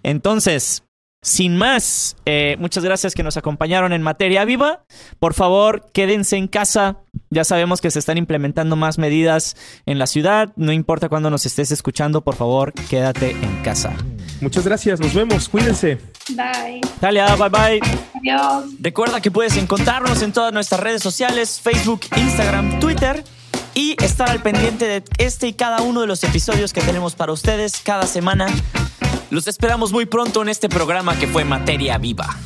Entonces, 0.05 0.85
sin 1.21 1.57
más, 1.57 2.17
eh, 2.27 2.57
muchas 2.61 2.85
gracias 2.85 3.15
que 3.15 3.25
nos 3.25 3.37
acompañaron 3.37 3.93
en 3.93 4.03
Materia 4.03 4.45
Viva. 4.45 4.85
Por 5.19 5.35
favor, 5.35 5.91
quédense 5.93 6.37
en 6.37 6.47
casa. 6.47 6.99
Ya 7.31 7.45
sabemos 7.45 7.81
que 7.81 7.91
se 7.91 7.99
están 7.99 8.19
implementando 8.19 8.77
más 8.77 8.99
medidas 8.99 9.57
en 9.85 9.99
la 9.99 10.07
ciudad. 10.07 10.53
No 10.57 10.73
importa 10.73 11.09
cuándo 11.09 11.29
nos 11.29 11.45
estés 11.45 11.73
escuchando, 11.73 12.23
por 12.23 12.37
favor, 12.37 12.73
quédate 12.89 13.33
en 13.33 13.63
casa. 13.63 13.93
Muchas 14.41 14.65
gracias. 14.65 15.01
Nos 15.01 15.13
vemos. 15.13 15.49
Cuídense. 15.49 15.99
Bye. 16.31 16.81
Talia, 17.01 17.35
bye 17.35 17.49
bye. 17.49 17.81
Adiós. 18.15 18.67
Recuerda 18.81 19.21
que 19.21 19.33
puedes 19.33 19.57
encontrarnos 19.57 20.23
en 20.23 20.33
todas 20.33 20.53
nuestras 20.53 20.81
redes 20.81 21.03
sociales, 21.03 21.61
Facebook, 21.61 22.03
Instagram, 22.17 22.79
Twitter 22.79 23.25
y 23.75 23.97
estar 24.03 24.31
al 24.31 24.41
pendiente 24.41 24.87
de 24.87 25.03
este 25.19 25.49
y 25.49 25.53
cada 25.53 25.83
uno 25.83 26.01
de 26.01 26.07
los 26.07 26.23
episodios 26.23 26.73
que 26.73 26.81
tenemos 26.81 27.15
para 27.17 27.33
ustedes 27.33 27.81
cada 27.83 28.07
semana. 28.07 28.47
Los 29.31 29.47
esperamos 29.47 29.93
muy 29.93 30.07
pronto 30.07 30.41
en 30.41 30.49
este 30.49 30.71
programa 30.71 31.19
que 31.19 31.27
fue 31.27 31.45
Materia 31.45 31.99
Viva. 31.99 32.39